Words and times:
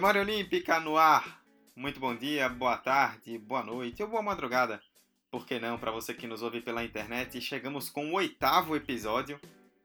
Memória 0.00 0.22
Olímpica 0.22 0.80
no 0.80 0.96
ar. 0.96 1.42
Muito 1.76 2.00
bom 2.00 2.16
dia, 2.16 2.48
boa 2.48 2.78
tarde, 2.78 3.36
boa 3.36 3.62
noite 3.62 4.02
ou 4.02 4.08
boa 4.08 4.22
madrugada. 4.22 4.80
Por 5.30 5.44
que 5.44 5.58
não, 5.58 5.76
para 5.76 5.90
você 5.90 6.14
que 6.14 6.26
nos 6.26 6.40
ouve 6.40 6.62
pela 6.62 6.82
internet, 6.82 7.38
chegamos 7.38 7.90
com 7.90 8.10
o 8.10 8.14
oitavo 8.14 8.74
episódio. 8.74 9.38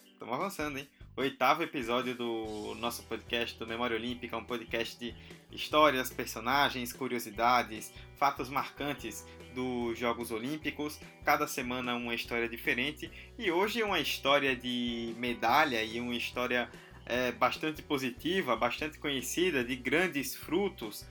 Estamos 0.05 0.33
avançando, 0.33 0.79
hein? 0.79 0.87
Oitavo 1.17 1.63
episódio 1.63 2.15
do 2.15 2.75
nosso 2.79 3.03
podcast 3.03 3.59
do 3.59 3.67
Memória 3.67 3.97
Olímpica, 3.97 4.37
um 4.37 4.45
podcast 4.45 4.97
de 4.97 5.13
histórias, 5.51 6.09
personagens, 6.09 6.93
curiosidades, 6.93 7.93
fatos 8.15 8.47
marcantes 8.47 9.25
dos 9.53 9.99
Jogos 9.99 10.31
Olímpicos. 10.31 10.97
Cada 11.25 11.45
semana 11.45 11.93
uma 11.93 12.15
história 12.15 12.47
diferente. 12.47 13.11
E 13.37 13.51
hoje 13.51 13.83
uma 13.83 13.99
história 13.99 14.55
de 14.55 15.13
medalha 15.17 15.83
e 15.83 15.99
uma 15.99 16.15
história 16.15 16.69
é, 17.05 17.31
bastante 17.31 17.81
positiva, 17.81 18.55
bastante 18.55 18.97
conhecida, 18.97 19.63
de 19.63 19.75
grandes 19.75 20.35
frutos 20.35 21.05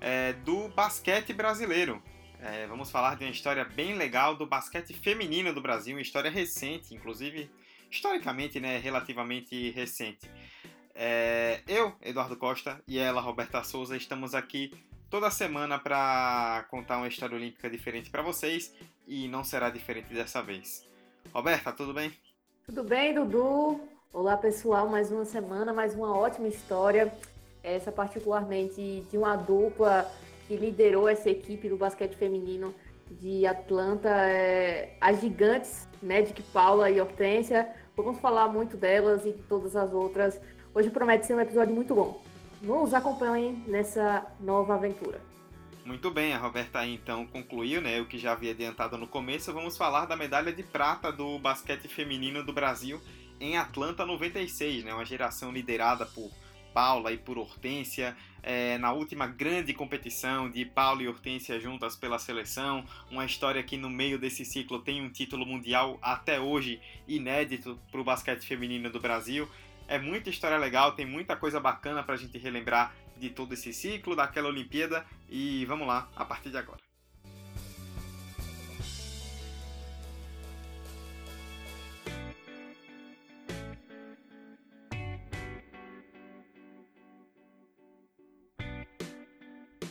é, 0.00 0.32
do 0.32 0.68
basquete 0.68 1.32
brasileiro. 1.32 2.02
É, 2.40 2.66
vamos 2.66 2.90
falar 2.90 3.16
de 3.16 3.24
uma 3.24 3.30
história 3.30 3.64
bem 3.64 3.94
legal 3.94 4.36
do 4.36 4.46
basquete 4.46 4.92
feminino 4.92 5.52
do 5.52 5.60
Brasil, 5.60 5.96
uma 5.96 6.02
história 6.02 6.30
recente, 6.30 6.94
inclusive 6.94 7.50
historicamente 7.90 8.60
né, 8.60 8.78
relativamente 8.78 9.70
recente. 9.70 10.30
É, 10.94 11.62
eu, 11.66 11.94
Eduardo 12.02 12.36
Costa, 12.36 12.82
e 12.86 12.98
ela, 12.98 13.20
Roberta 13.20 13.62
Souza, 13.64 13.96
estamos 13.96 14.34
aqui 14.34 14.72
toda 15.08 15.30
semana 15.30 15.78
para 15.78 16.66
contar 16.70 16.98
uma 16.98 17.08
história 17.08 17.36
olímpica 17.36 17.70
diferente 17.70 18.10
para 18.10 18.22
vocês 18.22 18.74
e 19.06 19.28
não 19.28 19.44
será 19.44 19.70
diferente 19.70 20.12
dessa 20.12 20.42
vez. 20.42 20.86
Roberta, 21.32 21.72
tudo 21.72 21.94
bem? 21.94 22.12
Tudo 22.66 22.84
bem, 22.84 23.14
Dudu? 23.14 23.93
Olá 24.14 24.36
pessoal, 24.36 24.88
mais 24.88 25.10
uma 25.10 25.24
semana, 25.24 25.72
mais 25.72 25.92
uma 25.92 26.16
ótima 26.16 26.46
história. 26.46 27.12
Essa 27.64 27.90
particularmente 27.90 29.04
de 29.10 29.18
uma 29.18 29.34
dupla 29.34 30.08
que 30.46 30.54
liderou 30.54 31.08
essa 31.08 31.28
equipe 31.28 31.68
do 31.68 31.76
basquete 31.76 32.14
feminino 32.14 32.72
de 33.10 33.44
Atlanta, 33.44 34.08
é, 34.08 34.96
as 35.00 35.20
gigantes, 35.20 35.88
Magic 36.00 36.40
Paula 36.52 36.88
e 36.92 37.00
Hortência. 37.00 37.68
Vamos 37.96 38.20
falar 38.20 38.46
muito 38.46 38.76
delas 38.76 39.26
e 39.26 39.32
de 39.32 39.42
todas 39.42 39.74
as 39.74 39.92
outras. 39.92 40.40
Hoje 40.72 40.90
promete 40.90 41.26
ser 41.26 41.34
um 41.34 41.40
episódio 41.40 41.74
muito 41.74 41.92
bom. 41.92 42.22
Nos 42.62 42.94
acompanhem 42.94 43.64
nessa 43.66 44.24
nova 44.38 44.76
aventura. 44.76 45.20
Muito 45.84 46.08
bem, 46.12 46.32
a 46.32 46.38
Roberta 46.38 46.78
aí 46.78 46.94
então 46.94 47.26
concluiu, 47.26 47.82
né, 47.82 48.00
o 48.00 48.06
que 48.06 48.16
já 48.16 48.32
havia 48.32 48.52
adiantado 48.52 48.96
no 48.96 49.08
começo. 49.08 49.52
Vamos 49.52 49.76
falar 49.76 50.06
da 50.06 50.14
medalha 50.14 50.52
de 50.52 50.62
prata 50.62 51.10
do 51.10 51.36
basquete 51.40 51.88
feminino 51.88 52.44
do 52.44 52.52
Brasil 52.52 53.00
em 53.40 53.56
Atlanta 53.56 54.04
96, 54.04 54.84
né? 54.84 54.94
Uma 54.94 55.04
geração 55.04 55.52
liderada 55.52 56.06
por 56.06 56.30
Paula 56.74 57.12
e 57.12 57.16
por 57.16 57.38
Hortência, 57.38 58.16
é, 58.42 58.76
na 58.78 58.92
última 58.92 59.26
grande 59.26 59.72
competição 59.72 60.50
de 60.50 60.64
Paula 60.64 61.02
e 61.02 61.08
Hortência 61.08 61.58
juntas 61.60 61.94
pela 61.94 62.18
seleção, 62.18 62.84
uma 63.10 63.24
história 63.24 63.62
que 63.62 63.76
no 63.76 63.88
meio 63.88 64.18
desse 64.18 64.44
ciclo 64.44 64.80
tem 64.80 65.00
um 65.00 65.08
título 65.08 65.46
mundial 65.46 65.98
até 66.02 66.40
hoje 66.40 66.80
inédito 67.06 67.78
para 67.90 68.00
o 68.00 68.04
basquete 68.04 68.44
feminino 68.44 68.90
do 68.90 69.00
Brasil. 69.00 69.48
É 69.86 69.98
muita 69.98 70.30
história 70.30 70.58
legal, 70.58 70.92
tem 70.92 71.06
muita 71.06 71.36
coisa 71.36 71.60
bacana 71.60 72.02
para 72.02 72.14
a 72.14 72.18
gente 72.18 72.36
relembrar 72.36 72.94
de 73.16 73.30
todo 73.30 73.54
esse 73.54 73.72
ciclo, 73.72 74.16
daquela 74.16 74.48
Olimpíada 74.48 75.06
e 75.30 75.64
vamos 75.66 75.86
lá, 75.86 76.08
a 76.16 76.24
partir 76.24 76.50
de 76.50 76.58
agora. 76.58 76.83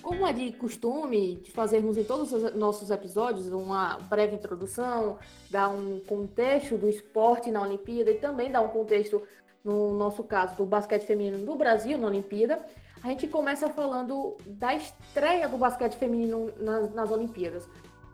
Como 0.03 0.27
é 0.27 0.33
de 0.33 0.51
costume 0.51 1.37
de 1.37 1.49
fazermos 1.51 1.97
em 1.97 2.03
todos 2.03 2.31
os 2.33 2.53
nossos 2.53 2.91
episódios 2.91 3.47
uma 3.47 3.97
breve 4.09 4.35
introdução, 4.35 5.17
dar 5.49 5.69
um 5.69 6.01
contexto 6.01 6.77
do 6.77 6.89
esporte 6.89 7.49
na 7.49 7.61
Olimpíada 7.61 8.11
e 8.11 8.15
também 8.15 8.51
dar 8.51 8.59
um 8.59 8.67
contexto, 8.67 9.23
no 9.63 9.93
nosso 9.93 10.21
caso, 10.25 10.57
do 10.57 10.65
basquete 10.65 11.05
feminino 11.05 11.45
do 11.45 11.55
Brasil 11.55 11.97
na 11.97 12.07
Olimpíada, 12.07 12.59
a 13.01 13.07
gente 13.07 13.27
começa 13.27 13.69
falando 13.69 14.35
da 14.45 14.75
estreia 14.75 15.47
do 15.47 15.57
basquete 15.57 15.95
feminino 15.95 16.51
nas, 16.57 16.93
nas 16.93 17.09
Olimpíadas. 17.09 17.65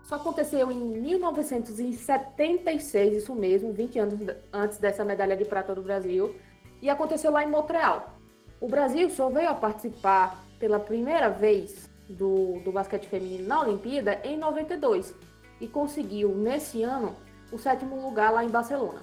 Isso 0.03 0.13
aconteceu 0.13 0.71
em 0.71 0.79
1976, 0.79 3.23
isso 3.23 3.33
mesmo, 3.33 3.73
20 3.73 3.97
anos 3.97 4.19
antes 4.53 4.77
dessa 4.77 5.03
medalha 5.03 5.35
de 5.35 5.43
prata 5.43 5.73
do 5.73 5.81
Brasil, 5.81 6.35
e 6.83 6.89
aconteceu 6.89 7.31
lá 7.31 7.43
em 7.43 7.49
Montreal. 7.49 8.13
O 8.61 8.67
Brasil 8.67 9.09
só 9.09 9.27
veio 9.29 9.49
a 9.49 9.55
participar 9.55 10.47
pela 10.59 10.79
primeira 10.79 11.29
vez 11.29 11.89
do, 12.07 12.59
do 12.59 12.71
basquete 12.71 13.07
feminino 13.07 13.47
na 13.47 13.61
Olimpíada 13.61 14.19
em 14.23 14.37
92 14.37 15.15
e 15.61 15.67
conseguiu, 15.67 16.29
nesse 16.29 16.83
ano, 16.83 17.15
o 17.51 17.57
sétimo 17.57 18.01
lugar 18.01 18.31
lá 18.31 18.43
em 18.43 18.49
Barcelona. 18.49 19.01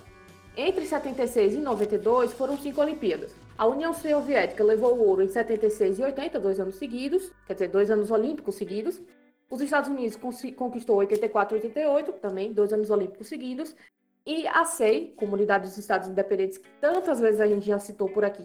Entre 0.56 0.86
76 0.86 1.54
e 1.54 1.58
92 1.58 2.32
foram 2.32 2.56
cinco 2.56 2.80
Olimpíadas. 2.80 3.32
A 3.58 3.66
União 3.66 3.92
Soviética 3.92 4.64
levou 4.64 4.94
o 4.94 5.06
ouro 5.06 5.22
em 5.22 5.28
76 5.28 5.98
e 5.98 6.02
80, 6.02 6.40
dois 6.40 6.60
anos 6.60 6.76
seguidos, 6.76 7.30
quer 7.46 7.54
dizer, 7.54 7.68
dois 7.68 7.90
anos 7.90 8.10
olímpicos 8.10 8.54
seguidos. 8.54 9.00
Os 9.50 9.60
Estados 9.60 9.88
Unidos 9.88 10.18
conquistou 10.56 10.96
84 10.96 11.56
e 11.56 11.58
88, 11.58 12.12
também 12.14 12.52
dois 12.52 12.72
anos 12.72 12.90
olímpicos 12.90 13.28
seguidos. 13.28 13.74
E 14.26 14.46
a 14.48 14.64
SEI, 14.64 15.14
Comunidade 15.16 15.68
dos 15.68 15.78
Estados 15.78 16.08
Independentes, 16.08 16.58
que 16.58 16.68
tantas 16.80 17.20
vezes 17.20 17.40
a 17.40 17.46
gente 17.46 17.64
já 17.64 17.78
citou 17.78 18.08
por 18.08 18.24
aqui, 18.24 18.42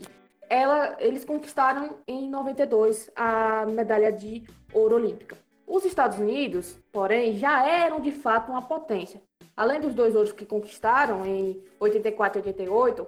ela, 0.51 0.97
eles 0.99 1.23
conquistaram 1.23 1.95
em 2.05 2.29
92 2.29 3.09
a 3.15 3.65
medalha 3.67 4.11
de 4.11 4.43
ouro 4.73 4.97
olímpica. 4.97 5.37
Os 5.65 5.85
Estados 5.85 6.19
Unidos, 6.19 6.77
porém, 6.91 7.37
já 7.37 7.65
eram 7.65 8.01
de 8.01 8.11
fato 8.11 8.51
uma 8.51 8.61
potência. 8.61 9.21
Além 9.55 9.79
dos 9.79 9.95
dois 9.95 10.13
ouros 10.13 10.33
que 10.33 10.45
conquistaram 10.45 11.25
em 11.25 11.63
84 11.79 12.41
e 12.41 12.43
88, 12.47 13.07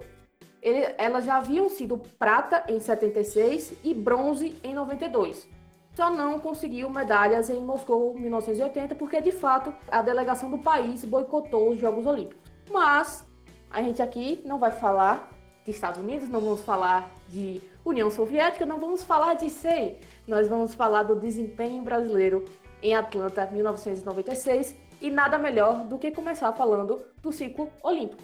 ele, 0.62 0.94
elas 0.96 1.26
já 1.26 1.36
haviam 1.36 1.68
sido 1.68 2.00
prata 2.18 2.64
em 2.66 2.80
76 2.80 3.74
e 3.84 3.92
bronze 3.92 4.56
em 4.64 4.72
92. 4.72 5.46
Só 5.94 6.08
não 6.08 6.40
conseguiu 6.40 6.88
medalhas 6.88 7.50
em 7.50 7.60
Moscou 7.60 8.16
em 8.16 8.22
1980 8.22 8.94
porque, 8.94 9.20
de 9.20 9.32
fato, 9.32 9.74
a 9.88 10.00
delegação 10.00 10.50
do 10.50 10.56
país 10.56 11.04
boicotou 11.04 11.72
os 11.72 11.78
Jogos 11.78 12.06
Olímpicos. 12.06 12.50
Mas 12.70 13.22
a 13.70 13.82
gente 13.82 14.00
aqui 14.00 14.40
não 14.46 14.58
vai 14.58 14.70
falar 14.70 15.28
de 15.64 15.70
Estados 15.70 16.00
Unidos, 16.00 16.28
não 16.28 16.40
vamos 16.40 16.62
falar 16.62 17.10
de 17.28 17.60
União 17.84 18.10
Soviética, 18.10 18.66
não 18.66 18.78
vamos 18.78 19.02
falar 19.02 19.34
de 19.34 19.48
SEI, 19.48 19.98
nós 20.26 20.48
vamos 20.48 20.74
falar 20.74 21.02
do 21.04 21.16
desempenho 21.16 21.82
brasileiro 21.82 22.44
em 22.82 22.94
Atlanta 22.94 23.46
1996 23.50 24.76
e 25.00 25.10
nada 25.10 25.38
melhor 25.38 25.84
do 25.84 25.98
que 25.98 26.10
começar 26.10 26.52
falando 26.52 27.02
do 27.22 27.32
ciclo 27.32 27.70
olímpico. 27.82 28.22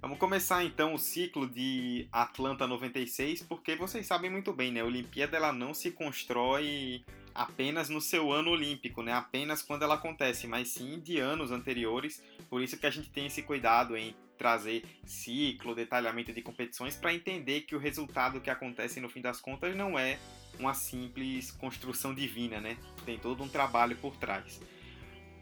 Vamos 0.00 0.18
começar 0.18 0.64
então 0.64 0.94
o 0.94 0.98
ciclo 0.98 1.48
de 1.48 2.08
Atlanta 2.12 2.68
96, 2.68 3.42
porque 3.42 3.74
vocês 3.74 4.06
sabem 4.06 4.30
muito 4.30 4.52
bem, 4.52 4.70
né? 4.70 4.80
A 4.80 4.84
Olimpíada 4.84 5.36
ela 5.36 5.52
não 5.52 5.74
se 5.74 5.90
constrói 5.90 7.04
apenas 7.34 7.88
no 7.88 8.00
seu 8.00 8.32
ano 8.32 8.50
olímpico, 8.50 9.02
né? 9.02 9.12
Apenas 9.12 9.60
quando 9.60 9.82
ela 9.82 9.96
acontece, 9.96 10.46
mas 10.46 10.68
sim 10.68 11.00
de 11.00 11.18
anos 11.18 11.50
anteriores. 11.50 12.22
Por 12.48 12.62
isso 12.62 12.78
que 12.78 12.86
a 12.86 12.90
gente 12.90 13.10
tem 13.10 13.26
esse 13.26 13.42
cuidado 13.42 13.96
em 13.96 14.14
trazer 14.38 14.84
ciclo, 15.04 15.74
detalhamento 15.74 16.32
de 16.32 16.40
competições 16.40 16.94
para 16.94 17.12
entender 17.12 17.62
que 17.62 17.74
o 17.74 17.78
resultado 17.78 18.40
que 18.40 18.48
acontece 18.48 19.00
no 19.00 19.08
fim 19.08 19.20
das 19.20 19.40
contas 19.40 19.76
não 19.76 19.98
é 19.98 20.18
uma 20.58 20.74
simples 20.74 21.50
construção 21.50 22.14
divina, 22.14 22.60
né? 22.60 22.76
Tem 23.04 23.18
todo 23.18 23.42
um 23.42 23.48
trabalho 23.48 23.96
por 23.96 24.16
trás. 24.16 24.60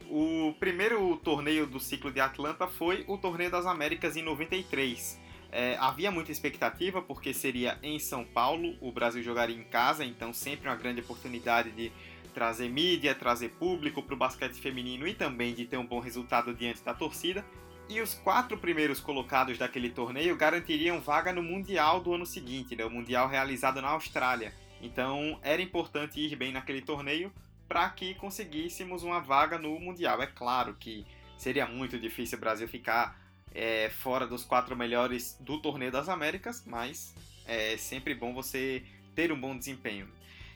O 0.08 0.54
primeiro 0.60 1.16
torneio 1.16 1.66
do 1.66 1.81
ciclo 1.81 2.12
de 2.12 2.20
Atlanta 2.20 2.66
foi 2.69 3.04
o 3.08 3.19
Torneio 3.19 3.50
das 3.50 3.66
Américas 3.66 4.16
em 4.16 4.22
93. 4.22 5.20
É, 5.50 5.76
havia 5.81 6.10
muita 6.10 6.31
expectativa 6.31 7.00
porque 7.00 7.32
seria 7.32 7.78
em 7.82 7.99
São 7.99 8.25
Paulo, 8.25 8.76
o 8.81 8.92
Brasil 8.92 9.22
jogaria 9.22 9.56
em 9.56 9.64
casa, 9.64 10.04
então 10.04 10.32
sempre 10.32 10.69
uma 10.69 10.76
grande 10.76 11.00
oportunidade 11.00 11.70
de 11.70 11.90
trazer 12.34 12.69
mídia, 12.69 13.14
trazer 13.14 13.49
público 13.50 14.02
para 14.02 14.14
o 14.14 14.16
basquete 14.16 14.60
feminino 14.60 15.08
e 15.08 15.14
também 15.14 15.54
de 15.54 15.64
ter 15.64 15.78
um 15.78 15.87
bom 15.87 15.99
resultado 15.99 16.54
diante 16.54 16.82
da 16.82 16.92
torcida. 16.92 17.44
E 17.88 18.00
os 18.00 18.15
quatro 18.15 18.59
primeiros 18.59 18.99
colocados 18.99 19.56
daquele 19.59 19.91
torneio 19.91 20.37
garantiriam 20.37 21.00
vaga 21.00 21.33
no 21.33 21.43
Mundial 21.43 22.00
do 22.00 22.12
ano 22.15 22.27
seguinte, 22.27 22.75
né? 22.75 22.85
o 22.85 22.91
Mundial 22.91 23.29
realizado 23.29 23.81
na 23.81 23.91
Austrália. 23.91 24.53
Então 24.83 25.38
era 25.41 25.62
importante 25.62 26.21
ir 26.21 26.35
bem 26.35 26.53
naquele 26.53 26.83
torneio 26.83 27.33
para 27.69 27.88
que 27.91 28.15
conseguíssemos 28.15 29.05
uma 29.05 29.21
vaga 29.21 29.56
no 29.56 29.79
Mundial. 29.79 30.21
É 30.21 30.27
claro 30.27 30.75
que 30.75 31.06
seria 31.38 31.67
muito 31.67 31.99
difícil 31.99 32.38
o 32.38 32.41
Brasil 32.41 32.67
ficar 32.67 33.17
é, 33.55 33.88
fora 33.88 34.27
dos 34.27 34.44
quatro 34.44 34.77
melhores 34.77 35.37
do 35.41 35.61
Torneio 35.61 35.93
das 35.93 36.09
Américas, 36.09 36.65
mas 36.67 37.15
é 37.47 37.77
sempre 37.77 38.15
bom 38.15 38.35
você 38.35 38.83
ter 39.15 39.31
um 39.31 39.41
bom 39.41 39.56
desempenho. 39.56 40.09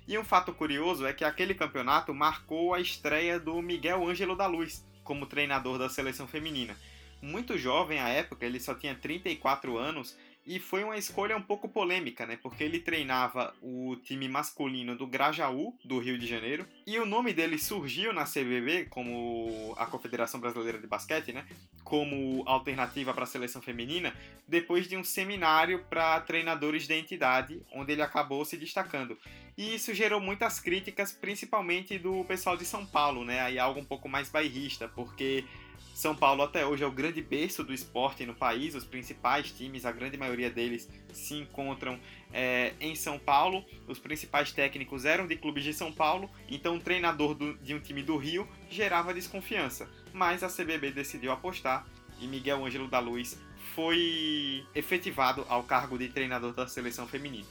E 0.06 0.18
um 0.18 0.24
fato 0.24 0.52
curioso 0.52 1.06
é 1.06 1.12
que 1.12 1.24
aquele 1.24 1.54
campeonato 1.54 2.12
marcou 2.12 2.74
a 2.74 2.80
estreia 2.80 3.38
do 3.38 3.62
Miguel 3.62 4.08
Ângelo 4.08 4.34
da 4.34 4.46
Luz 4.46 4.84
como 5.04 5.26
treinador 5.26 5.78
da 5.78 5.88
seleção 5.88 6.26
feminina. 6.26 6.76
Muito 7.22 7.58
jovem 7.58 7.98
à 7.98 8.08
época, 8.08 8.46
ele 8.46 8.58
só 8.58 8.74
tinha 8.74 8.94
34 8.94 9.76
anos 9.76 10.16
e 10.46 10.58
foi 10.58 10.82
uma 10.82 10.96
escolha 10.96 11.36
um 11.36 11.42
pouco 11.42 11.68
polêmica, 11.68 12.26
né? 12.26 12.38
Porque 12.42 12.64
ele 12.64 12.80
treinava 12.80 13.54
o 13.62 13.94
time 14.02 14.28
masculino 14.28 14.96
do 14.96 15.06
Grajaú, 15.06 15.76
do 15.84 15.98
Rio 15.98 16.18
de 16.18 16.26
Janeiro, 16.26 16.66
e 16.86 16.98
o 16.98 17.04
nome 17.04 17.32
dele 17.32 17.58
surgiu 17.58 18.12
na 18.12 18.24
CBB, 18.24 18.86
como 18.86 19.74
a 19.76 19.86
Confederação 19.86 20.40
Brasileira 20.40 20.78
de 20.78 20.86
Basquete, 20.86 21.32
né? 21.32 21.46
Como 21.84 22.42
alternativa 22.46 23.12
para 23.12 23.24
a 23.24 23.26
seleção 23.26 23.60
feminina, 23.60 24.14
depois 24.48 24.88
de 24.88 24.96
um 24.96 25.04
seminário 25.04 25.84
para 25.90 26.20
treinadores 26.20 26.88
da 26.88 26.96
entidade, 26.96 27.62
onde 27.72 27.92
ele 27.92 28.02
acabou 28.02 28.44
se 28.44 28.56
destacando. 28.56 29.18
E 29.58 29.74
isso 29.74 29.92
gerou 29.92 30.20
muitas 30.20 30.58
críticas, 30.58 31.12
principalmente 31.12 31.98
do 31.98 32.24
pessoal 32.24 32.56
de 32.56 32.64
São 32.64 32.86
Paulo, 32.86 33.24
né? 33.24 33.40
Aí 33.40 33.58
algo 33.58 33.78
um 33.78 33.84
pouco 33.84 34.08
mais 34.08 34.30
bairrista, 34.30 34.88
porque 34.88 35.44
são 36.00 36.16
Paulo 36.16 36.42
até 36.42 36.64
hoje 36.64 36.82
é 36.82 36.86
o 36.86 36.90
grande 36.90 37.20
berço 37.20 37.62
do 37.62 37.74
esporte 37.74 38.24
no 38.24 38.34
país. 38.34 38.74
Os 38.74 38.84
principais 38.84 39.50
times, 39.50 39.84
a 39.84 39.92
grande 39.92 40.16
maioria 40.16 40.48
deles, 40.48 40.88
se 41.12 41.34
encontram 41.34 42.00
é, 42.32 42.72
em 42.80 42.94
São 42.94 43.18
Paulo. 43.18 43.62
Os 43.86 43.98
principais 43.98 44.50
técnicos 44.50 45.04
eram 45.04 45.26
de 45.26 45.36
clubes 45.36 45.62
de 45.62 45.74
São 45.74 45.92
Paulo, 45.92 46.30
então 46.48 46.76
o 46.76 46.80
treinador 46.80 47.34
do, 47.34 47.52
de 47.58 47.74
um 47.74 47.80
time 47.80 48.02
do 48.02 48.16
Rio 48.16 48.48
gerava 48.70 49.12
desconfiança. 49.12 49.90
Mas 50.10 50.42
a 50.42 50.48
CBB 50.48 50.90
decidiu 50.90 51.32
apostar 51.32 51.86
e 52.18 52.26
Miguel 52.26 52.64
Ângelo 52.64 52.88
da 52.88 52.98
Luz 52.98 53.38
foi 53.74 54.64
efetivado 54.74 55.44
ao 55.50 55.62
cargo 55.64 55.98
de 55.98 56.08
treinador 56.08 56.54
da 56.54 56.66
seleção 56.66 57.06
feminina. 57.06 57.46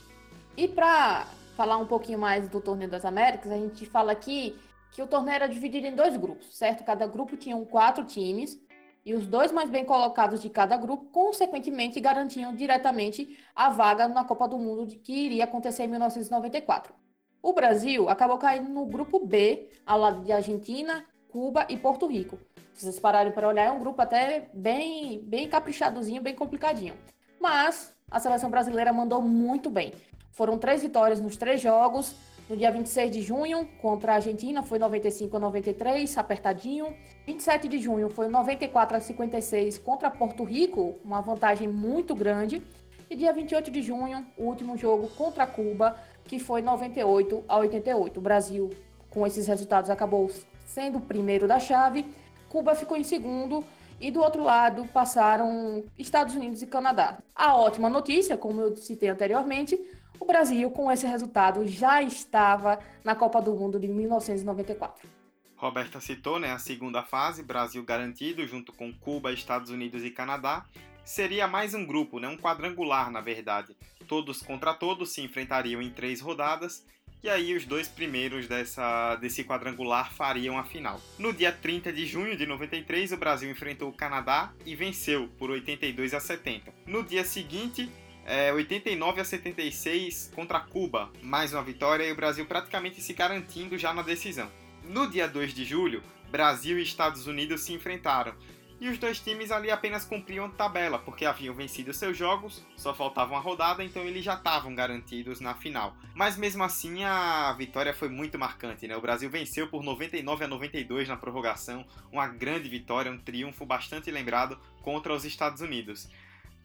E 0.57 0.67
para 0.67 1.27
falar 1.55 1.77
um 1.77 1.85
pouquinho 1.85 2.17
mais 2.17 2.49
do 2.49 2.59
Torneio 2.59 2.89
das 2.89 3.05
Américas, 3.05 3.51
a 3.51 3.57
gente 3.57 3.85
fala 3.85 4.11
aqui 4.11 4.55
que 4.91 5.01
o 5.01 5.07
torneio 5.07 5.35
era 5.35 5.47
dividido 5.47 5.87
em 5.87 5.95
dois 5.95 6.17
grupos, 6.17 6.57
certo? 6.57 6.83
Cada 6.83 7.05
grupo 7.07 7.37
tinha 7.37 7.55
quatro 7.65 8.03
times 8.03 8.59
e 9.05 9.13
os 9.13 9.25
dois 9.25 9.51
mais 9.51 9.69
bem 9.69 9.85
colocados 9.85 10.41
de 10.41 10.49
cada 10.49 10.75
grupo, 10.77 11.05
consequentemente, 11.05 11.99
garantiam 11.99 12.53
diretamente 12.53 13.37
a 13.55 13.69
vaga 13.69 14.07
na 14.07 14.23
Copa 14.23 14.47
do 14.47 14.57
Mundo 14.57 14.87
que 14.87 15.13
iria 15.13 15.45
acontecer 15.45 15.83
em 15.83 15.87
1994. 15.87 16.93
O 17.41 17.53
Brasil 17.53 18.09
acabou 18.09 18.37
caindo 18.37 18.69
no 18.69 18.85
grupo 18.85 19.25
B, 19.25 19.69
ao 19.85 19.99
lado 19.99 20.23
de 20.23 20.31
Argentina, 20.31 21.05
Cuba 21.29 21.65
e 21.69 21.77
Porto 21.77 22.05
Rico. 22.07 22.37
Se 22.73 22.83
vocês 22.83 22.99
pararem 22.99 23.31
para 23.31 23.47
olhar, 23.47 23.65
é 23.65 23.71
um 23.71 23.79
grupo 23.79 24.01
até 24.01 24.49
bem, 24.53 25.21
bem 25.23 25.47
caprichadozinho, 25.47 26.21
bem 26.21 26.35
complicadinho. 26.35 26.95
Mas 27.39 27.95
a 28.11 28.19
seleção 28.19 28.49
brasileira 28.49 28.91
mandou 28.91 29.21
muito 29.21 29.69
bem. 29.69 29.93
Foram 30.31 30.57
três 30.57 30.81
vitórias 30.81 31.19
nos 31.19 31.37
três 31.37 31.61
jogos, 31.61 32.15
no 32.49 32.57
dia 32.57 32.71
26 32.71 33.11
de 33.11 33.21
junho, 33.21 33.69
contra 33.79 34.13
a 34.13 34.15
Argentina, 34.15 34.63
foi 34.63 34.79
95 34.79 35.37
a 35.37 35.39
93, 35.39 36.17
apertadinho. 36.17 36.95
27 37.27 37.67
de 37.67 37.77
junho 37.77 38.09
foi 38.09 38.27
94 38.27 38.97
a 38.97 38.99
56 38.99 39.77
contra 39.77 40.09
Porto 40.09 40.43
Rico, 40.43 40.95
uma 41.05 41.21
vantagem 41.21 41.67
muito 41.67 42.15
grande. 42.15 42.63
E 43.07 43.15
dia 43.15 43.31
28 43.31 43.69
de 43.69 43.83
junho, 43.83 44.25
o 44.35 44.45
último 44.45 44.75
jogo 44.75 45.09
contra 45.09 45.45
Cuba, 45.45 45.95
que 46.25 46.39
foi 46.39 46.63
98 46.63 47.43
a 47.47 47.57
88. 47.57 48.17
O 48.17 48.21
Brasil, 48.21 48.71
com 49.11 49.27
esses 49.27 49.45
resultados, 49.45 49.91
acabou 49.91 50.31
sendo 50.65 50.97
o 50.97 51.01
primeiro 51.01 51.47
da 51.47 51.59
chave. 51.59 52.03
Cuba 52.49 52.73
ficou 52.73 52.97
em 52.97 53.03
segundo 53.03 53.63
e 54.01 54.09
do 54.09 54.21
outro 54.21 54.43
lado 54.43 54.85
passaram 54.91 55.83
Estados 55.99 56.33
Unidos 56.35 56.63
e 56.63 56.67
Canadá. 56.67 57.19
A 57.35 57.55
ótima 57.55 57.89
notícia, 57.89 58.37
como 58.37 58.59
eu 58.61 58.75
citei 58.75 59.09
anteriormente, 59.09 59.79
o 60.19 60.25
Brasil, 60.25 60.69
com 60.71 60.91
esse 60.91 61.07
resultado, 61.07 61.67
já 61.67 62.01
estava 62.01 62.79
na 63.03 63.15
Copa 63.15 63.41
do 63.41 63.53
Mundo 63.53 63.79
de 63.79 63.87
1994. 63.87 65.07
Roberta 65.55 65.99
citou 65.99 66.39
né, 66.39 66.51
a 66.51 66.59
segunda 66.59 67.03
fase, 67.03 67.43
Brasil 67.43 67.83
garantido, 67.83 68.45
junto 68.47 68.71
com 68.71 68.93
Cuba, 68.93 69.33
Estados 69.33 69.69
Unidos 69.69 70.03
e 70.03 70.09
Canadá. 70.09 70.65
Seria 71.03 71.47
mais 71.47 71.73
um 71.73 71.85
grupo, 71.85 72.19
né, 72.19 72.27
um 72.27 72.37
quadrangular, 72.37 73.11
na 73.11 73.19
verdade. 73.19 73.75
Todos 74.07 74.41
contra 74.41 74.73
todos 74.73 75.13
se 75.13 75.21
enfrentariam 75.21 75.81
em 75.81 75.89
três 75.89 76.21
rodadas 76.21 76.85
e 77.21 77.29
aí 77.29 77.53
os 77.53 77.65
dois 77.65 77.87
primeiros 77.89 78.47
dessa, 78.47 79.17
desse 79.17 79.43
quadrangular 79.43 80.13
fariam 80.13 80.57
a 80.57 80.63
final. 80.63 81.01
No 81.17 81.33
dia 81.33 81.51
30 81.51 81.91
de 81.91 82.05
junho 82.05 82.37
de 82.37 82.45
93, 82.45 83.11
o 83.11 83.17
Brasil 83.17 83.51
enfrentou 83.51 83.89
o 83.89 83.93
Canadá 83.93 84.53
e 84.65 84.73
venceu 84.75 85.27
por 85.37 85.49
82 85.49 86.13
a 86.13 86.19
70. 86.21 86.73
No 86.85 87.03
dia 87.03 87.25
seguinte, 87.25 87.91
é, 88.29 88.53
89 88.53 89.21
a 89.21 89.25
76 89.25 90.31
contra 90.35 90.59
Cuba, 90.59 91.09
mais 91.19 91.51
uma 91.51 91.63
vitória 91.63 92.07
e 92.07 92.11
o 92.11 92.15
Brasil 92.15 92.45
praticamente 92.45 93.01
se 93.01 93.11
garantindo 93.11 93.75
já 93.75 93.91
na 93.91 94.03
decisão. 94.03 94.47
No 94.83 95.09
dia 95.09 95.27
2 95.27 95.51
de 95.51 95.65
julho, 95.65 96.03
Brasil 96.29 96.77
e 96.77 96.83
Estados 96.83 97.25
Unidos 97.25 97.61
se 97.61 97.73
enfrentaram. 97.73 98.35
E 98.79 98.87
os 98.87 98.99
dois 98.99 99.19
times 99.19 99.51
ali 99.51 99.71
apenas 99.71 100.05
cumpriam 100.05 100.47
tabela, 100.47 100.99
porque 100.99 101.25
haviam 101.25 101.55
vencido 101.55 101.91
seus 101.91 102.15
jogos, 102.15 102.63
só 102.77 102.93
faltava 102.93 103.33
uma 103.33 103.41
rodada, 103.41 103.83
então 103.83 104.03
eles 104.03 104.23
já 104.23 104.35
estavam 104.35 104.75
garantidos 104.75 105.41
na 105.41 105.55
final. 105.55 105.97
Mas 106.13 106.37
mesmo 106.37 106.63
assim 106.63 107.03
a 107.03 107.51
vitória 107.53 107.95
foi 107.95 108.09
muito 108.09 108.37
marcante, 108.37 108.87
né? 108.87 108.95
O 108.95 109.01
Brasil 109.01 109.29
venceu 109.29 109.67
por 109.67 109.83
99 109.83 110.45
a 110.45 110.47
92 110.47 111.09
na 111.09 111.17
prorrogação, 111.17 111.83
uma 112.11 112.27
grande 112.27 112.69
vitória, 112.69 113.11
um 113.11 113.17
triunfo 113.17 113.65
bastante 113.65 114.11
lembrado 114.11 114.57
contra 114.83 115.13
os 115.13 115.25
Estados 115.25 115.61
Unidos. 115.61 116.07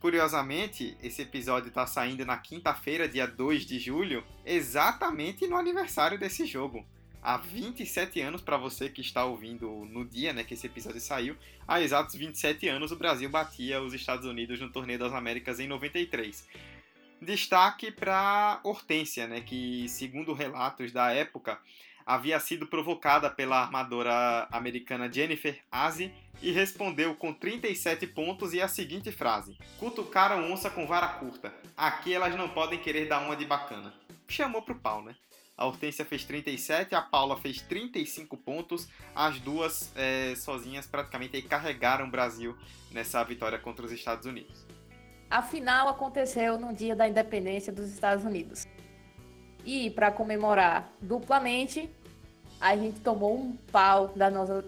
Curiosamente, 0.05 0.99
esse 1.03 1.23
episódio 1.23 1.69
está 1.69 1.87
saindo 1.87 2.27
na 2.27 2.37
quinta-feira, 2.37 3.08
dia 3.08 3.27
2 3.27 3.65
de 3.65 3.79
julho, 3.79 4.23
exatamente 4.44 5.46
no 5.46 5.56
aniversário 5.56 6.19
desse 6.19 6.44
jogo. 6.44 6.84
Há 7.23 7.39
27 7.39 8.20
anos, 8.20 8.43
para 8.43 8.58
você 8.58 8.91
que 8.91 9.01
está 9.01 9.25
ouvindo 9.25 9.67
no 9.87 10.05
dia 10.05 10.34
né, 10.34 10.44
que 10.44 10.53
esse 10.53 10.67
episódio 10.67 11.01
saiu, 11.01 11.34
há 11.67 11.81
exatos 11.81 12.17
27 12.17 12.69
anos 12.69 12.93
o 12.93 12.96
Brasil 12.96 13.31
batia 13.31 13.81
os 13.81 13.94
Estados 13.94 14.27
Unidos 14.27 14.61
no 14.61 14.70
Torneio 14.70 14.99
das 14.99 15.15
Américas 15.15 15.58
em 15.58 15.67
93. 15.67 16.46
Destaque 17.23 17.91
para 17.91 18.61
Hortência, 18.63 19.27
né, 19.27 19.41
que, 19.41 19.89
segundo 19.89 20.34
relatos 20.34 20.93
da 20.93 21.13
época, 21.13 21.58
havia 22.06 22.39
sido 22.41 22.67
provocada 22.67 23.31
pela 23.31 23.63
armadora 23.63 24.46
americana 24.51 25.11
Jennifer 25.13 25.61
Aze 25.70 26.13
e 26.43 26.51
respondeu 26.51 27.15
com 27.15 27.32
37 27.32 28.06
pontos 28.06 28.53
e 28.53 28.61
a 28.61 28.69
seguinte 28.69 29.11
frase: 29.11 29.56
Cutucaram 29.79 30.53
onça 30.53 30.70
com 30.70 30.87
vara 30.87 31.08
curta. 31.08 31.53
Aqui 31.77 32.13
elas 32.13 32.34
não 32.37 32.49
podem 32.49 32.79
querer 32.79 33.06
dar 33.06 33.20
uma 33.20 33.37
de 33.37 33.44
bacana. 33.44 33.93
Chamou 34.29 34.63
pro 34.63 34.75
pau, 34.75 35.03
né? 35.03 35.15
A 35.56 35.67
Hortência 35.67 36.05
fez 36.05 36.25
37, 36.25 36.96
a 36.96 37.01
Paula 37.01 37.37
fez 37.37 37.61
35 37.61 38.37
pontos. 38.37 38.89
As 39.15 39.39
duas 39.39 39.93
é, 39.94 40.34
sozinhas 40.34 40.87
praticamente 40.87 41.41
carregaram 41.43 42.06
o 42.06 42.11
Brasil 42.11 42.56
nessa 42.91 43.23
vitória 43.23 43.58
contra 43.58 43.87
os 43.87 43.93
Estados 43.93 44.27
Unidos. 44.27 44.67
A 45.31 45.43
final 45.43 45.89
aconteceu 45.89 46.58
no 46.58 46.73
dia 46.73 46.96
da 46.96 47.08
independência 47.08 47.73
dos 47.73 47.89
Estados 47.89 48.25
Unidos. 48.25 48.67
E 49.65 49.91
para 49.91 50.11
comemorar 50.11 50.91
duplamente, 51.01 51.91
a 52.61 52.77
gente 52.77 53.01
tomou 53.01 53.35
um 53.37 53.56
pau 53.73 54.13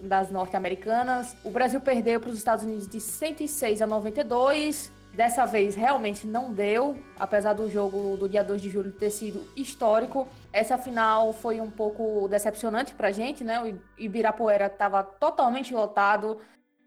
das 0.01 0.31
norte-americanas. 0.31 1.35
O 1.43 1.49
Brasil 1.49 1.79
perdeu 1.79 2.19
para 2.19 2.29
os 2.29 2.37
Estados 2.37 2.63
Unidos 2.63 2.87
de 2.87 2.99
106 2.99 3.81
a 3.81 3.87
92. 3.87 4.91
Dessa 5.13 5.47
vez 5.47 5.73
realmente 5.73 6.27
não 6.27 6.53
deu, 6.53 6.95
apesar 7.17 7.53
do 7.53 7.67
jogo 7.71 8.15
do 8.17 8.29
dia 8.29 8.43
2 8.43 8.61
de 8.61 8.69
julho 8.69 8.91
ter 8.91 9.09
sido 9.09 9.47
histórico. 9.55 10.27
Essa 10.53 10.77
final 10.77 11.33
foi 11.33 11.59
um 11.59 11.71
pouco 11.71 12.27
decepcionante 12.27 12.93
para 12.93 13.07
a 13.07 13.11
gente, 13.11 13.43
né? 13.43 13.59
O 13.63 13.79
Ibirapuera 13.97 14.67
estava 14.67 15.03
totalmente 15.03 15.73
lotado, 15.73 16.39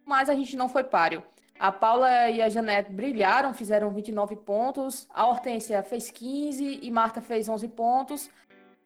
mas 0.05 0.29
a 0.29 0.35
gente 0.35 0.57
não 0.57 0.69
foi 0.69 0.85
páreo. 0.85 1.25
A 1.61 1.71
Paula 1.71 2.31
e 2.31 2.40
a 2.40 2.49
Janete 2.49 2.90
brilharam, 2.90 3.52
fizeram 3.52 3.90
29 3.90 4.35
pontos. 4.35 5.07
A 5.12 5.26
Hortência 5.26 5.83
fez 5.83 6.11
15 6.11 6.81
e 6.83 6.90
Marta 6.90 7.21
fez 7.21 7.50
11 7.50 7.69
pontos. 7.69 8.31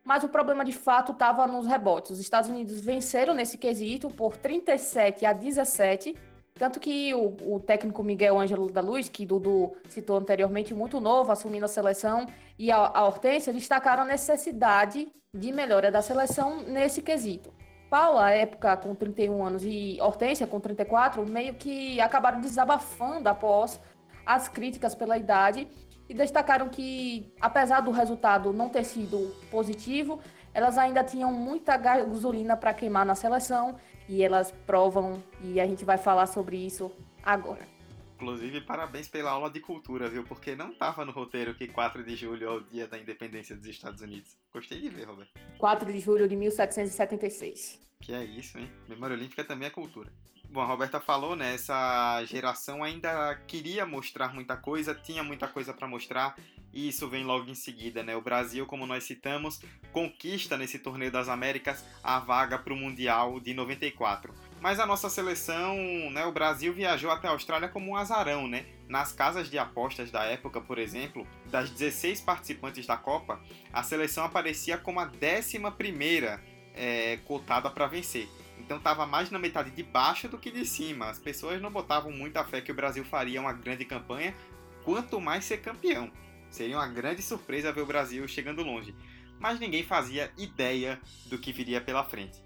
Mas 0.02 0.24
o 0.24 0.28
problema 0.28 0.64
de 0.64 0.72
fato 0.72 1.12
estava 1.12 1.46
nos 1.46 1.68
rebotes. 1.68 2.10
Os 2.10 2.18
Estados 2.18 2.50
Unidos 2.50 2.80
venceram 2.80 3.32
nesse 3.32 3.56
quesito 3.56 4.10
por 4.10 4.36
37 4.36 5.24
a 5.24 5.32
17. 5.32 6.16
Tanto 6.54 6.80
que 6.80 7.14
o, 7.14 7.54
o 7.54 7.60
técnico 7.60 8.02
Miguel 8.02 8.40
Ângelo 8.40 8.68
da 8.68 8.80
Luz, 8.80 9.08
que 9.08 9.24
Dudu 9.24 9.76
citou 9.88 10.16
anteriormente, 10.16 10.74
muito 10.74 10.98
novo, 10.98 11.30
assumindo 11.30 11.66
a 11.66 11.68
seleção, 11.68 12.26
e 12.58 12.72
a, 12.72 12.76
a 12.76 13.06
Hortência 13.06 13.52
destacaram 13.52 14.02
a 14.02 14.06
necessidade 14.06 15.06
de 15.32 15.52
melhora 15.52 15.92
da 15.92 16.02
seleção 16.02 16.60
nesse 16.62 17.02
quesito. 17.02 17.53
Paula, 17.94 18.32
época 18.32 18.76
com 18.76 18.92
31 18.92 19.46
anos, 19.46 19.62
e 19.64 19.98
Hortência 20.00 20.48
com 20.48 20.58
34, 20.58 21.24
meio 21.24 21.54
que 21.54 22.00
acabaram 22.00 22.40
desabafando 22.40 23.28
após 23.28 23.80
as 24.26 24.48
críticas 24.48 24.96
pela 24.96 25.16
idade 25.16 25.68
e 26.08 26.12
destacaram 26.12 26.68
que, 26.68 27.32
apesar 27.40 27.82
do 27.82 27.92
resultado 27.92 28.52
não 28.52 28.68
ter 28.68 28.82
sido 28.82 29.32
positivo, 29.48 30.18
elas 30.52 30.76
ainda 30.76 31.04
tinham 31.04 31.32
muita 31.32 31.76
gasolina 31.76 32.56
para 32.56 32.74
queimar 32.74 33.06
na 33.06 33.14
seleção 33.14 33.76
e 34.08 34.24
elas 34.24 34.50
provam, 34.66 35.22
e 35.40 35.60
a 35.60 35.64
gente 35.64 35.84
vai 35.84 35.96
falar 35.96 36.26
sobre 36.26 36.56
isso 36.56 36.90
agora. 37.22 37.73
Inclusive, 38.14 38.60
parabéns 38.60 39.08
pela 39.08 39.30
aula 39.30 39.50
de 39.50 39.60
cultura, 39.60 40.08
viu? 40.08 40.24
Porque 40.24 40.54
não 40.54 40.70
estava 40.70 41.04
no 41.04 41.12
roteiro 41.12 41.54
que 41.54 41.66
4 41.66 42.04
de 42.04 42.14
julho 42.14 42.46
é 42.46 42.50
o 42.50 42.60
dia 42.60 42.86
da 42.86 42.98
independência 42.98 43.56
dos 43.56 43.66
Estados 43.66 44.00
Unidos. 44.00 44.36
Gostei 44.52 44.80
de 44.80 44.88
ver, 44.88 45.04
Roberto. 45.04 45.32
4 45.58 45.92
de 45.92 45.98
julho 45.98 46.28
de 46.28 46.36
1776. 46.36 47.80
Que 48.00 48.12
é 48.12 48.24
isso, 48.24 48.58
hein? 48.58 48.70
Memória 48.88 49.16
Olímpica 49.16 49.42
também 49.42 49.66
é 49.66 49.70
cultura. 49.70 50.12
Bom, 50.54 50.60
a 50.60 50.66
Roberta 50.66 51.00
falou, 51.00 51.34
né? 51.34 51.54
Essa 51.54 52.22
geração 52.26 52.84
ainda 52.84 53.34
queria 53.48 53.84
mostrar 53.84 54.32
muita 54.32 54.56
coisa, 54.56 54.94
tinha 54.94 55.24
muita 55.24 55.48
coisa 55.48 55.74
para 55.74 55.88
mostrar, 55.88 56.36
e 56.72 56.88
isso 56.88 57.08
vem 57.08 57.24
logo 57.24 57.50
em 57.50 57.54
seguida, 57.54 58.04
né? 58.04 58.14
O 58.14 58.20
Brasil, 58.20 58.64
como 58.64 58.86
nós 58.86 59.02
citamos, 59.02 59.60
conquista 59.90 60.56
nesse 60.56 60.78
torneio 60.78 61.10
das 61.10 61.28
Américas 61.28 61.84
a 62.04 62.20
vaga 62.20 62.56
para 62.56 62.72
o 62.72 62.76
Mundial 62.76 63.40
de 63.40 63.52
94. 63.52 64.32
Mas 64.64 64.80
a 64.80 64.86
nossa 64.86 65.10
seleção, 65.10 65.76
né, 66.10 66.24
o 66.24 66.32
Brasil 66.32 66.72
viajou 66.72 67.10
até 67.10 67.28
a 67.28 67.32
Austrália 67.32 67.68
como 67.68 67.90
um 67.90 67.96
azarão, 67.96 68.48
né? 68.48 68.64
Nas 68.88 69.12
casas 69.12 69.50
de 69.50 69.58
apostas 69.58 70.10
da 70.10 70.24
época, 70.24 70.58
por 70.58 70.78
exemplo, 70.78 71.26
das 71.50 71.68
16 71.68 72.22
participantes 72.22 72.86
da 72.86 72.96
Copa, 72.96 73.38
a 73.70 73.82
seleção 73.82 74.24
aparecia 74.24 74.78
como 74.78 75.00
a 75.00 75.04
11 75.04 75.60
primeira 75.76 76.42
é, 76.74 77.18
cotada 77.26 77.68
para 77.68 77.86
vencer. 77.86 78.26
Então 78.58 78.78
estava 78.78 79.04
mais 79.04 79.30
na 79.30 79.38
metade 79.38 79.70
de 79.70 79.82
baixo 79.82 80.30
do 80.30 80.38
que 80.38 80.50
de 80.50 80.64
cima. 80.64 81.10
As 81.10 81.18
pessoas 81.18 81.60
não 81.60 81.70
botavam 81.70 82.10
muita 82.10 82.42
fé 82.42 82.62
que 82.62 82.72
o 82.72 82.74
Brasil 82.74 83.04
faria 83.04 83.42
uma 83.42 83.52
grande 83.52 83.84
campanha, 83.84 84.34
quanto 84.82 85.20
mais 85.20 85.44
ser 85.44 85.58
campeão. 85.58 86.10
Seria 86.48 86.78
uma 86.78 86.88
grande 86.88 87.20
surpresa 87.20 87.70
ver 87.70 87.82
o 87.82 87.86
Brasil 87.86 88.26
chegando 88.26 88.62
longe. 88.62 88.94
Mas 89.38 89.60
ninguém 89.60 89.84
fazia 89.84 90.32
ideia 90.38 90.98
do 91.26 91.36
que 91.36 91.52
viria 91.52 91.82
pela 91.82 92.02
frente. 92.02 92.43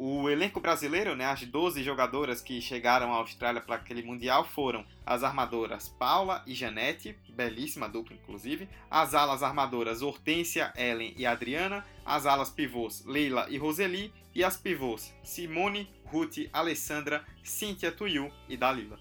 O 0.00 0.30
elenco 0.30 0.60
brasileiro, 0.60 1.16
né, 1.16 1.24
as 1.24 1.44
12 1.44 1.82
jogadoras 1.82 2.40
que 2.40 2.60
chegaram 2.60 3.12
à 3.12 3.16
Austrália 3.16 3.60
para 3.60 3.74
aquele 3.74 4.00
Mundial 4.00 4.44
foram 4.44 4.86
as 5.04 5.24
armadoras 5.24 5.88
Paula 5.88 6.40
e 6.46 6.54
Janete, 6.54 7.18
belíssima 7.30 7.88
dupla 7.88 8.14
inclusive, 8.14 8.68
as 8.88 9.12
alas 9.12 9.42
armadoras 9.42 10.00
Hortência, 10.00 10.72
Ellen 10.76 11.12
e 11.16 11.26
Adriana, 11.26 11.84
as 12.06 12.26
alas 12.26 12.48
pivôs 12.48 13.04
Leila 13.06 13.48
e 13.50 13.58
Roseli 13.58 14.14
e 14.32 14.44
as 14.44 14.56
pivôs 14.56 15.12
Simone, 15.24 15.90
Ruth, 16.04 16.48
Alessandra, 16.52 17.24
Cíntia 17.42 17.90
Tuiu 17.90 18.30
e 18.48 18.56
Dalila. 18.56 19.00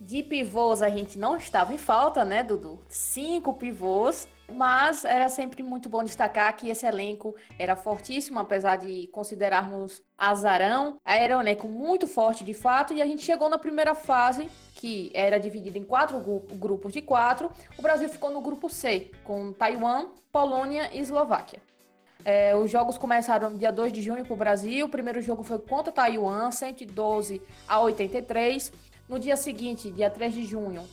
De 0.00 0.22
pivôs 0.22 0.80
a 0.80 0.88
gente 0.88 1.18
não 1.18 1.36
estava 1.36 1.74
em 1.74 1.78
falta, 1.78 2.24
né, 2.24 2.42
Dudu? 2.42 2.80
Cinco 2.88 3.52
pivôs 3.52 4.26
mas 4.54 5.04
era 5.04 5.28
sempre 5.28 5.62
muito 5.62 5.88
bom 5.88 6.02
destacar 6.02 6.54
que 6.56 6.68
esse 6.68 6.86
elenco 6.86 7.34
era 7.58 7.76
fortíssimo, 7.76 8.38
apesar 8.38 8.76
de 8.76 9.06
considerarmos 9.08 10.02
azarão. 10.16 10.98
Era 11.04 11.36
um 11.36 11.40
elenco 11.40 11.68
muito 11.68 12.06
forte 12.06 12.44
de 12.44 12.54
fato, 12.54 12.92
e 12.92 13.00
a 13.00 13.06
gente 13.06 13.22
chegou 13.22 13.48
na 13.48 13.58
primeira 13.58 13.94
fase, 13.94 14.50
que 14.74 15.10
era 15.14 15.38
dividida 15.38 15.78
em 15.78 15.84
quatro 15.84 16.18
grupos 16.52 16.92
de 16.92 17.02
quatro. 17.02 17.50
O 17.78 17.82
Brasil 17.82 18.08
ficou 18.08 18.30
no 18.30 18.40
grupo 18.40 18.68
C, 18.68 19.10
com 19.24 19.52
Taiwan, 19.52 20.08
Polônia 20.32 20.90
e 20.92 21.00
Eslováquia. 21.00 21.60
É, 22.24 22.54
os 22.54 22.70
jogos 22.70 22.98
começaram 22.98 23.56
dia 23.56 23.72
2 23.72 23.92
de 23.92 24.02
junho 24.02 24.24
para 24.24 24.34
o 24.34 24.36
Brasil. 24.36 24.86
O 24.86 24.88
primeiro 24.88 25.22
jogo 25.22 25.42
foi 25.42 25.58
contra 25.58 25.92
Taiwan, 25.92 26.50
112 26.50 27.40
a 27.66 27.80
83. 27.80 28.72
No 29.08 29.18
dia 29.18 29.36
seguinte, 29.36 29.90
dia 29.90 30.10
3 30.10 30.34
de 30.34 30.44
junho, 30.44 30.86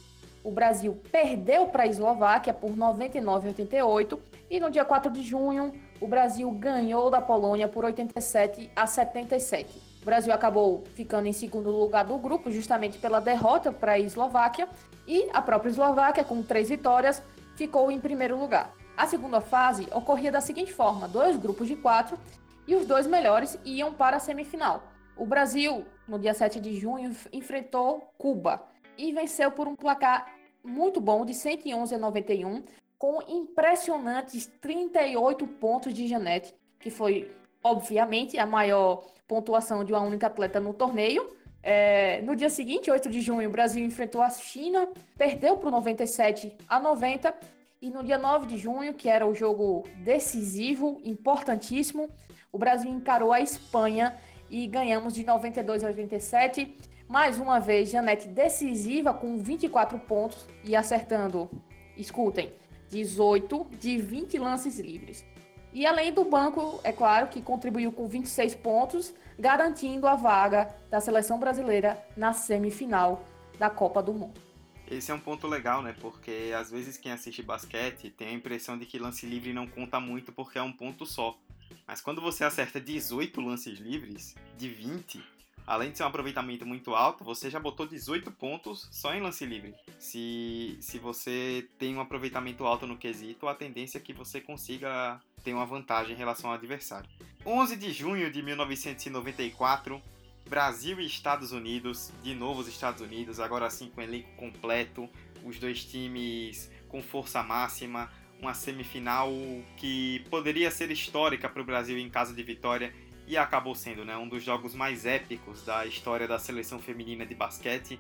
o 0.48 0.52
Brasil 0.52 0.98
perdeu 1.12 1.66
para 1.66 1.84
a 1.84 1.88
Eslováquia 1.88 2.54
por 2.54 2.74
99 2.74 3.48
a 3.48 3.50
88 3.50 4.22
e 4.50 4.62
no 4.62 4.72
dia 4.72 4.86
4 4.86 5.12
de 5.12 5.22
junho 5.22 5.74
o 6.00 6.08
Brasil 6.08 6.50
ganhou 6.52 7.10
da 7.10 7.20
Polônia 7.20 7.68
por 7.68 7.84
87 7.84 8.72
a 8.74 8.88
77. 8.88 9.78
O 10.02 10.06
Brasil 10.06 10.34
acabou 10.34 10.86
ficando 10.96 11.28
em 11.28 11.34
segundo 11.34 11.70
lugar 11.70 12.06
do 12.06 12.18
grupo 12.18 12.50
justamente 12.50 12.98
pela 12.98 13.20
derrota 13.20 13.74
para 13.74 13.92
a 13.92 14.00
Eslováquia 14.00 14.70
e 15.06 15.30
a 15.34 15.42
própria 15.42 15.70
Eslováquia 15.70 16.24
com 16.24 16.42
três 16.42 16.70
vitórias 16.70 17.22
ficou 17.58 17.92
em 17.92 18.00
primeiro 18.00 18.40
lugar. 18.40 18.74
A 18.96 19.06
segunda 19.06 19.42
fase 19.42 19.86
ocorria 19.94 20.32
da 20.32 20.40
seguinte 20.40 20.72
forma: 20.72 21.10
dois 21.10 21.36
grupos 21.36 21.68
de 21.68 21.76
quatro 21.76 22.18
e 22.66 22.74
os 22.74 22.86
dois 22.86 23.06
melhores 23.06 23.60
iam 23.66 23.92
para 23.92 24.16
a 24.16 24.22
semifinal. 24.22 24.82
O 25.18 25.26
Brasil, 25.26 25.84
no 26.08 26.18
dia 26.18 26.34
7 26.34 26.58
de 26.62 26.80
junho, 26.80 27.14
enfrentou 27.34 28.14
Cuba 28.18 28.64
e 28.98 29.12
venceu 29.12 29.52
por 29.52 29.68
um 29.68 29.76
placar 29.76 30.34
muito 30.64 31.00
bom, 31.00 31.26
de 31.26 31.34
111 31.34 31.96
a 31.96 31.98
91, 31.98 32.64
com 32.98 33.22
impressionantes 33.28 34.48
38 34.60 35.48
pontos 35.48 35.94
de 35.94 36.08
Janete, 36.08 36.54
que 36.80 36.90
foi, 36.90 37.32
obviamente, 37.64 38.38
a 38.38 38.46
maior 38.46 39.06
pontuação 39.28 39.84
de 39.84 39.94
uma 39.94 40.02
única 40.02 40.28
atleta 40.28 40.60
no 40.60 40.74
torneio. 40.74 41.36
É, 41.62 42.22
no 42.22 42.36
dia 42.36 42.50
seguinte, 42.50 42.90
8 42.90 43.10
de 43.10 43.22
junho, 43.22 43.48
o 43.48 43.52
Brasil 43.52 43.86
enfrentou 43.86 44.22
a 44.22 44.30
China, 44.30 44.88
perdeu 45.18 45.58
para 45.58 45.72
97 45.72 46.56
a 46.68 46.80
90. 46.80 47.34
E 47.80 47.90
no 47.92 48.04
dia 48.04 48.18
9 48.18 48.48
de 48.48 48.58
junho, 48.58 48.94
que 48.94 49.08
era 49.08 49.28
o 49.28 49.36
jogo 49.36 49.84
decisivo, 49.98 51.00
importantíssimo, 51.04 52.10
o 52.52 52.58
Brasil 52.58 52.90
encarou 52.90 53.32
a 53.32 53.40
Espanha 53.40 54.18
e 54.50 54.66
ganhamos 54.66 55.14
de 55.14 55.24
92 55.24 55.84
a 55.84 55.88
87 55.88 56.76
mais 57.08 57.40
uma 57.40 57.60
vez, 57.60 57.90
Janete 57.90 58.28
decisiva 58.28 59.14
com 59.14 59.38
24 59.38 59.98
pontos 60.00 60.46
e 60.64 60.76
acertando, 60.76 61.50
escutem, 61.96 62.54
18 62.90 63.68
de 63.80 63.98
20 63.98 64.38
lances 64.38 64.80
livres. 64.80 65.26
E 65.74 65.86
além 65.86 66.12
do 66.12 66.24
banco, 66.24 66.80
é 66.84 66.92
claro, 66.92 67.28
que 67.28 67.42
contribuiu 67.42 67.92
com 67.92 68.08
26 68.08 68.56
pontos, 68.56 69.14
garantindo 69.38 70.08
a 70.08 70.16
vaga 70.16 70.74
da 70.90 71.00
seleção 71.00 71.40
brasileira 71.40 72.04
na 72.16 72.34
semifinal 72.34 73.24
da 73.60 73.70
Copa 73.70 74.02
do 74.02 74.14
Mundo. 74.14 74.42
Esse 74.90 75.12
é 75.12 75.14
um 75.14 75.20
ponto 75.20 75.48
legal, 75.48 75.82
né? 75.82 75.94
Porque 76.00 76.54
às 76.58 76.72
vezes 76.72 76.98
quem 76.98 77.12
assiste 77.12 77.44
basquete 77.44 78.10
tem 78.10 78.30
a 78.30 78.34
impressão 78.34 78.78
de 78.78 78.86
que 78.86 78.98
lance 78.98 79.26
livre 79.26 79.54
não 79.54 79.68
conta 79.68 80.00
muito 80.00 80.32
porque 80.32 80.58
é 80.58 80.62
um 80.62 80.72
ponto 80.72 81.06
só. 81.06 81.38
Mas 81.86 82.00
quando 82.00 82.22
você 82.22 82.44
acerta 82.44 82.80
18 82.80 83.40
lances 83.42 83.78
livres 83.80 84.34
de 84.58 84.70
20, 84.70 85.22
além 85.68 85.92
de 85.92 85.98
ser 85.98 86.06
um 86.06 86.08
aproveitamento 86.08 86.66
muito 86.66 86.96
alto, 86.96 87.26
você 87.26 87.50
já 87.50 87.60
botou 87.60 87.86
18 87.86 88.32
pontos 88.32 88.88
só 88.90 89.14
em 89.14 89.22
lance 89.22 89.46
livre. 89.46 89.76
Se, 90.00 90.78
se 90.80 90.98
você 90.98 91.68
tem 91.78 91.94
um 91.94 92.00
aproveitamento 92.00 92.66
alto 92.66 92.88
no 92.88 92.98
quesito, 92.98 93.50
a 93.50 93.54
tendência 93.54 93.98
é 93.98 94.02
que 94.02 94.14
você 94.14 94.40
consiga 94.40 95.20
ter 95.44 95.54
uma 95.54 95.66
vantagem 95.66 96.14
em 96.16 96.18
relação 96.18 96.50
ao 96.50 96.56
adversário. 96.56 97.10
11 97.46 97.76
de 97.76 97.92
junho 97.92 98.32
de 98.32 98.42
1994, 98.42 100.02
Brasil 100.50 101.02
e 101.02 101.06
Estados 101.06 101.52
Unidos, 101.52 102.14
de 102.24 102.34
novo 102.34 102.62
os 102.62 102.68
Estados 102.70 103.02
Unidos, 103.02 103.38
agora 103.38 103.70
sim 103.70 103.90
com 103.90 104.02
elenco 104.02 104.32
completo, 104.38 105.10
os 105.44 105.60
dois 105.60 105.84
times 105.84 106.72
com 106.88 107.02
força 107.02 107.44
máxima, 107.44 108.10
uma 108.42 108.54
semifinal 108.54 109.30
que 109.76 110.24
poderia 110.30 110.72
ser 110.72 110.92
histórica 110.92 111.50
para 111.50 111.62
o 111.62 111.66
Brasil 111.66 111.98
em 111.98 112.10
caso 112.10 112.34
de 112.34 112.44
vitória 112.44 112.94
e 113.28 113.38
acabou 113.38 113.76
sendo 113.76 114.06
né, 114.06 114.16
um 114.16 114.28
dos 114.28 114.42
jogos 114.42 114.74
mais 114.74 115.06
épicos 115.06 115.64
da 115.64 115.86
história 115.86 116.28
da 116.28 116.40
seleção 116.40 116.80
feminina 116.80 117.26
de 117.26 117.36
basquete. 117.36 118.00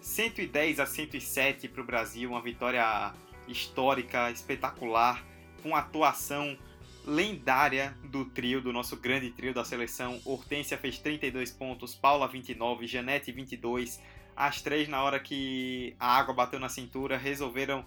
110 0.00 0.80
a 0.80 0.86
107 0.86 1.68
para 1.68 1.82
o 1.82 1.84
Brasil, 1.84 2.30
uma 2.30 2.40
vitória 2.40 3.12
histórica, 3.46 4.30
espetacular, 4.30 5.24
com 5.62 5.76
atuação 5.76 6.56
lendária 7.04 7.96
do 8.04 8.24
trio, 8.24 8.60
do 8.60 8.72
nosso 8.72 8.96
grande 8.96 9.30
trio 9.30 9.52
da 9.52 9.64
seleção. 9.64 10.20
Hortência 10.24 10.78
fez 10.78 10.98
32 10.98 11.50
pontos, 11.50 11.94
Paula 11.94 12.26
29, 12.26 12.86
Janete 12.86 13.30
22. 13.30 14.00
As 14.34 14.62
três, 14.62 14.88
na 14.88 15.02
hora 15.02 15.20
que 15.20 15.94
a 16.00 16.16
água 16.16 16.34
bateu 16.34 16.58
na 16.58 16.68
cintura, 16.68 17.18
resolveram 17.18 17.84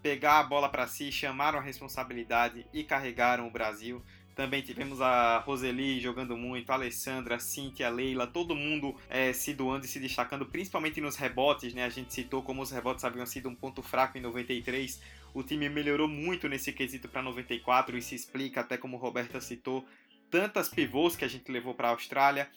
pegar 0.00 0.38
a 0.38 0.44
bola 0.44 0.68
para 0.68 0.86
si, 0.86 1.10
chamaram 1.10 1.58
a 1.58 1.62
responsabilidade 1.62 2.64
e 2.72 2.84
carregaram 2.84 3.48
o 3.48 3.50
Brasil. 3.50 4.02
Também 4.38 4.62
tivemos 4.62 5.00
a 5.00 5.38
Roseli 5.38 5.98
jogando 5.98 6.36
muito, 6.36 6.70
a 6.70 6.74
Alessandra, 6.74 7.34
a 7.34 7.38
Cintia, 7.40 7.88
a 7.88 7.90
Leila, 7.90 8.24
todo 8.24 8.54
mundo 8.54 8.94
é, 9.10 9.32
se 9.32 9.52
doando 9.52 9.84
e 9.84 9.88
se 9.88 9.98
destacando, 9.98 10.46
principalmente 10.46 11.00
nos 11.00 11.16
rebotes, 11.16 11.74
né? 11.74 11.82
A 11.82 11.88
gente 11.88 12.14
citou 12.14 12.40
como 12.40 12.62
os 12.62 12.70
rebotes 12.70 13.02
haviam 13.02 13.26
sido 13.26 13.48
um 13.48 13.54
ponto 13.56 13.82
fraco 13.82 14.16
em 14.16 14.20
93. 14.20 15.02
O 15.34 15.42
time 15.42 15.68
melhorou 15.68 16.06
muito 16.06 16.48
nesse 16.48 16.72
quesito 16.72 17.08
para 17.08 17.20
94 17.20 17.98
e 17.98 18.00
se 18.00 18.14
explica, 18.14 18.60
até 18.60 18.76
como 18.76 18.96
Roberta 18.96 19.40
citou, 19.40 19.84
tantas 20.30 20.68
pivôs 20.68 21.16
que 21.16 21.24
a 21.24 21.28
gente 21.28 21.50
levou 21.50 21.74
para 21.74 21.88
a 21.88 21.90
Austrália 21.90 22.48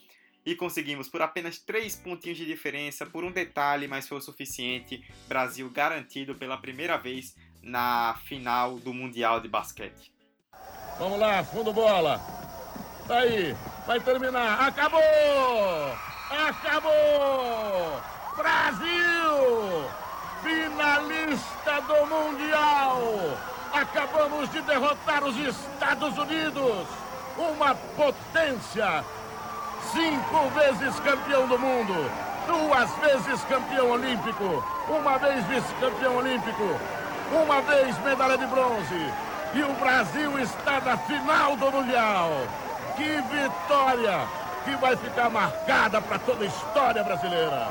e 0.45 0.53
conseguimos 0.53 1.09
por 1.09 1.23
apenas 1.23 1.57
3 1.57 1.95
pontinhos 1.95 2.37
de 2.37 2.45
diferença, 2.45 3.07
por 3.07 3.23
um 3.23 3.31
detalhe, 3.31 3.87
mas 3.87 4.07
foi 4.07 4.19
o 4.19 4.21
suficiente. 4.21 5.03
Brasil 5.27 5.67
garantido 5.71 6.35
pela 6.35 6.57
primeira 6.57 6.95
vez 6.95 7.35
na 7.59 8.21
final 8.27 8.77
do 8.77 8.93
Mundial 8.93 9.39
de 9.39 9.47
Basquete. 9.47 10.20
Vamos 11.01 11.17
lá, 11.17 11.43
fundo 11.43 11.73
bola. 11.73 12.21
Tá 13.07 13.15
aí. 13.15 13.57
Vai 13.87 13.99
terminar. 13.99 14.67
Acabou! 14.67 15.01
Acabou! 16.47 17.99
Brasil! 18.37 19.89
Finalista 20.43 21.81
do 21.87 22.05
Mundial! 22.05 23.01
Acabamos 23.73 24.51
de 24.51 24.61
derrotar 24.61 25.23
os 25.23 25.35
Estados 25.37 26.15
Unidos, 26.19 26.85
uma 27.35 27.73
potência. 27.97 29.03
Cinco 29.91 30.49
vezes 30.49 30.99
campeão 30.99 31.47
do 31.47 31.57
mundo, 31.57 32.11
duas 32.45 32.91
vezes 32.97 33.43
campeão 33.45 33.89
olímpico, 33.89 34.63
uma 34.87 35.17
vez 35.17 35.43
vice-campeão 35.47 36.17
olímpico, 36.17 36.79
uma 37.43 37.59
vez 37.61 37.97
medalha 38.03 38.37
de 38.37 38.45
bronze. 38.45 39.30
E 39.53 39.61
o 39.63 39.73
Brasil 39.73 40.39
está 40.39 40.79
na 40.79 40.97
final 40.97 41.57
do 41.57 41.69
Mundial. 41.69 42.29
Que 42.95 43.21
vitória 43.35 44.25
que 44.63 44.71
vai 44.77 44.95
ficar 44.95 45.29
marcada 45.29 46.01
para 46.01 46.17
toda 46.17 46.45
a 46.45 46.47
história 46.47 47.03
brasileira. 47.03 47.67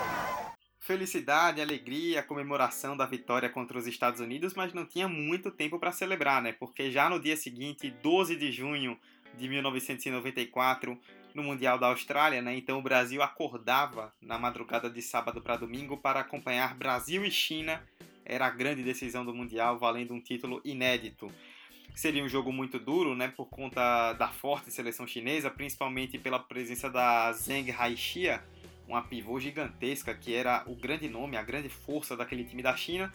Felicidade, 0.79 1.59
alegria, 1.59 2.23
comemoração 2.23 2.95
da 2.95 3.07
vitória 3.07 3.49
contra 3.49 3.79
os 3.79 3.87
Estados 3.87 4.21
Unidos, 4.21 4.53
mas 4.53 4.75
não 4.75 4.85
tinha 4.85 5.09
muito 5.09 5.51
tempo 5.51 5.79
para 5.79 5.91
celebrar, 5.91 6.43
né? 6.43 6.53
Porque 6.53 6.91
já 6.91 7.09
no 7.09 7.19
dia 7.19 7.37
seguinte, 7.37 7.91
12 8.03 8.37
de 8.37 8.53
junho 8.53 8.99
de 9.39 9.49
1994, 9.49 10.99
no 11.35 11.43
Mundial 11.43 11.79
da 11.79 11.87
Austrália, 11.87 12.43
né? 12.43 12.55
Então 12.55 12.79
o 12.79 12.83
Brasil 12.83 13.23
acordava 13.23 14.13
na 14.21 14.39
madrugada 14.39 14.91
de 14.91 15.01
sábado 15.01 15.41
para 15.41 15.57
domingo 15.57 15.97
para 15.97 16.21
acompanhar 16.21 16.75
Brasil 16.75 17.25
e 17.25 17.31
China. 17.31 17.83
Era 18.23 18.49
a 18.49 18.51
grande 18.51 18.83
decisão 18.83 19.25
do 19.25 19.35
Mundial, 19.35 19.79
valendo 19.79 20.13
um 20.13 20.21
título 20.21 20.61
inédito. 20.63 21.33
Seria 21.95 22.25
um 22.25 22.29
jogo 22.29 22.53
muito 22.53 22.79
duro, 22.79 23.15
né? 23.15 23.29
Por 23.29 23.47
conta 23.47 24.13
da 24.15 24.29
forte 24.29 24.71
seleção 24.71 25.07
chinesa, 25.07 25.51
principalmente 25.51 26.19
pela 26.19 26.39
presença 26.39 26.89
da 26.89 27.33
Zheng 27.33 27.71
Haixia, 27.71 28.43
uma 28.89 29.03
pivô 29.03 29.39
gigantesca 29.39 30.15
que 30.15 30.35
era 30.35 30.65
o 30.67 30.75
grande 30.75 31.09
nome, 31.09 31.37
a 31.37 31.43
grande 31.43 31.69
força 31.69 32.17
daquele 32.17 32.45
time 32.45 32.63
da 32.63 32.77
China. 32.77 33.13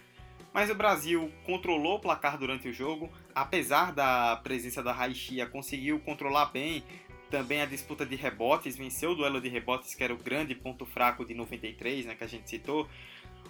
Mas 0.52 0.70
o 0.70 0.74
Brasil 0.74 1.30
controlou 1.44 1.96
o 1.96 2.00
placar 2.00 2.38
durante 2.38 2.68
o 2.68 2.72
jogo, 2.72 3.10
apesar 3.34 3.92
da 3.92 4.36
presença 4.36 4.82
da 4.82 4.92
Haixia, 4.94 5.46
conseguiu 5.46 6.00
controlar 6.00 6.46
bem 6.46 6.82
também 7.30 7.60
a 7.60 7.66
disputa 7.66 8.06
de 8.06 8.16
rebotes, 8.16 8.76
venceu 8.76 9.10
o 9.10 9.14
duelo 9.14 9.40
de 9.40 9.48
rebotes, 9.48 9.94
que 9.94 10.02
era 10.02 10.14
o 10.14 10.16
grande 10.16 10.54
ponto 10.54 10.86
fraco 10.86 11.24
de 11.24 11.34
93, 11.34 12.06
né, 12.06 12.14
que 12.14 12.24
a 12.24 12.26
gente 12.26 12.48
citou. 12.48 12.88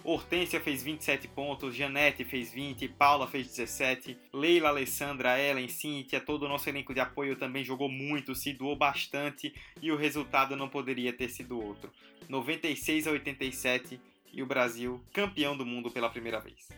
Hortência 0.03 0.59
fez 0.59 0.83
27 0.83 1.27
pontos, 1.27 1.75
Janete 1.75 2.23
fez 2.23 2.51
20, 2.53 2.87
Paula 2.89 3.27
fez 3.27 3.47
17, 3.47 4.17
Leila, 4.33 4.69
Alessandra, 4.69 5.39
Ellen, 5.39 5.67
Cíntia, 5.67 6.19
todo 6.19 6.43
o 6.43 6.49
nosso 6.49 6.69
elenco 6.69 6.93
de 6.93 6.99
apoio 6.99 7.35
também 7.35 7.63
jogou 7.63 7.89
muito, 7.89 8.33
se 8.35 8.53
doou 8.53 8.75
bastante 8.75 9.53
e 9.81 9.91
o 9.91 9.97
resultado 9.97 10.55
não 10.55 10.69
poderia 10.69 11.11
ter 11.11 11.29
sido 11.29 11.59
outro. 11.59 11.91
96 12.29 13.07
a 13.07 13.11
87 13.11 13.99
e 14.31 14.43
o 14.43 14.45
Brasil 14.45 15.03
campeão 15.13 15.57
do 15.57 15.65
mundo 15.65 15.89
pela 15.89 16.09
primeira 16.09 16.39
vez. 16.39 16.69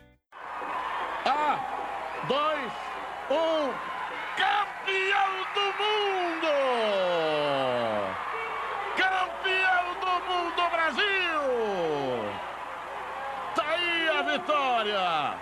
A, 1.26 2.24
dois, 2.28 2.72
um, 3.30 3.74
campeão 4.38 5.44
do 5.54 5.66
mundo! 5.78 6.00
Vitória! 14.40 15.38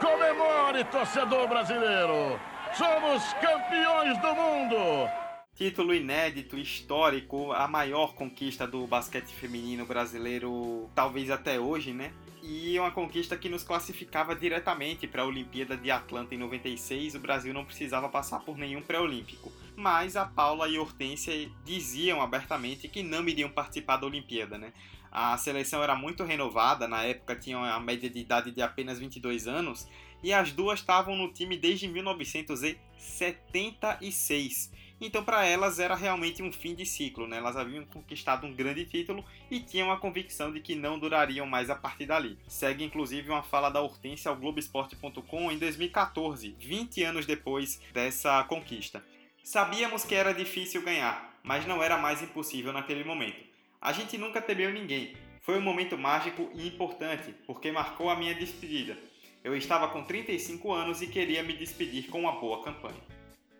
Comemore, 0.00 0.84
torcedor 0.84 1.48
brasileiro! 1.48 2.40
Somos 2.74 3.22
campeões 3.34 4.18
do 4.18 4.34
mundo! 4.34 5.08
Título 5.54 5.94
inédito, 5.94 6.56
histórico, 6.56 7.52
a 7.52 7.66
maior 7.66 8.14
conquista 8.14 8.66
do 8.66 8.86
basquete 8.86 9.32
feminino 9.32 9.84
brasileiro, 9.84 10.88
talvez 10.94 11.30
até 11.30 11.58
hoje, 11.58 11.92
né? 11.92 12.12
E 12.42 12.78
uma 12.78 12.92
conquista 12.92 13.36
que 13.36 13.48
nos 13.48 13.64
classificava 13.64 14.34
diretamente 14.34 15.08
para 15.08 15.22
a 15.22 15.26
Olimpíada 15.26 15.76
de 15.76 15.90
Atlanta 15.90 16.34
em 16.34 16.38
96. 16.38 17.16
O 17.16 17.20
Brasil 17.20 17.52
não 17.52 17.64
precisava 17.64 18.08
passar 18.08 18.40
por 18.40 18.56
nenhum 18.56 18.80
pré-olímpico. 18.80 19.52
Mas 19.76 20.16
a 20.16 20.24
Paula 20.24 20.68
e 20.68 20.76
a 20.76 20.80
Hortência 20.80 21.50
diziam 21.64 22.22
abertamente 22.22 22.88
que 22.88 23.02
não 23.02 23.28
iriam 23.28 23.50
participar 23.50 23.96
da 23.96 24.06
Olimpíada, 24.06 24.56
né? 24.56 24.72
A 25.10 25.38
seleção 25.38 25.82
era 25.82 25.94
muito 25.94 26.24
renovada, 26.24 26.86
na 26.86 27.04
época 27.04 27.34
tinham 27.36 27.64
a 27.64 27.80
média 27.80 28.10
de 28.10 28.18
idade 28.18 28.50
de 28.50 28.60
apenas 28.62 28.98
22 28.98 29.46
anos, 29.46 29.88
e 30.22 30.30
as 30.32 30.52
duas 30.52 30.78
estavam 30.80 31.16
no 31.16 31.32
time 31.32 31.56
desde 31.56 31.88
1976. 31.88 34.70
Então, 35.00 35.22
para 35.22 35.46
elas 35.46 35.78
era 35.78 35.94
realmente 35.94 36.42
um 36.42 36.50
fim 36.50 36.74
de 36.74 36.84
ciclo, 36.84 37.28
né? 37.28 37.36
Elas 37.36 37.56
haviam 37.56 37.84
conquistado 37.84 38.44
um 38.46 38.52
grande 38.52 38.84
título 38.84 39.24
e 39.48 39.60
tinham 39.60 39.92
a 39.92 39.96
convicção 39.96 40.52
de 40.52 40.58
que 40.60 40.74
não 40.74 40.98
durariam 40.98 41.46
mais 41.46 41.70
a 41.70 41.76
partir 41.76 42.06
dali. 42.06 42.36
Segue 42.48 42.82
inclusive 42.84 43.30
uma 43.30 43.44
fala 43.44 43.70
da 43.70 43.80
Hortência 43.80 44.28
ao 44.28 44.36
Globoesporte.com 44.36 45.52
em 45.52 45.58
2014, 45.58 46.56
20 46.58 47.04
anos 47.04 47.26
depois 47.26 47.80
dessa 47.92 48.42
conquista. 48.44 49.04
Sabíamos 49.44 50.04
que 50.04 50.16
era 50.16 50.34
difícil 50.34 50.82
ganhar, 50.82 51.38
mas 51.44 51.64
não 51.64 51.80
era 51.80 51.96
mais 51.96 52.20
impossível 52.20 52.72
naquele 52.72 53.04
momento. 53.04 53.47
A 53.80 53.92
gente 53.92 54.18
nunca 54.18 54.42
temeu 54.42 54.72
ninguém. 54.72 55.14
Foi 55.40 55.56
um 55.56 55.62
momento 55.62 55.96
mágico 55.96 56.50
e 56.52 56.66
importante, 56.66 57.32
porque 57.46 57.70
marcou 57.70 58.10
a 58.10 58.16
minha 58.16 58.34
despedida. 58.34 58.98
Eu 59.44 59.56
estava 59.56 59.88
com 59.88 60.02
35 60.02 60.72
anos 60.72 61.00
e 61.00 61.06
queria 61.06 61.44
me 61.44 61.52
despedir 61.52 62.10
com 62.10 62.20
uma 62.20 62.40
boa 62.40 62.64
campanha. 62.64 63.00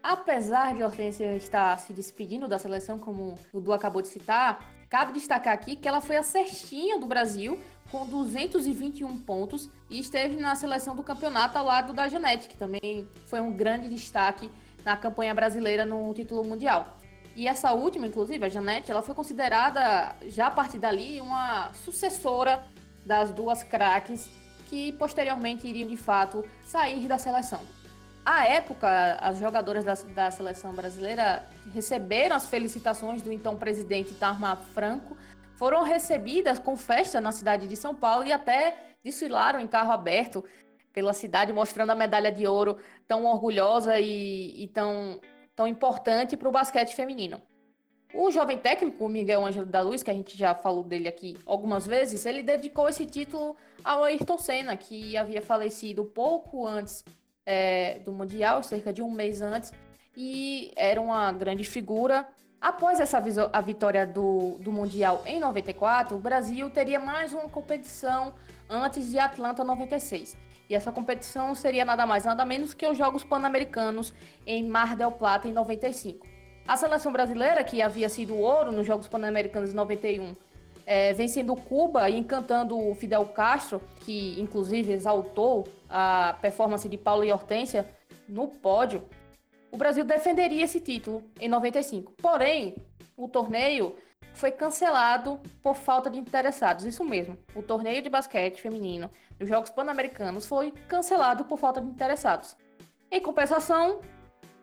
Apesar 0.03 0.75
de 0.75 0.83
Hortência 0.83 1.37
estar 1.37 1.79
se 1.79 1.93
despedindo 1.93 2.49
da 2.49 2.59
seleção, 2.59 2.99
como 2.99 3.39
o 3.53 3.61
Du 3.61 3.73
acabou 3.73 4.03
de 4.03 4.09
citar, 4.09 4.69
cabe 4.91 5.13
destacar 5.13 5.55
aqui 5.55 5.77
que 5.77 5.87
ela 5.87 6.01
foi 6.01 6.17
a 6.17 6.23
cestinha 6.25 6.99
do 6.99 7.07
Brasil 7.07 7.61
com 7.89 8.05
221 8.05 9.21
pontos 9.21 9.71
e 9.89 10.01
esteve 10.01 10.37
na 10.37 10.57
seleção 10.57 10.97
do 10.97 11.05
campeonato 11.05 11.57
ao 11.57 11.65
lado 11.65 11.93
da 11.93 12.09
Janete, 12.09 12.49
que 12.49 12.57
também 12.57 13.09
foi 13.27 13.41
um 13.41 13.53
grande 13.53 13.89
destaque 13.89 14.51
na 14.85 14.97
campanha 14.97 15.35
brasileira 15.35 15.87
no 15.87 16.13
título 16.13 16.43
mundial. 16.43 16.98
E 17.39 17.47
essa 17.47 17.73
última, 17.73 18.05
inclusive, 18.05 18.45
a 18.45 18.49
Janete, 18.49 18.91
ela 18.91 19.01
foi 19.01 19.15
considerada, 19.15 20.13
já 20.27 20.49
a 20.49 20.51
partir 20.51 20.77
dali, 20.77 21.21
uma 21.21 21.73
sucessora 21.73 22.65
das 23.07 23.31
duas 23.31 23.63
craques 23.63 24.29
que 24.67 24.91
posteriormente 24.95 25.65
iriam, 25.65 25.89
de 25.89 25.97
fato, 25.97 26.45
sair 26.67 27.07
da 27.07 27.17
seleção. 27.17 27.61
À 28.27 28.45
época, 28.45 28.89
as 29.21 29.39
jogadoras 29.39 29.85
da, 29.85 29.95
da 29.95 30.33
seleção 30.33 30.73
brasileira 30.73 31.49
receberam 31.73 32.35
as 32.35 32.49
felicitações 32.49 33.23
do 33.23 33.33
então 33.33 33.57
presidente 33.57 34.15
Tarma 34.15 34.57
Franco, 34.75 35.17
foram 35.55 35.85
recebidas 35.85 36.59
com 36.59 36.77
festa 36.77 37.21
na 37.21 37.31
cidade 37.31 37.69
de 37.69 37.77
São 37.77 37.95
Paulo 37.95 38.27
e 38.27 38.33
até 38.33 38.97
desfilaram 39.05 39.61
em 39.61 39.69
carro 39.69 39.93
aberto 39.93 40.45
pela 40.93 41.13
cidade, 41.13 41.53
mostrando 41.53 41.91
a 41.91 41.95
medalha 41.95 42.33
de 42.33 42.49
ouro 42.49 42.79
tão 43.07 43.27
orgulhosa 43.27 44.01
e, 44.01 44.65
e 44.65 44.67
tão, 44.67 45.21
tão 45.59 45.67
importante 45.67 46.37
para 46.37 46.49
o 46.49 46.53
basquete 46.53 46.95
feminino. 46.95 47.43
O 48.15 48.31
jovem 48.31 48.57
técnico 48.57 49.09
Miguel 49.09 49.45
Ângelo 49.45 49.67
da 49.67 49.81
Luz, 49.81 50.05
que 50.05 50.11
a 50.11 50.15
gente 50.15 50.39
já 50.39 50.55
falou 50.55 50.85
dele 50.85 51.09
aqui 51.09 51.37
algumas 51.45 51.85
vezes, 51.85 52.25
ele 52.25 52.45
dedicou 52.45 52.89
esse 52.89 53.05
título 53.05 53.57
ao 53.83 54.05
Ayrton 54.05 54.39
Senna, 54.39 54.77
que 54.77 55.17
havia 55.17 55.43
falecido 55.43 56.05
pouco 56.05 56.65
antes 56.65 57.05
é, 57.45 57.99
do 57.99 58.13
Mundial, 58.13 58.63
cerca 58.63 58.93
de 58.93 59.03
um 59.03 59.11
mês 59.11 59.43
antes, 59.43 59.73
e 60.17 60.71
era 60.77 61.01
uma 61.01 61.33
grande 61.33 61.65
figura. 61.65 62.25
Após 62.61 63.01
essa 63.01 63.21
a 63.53 63.61
vitória 63.61 64.07
do, 64.07 64.59
do 64.61 64.71
Mundial 64.71 65.25
em 65.27 65.41
94, 65.41 66.17
o 66.17 66.21
Brasil 66.21 66.71
teria 66.71 67.01
mais 67.01 67.33
uma 67.33 67.49
competição 67.49 68.33
antes 68.71 69.11
de 69.11 69.19
Atlanta 69.19 69.65
96. 69.65 70.37
E 70.69 70.75
essa 70.75 70.93
competição 70.93 71.55
seria 71.55 71.85
nada 71.85 72.07
mais 72.07 72.25
nada 72.25 72.45
menos 72.45 72.75
que 72.75 72.87
os 72.87 72.99
Jogos 72.99 73.25
Pan-Americanos 73.25 74.13
em 74.47 74.67
Mar 74.69 74.95
del 74.95 75.13
Plata 75.13 75.49
em 75.49 75.53
95. 75.53 76.27
A 76.67 76.77
seleção 76.77 77.11
brasileira, 77.11 77.65
que 77.65 77.81
havia 77.81 78.09
sido 78.09 78.37
ouro 78.37 78.71
nos 78.71 78.87
Jogos 78.87 79.09
Pan-Americanos 79.09 79.71
em 79.71 79.75
91, 79.75 80.37
é, 80.85 81.15
vencendo 81.15 81.57
Cuba 81.57 82.11
e 82.11 82.19
encantando 82.19 82.79
o 82.79 82.95
Fidel 82.95 83.25
Castro, 83.27 83.81
que 84.01 84.39
inclusive 84.39 84.93
exaltou 84.93 85.67
a 85.89 86.37
performance 86.43 86.87
de 86.89 86.99
Paulo 86.99 87.25
e 87.25 87.33
Hortência 87.33 87.89
no 88.29 88.49
pódio, 88.49 89.03
o 89.71 89.77
Brasil 89.77 90.05
defenderia 90.05 90.65
esse 90.65 90.81
título 90.81 91.23
em 91.41 91.49
95. 91.49 92.13
Porém, 92.21 92.75
o 93.17 93.29
torneio 93.29 93.97
foi 94.39 94.53
cancelado 94.53 95.41
por 95.61 95.75
falta 95.75 96.09
de 96.09 96.17
interessados. 96.17 96.85
Isso 96.85 97.05
mesmo, 97.05 97.37
o 97.57 97.63
torneio 97.63 98.01
de 98.01 98.09
basquete 98.09 98.63
feminino 98.63 99.11
dos 99.37 99.49
Jogos 99.49 99.69
Pan-Americanos 99.71 100.47
foi 100.47 100.71
cancelado 100.87 101.45
por 101.45 101.59
falta 101.59 101.81
de 101.81 101.89
interessados. 101.89 102.57
Em 103.11 103.21
compensação, 103.21 104.01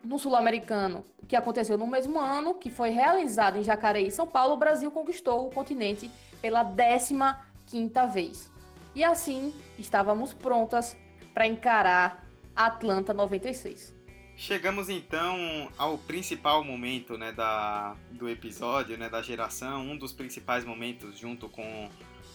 no 0.02 0.18
Sul-Americano, 0.18 1.04
que 1.28 1.36
aconteceu 1.36 1.76
no 1.76 1.86
mesmo 1.86 2.18
ano, 2.18 2.54
que 2.54 2.70
foi 2.70 2.88
realizado 2.88 3.58
em 3.58 3.62
Jacareí, 3.62 4.10
São 4.10 4.26
Paulo, 4.26 4.54
o 4.54 4.56
Brasil 4.56 4.90
conquistou 4.90 5.46
o 5.46 5.50
continente 5.50 6.10
pela 6.40 6.64
15ª 6.64 8.10
vez. 8.10 8.50
E 8.94 9.04
assim, 9.04 9.54
estávamos 9.78 10.32
prontas 10.32 10.96
para 11.34 11.46
encarar 11.46 12.24
Atlanta 12.54 13.12
96. 13.12 13.95
Chegamos 14.38 14.90
então 14.90 15.72
ao 15.78 15.96
principal 15.96 16.62
momento 16.62 17.16
né, 17.16 17.32
da, 17.32 17.96
do 18.10 18.28
episódio, 18.28 18.98
né, 18.98 19.08
da 19.08 19.22
geração, 19.22 19.80
um 19.80 19.96
dos 19.96 20.12
principais 20.12 20.62
momentos 20.62 21.18
junto 21.18 21.48
com 21.48 21.88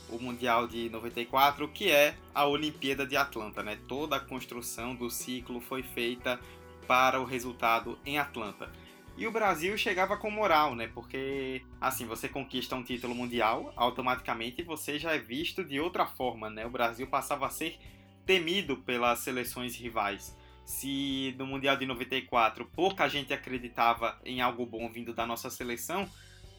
o 0.09 0.17
Mundial 0.19 0.67
de 0.67 0.89
94, 0.89 1.67
que 1.67 1.91
é 1.91 2.15
a 2.33 2.47
Olimpíada 2.47 3.05
de 3.05 3.15
Atlanta. 3.15 3.61
Né? 3.61 3.77
Toda 3.87 4.15
a 4.15 4.19
construção 4.19 4.95
do 4.95 5.11
ciclo 5.11 5.61
foi 5.61 5.83
feita 5.83 6.39
para 6.87 7.21
o 7.21 7.23
resultado 7.23 7.99
em 8.03 8.17
Atlanta. 8.17 8.71
E 9.15 9.27
o 9.27 9.31
Brasil 9.31 9.77
chegava 9.77 10.17
com 10.17 10.31
moral, 10.31 10.73
né? 10.73 10.89
Porque, 10.91 11.61
assim, 11.79 12.07
você 12.07 12.27
conquista 12.27 12.75
um 12.75 12.81
título 12.81 13.13
mundial, 13.13 13.71
automaticamente 13.75 14.63
você 14.63 14.97
já 14.97 15.13
é 15.13 15.19
visto 15.19 15.63
de 15.63 15.79
outra 15.79 16.07
forma, 16.07 16.49
né? 16.49 16.65
O 16.65 16.69
Brasil 16.69 17.05
passava 17.05 17.45
a 17.45 17.49
ser 17.49 17.77
temido 18.25 18.77
pelas 18.77 19.19
seleções 19.19 19.75
rivais. 19.75 20.35
Se 20.71 21.35
no 21.37 21.45
Mundial 21.45 21.75
de 21.75 21.85
94 21.85 22.65
pouca 22.73 23.07
gente 23.09 23.33
acreditava 23.33 24.17
em 24.23 24.41
algo 24.41 24.65
bom 24.65 24.89
vindo 24.89 25.13
da 25.13 25.27
nossa 25.27 25.49
seleção, 25.49 26.09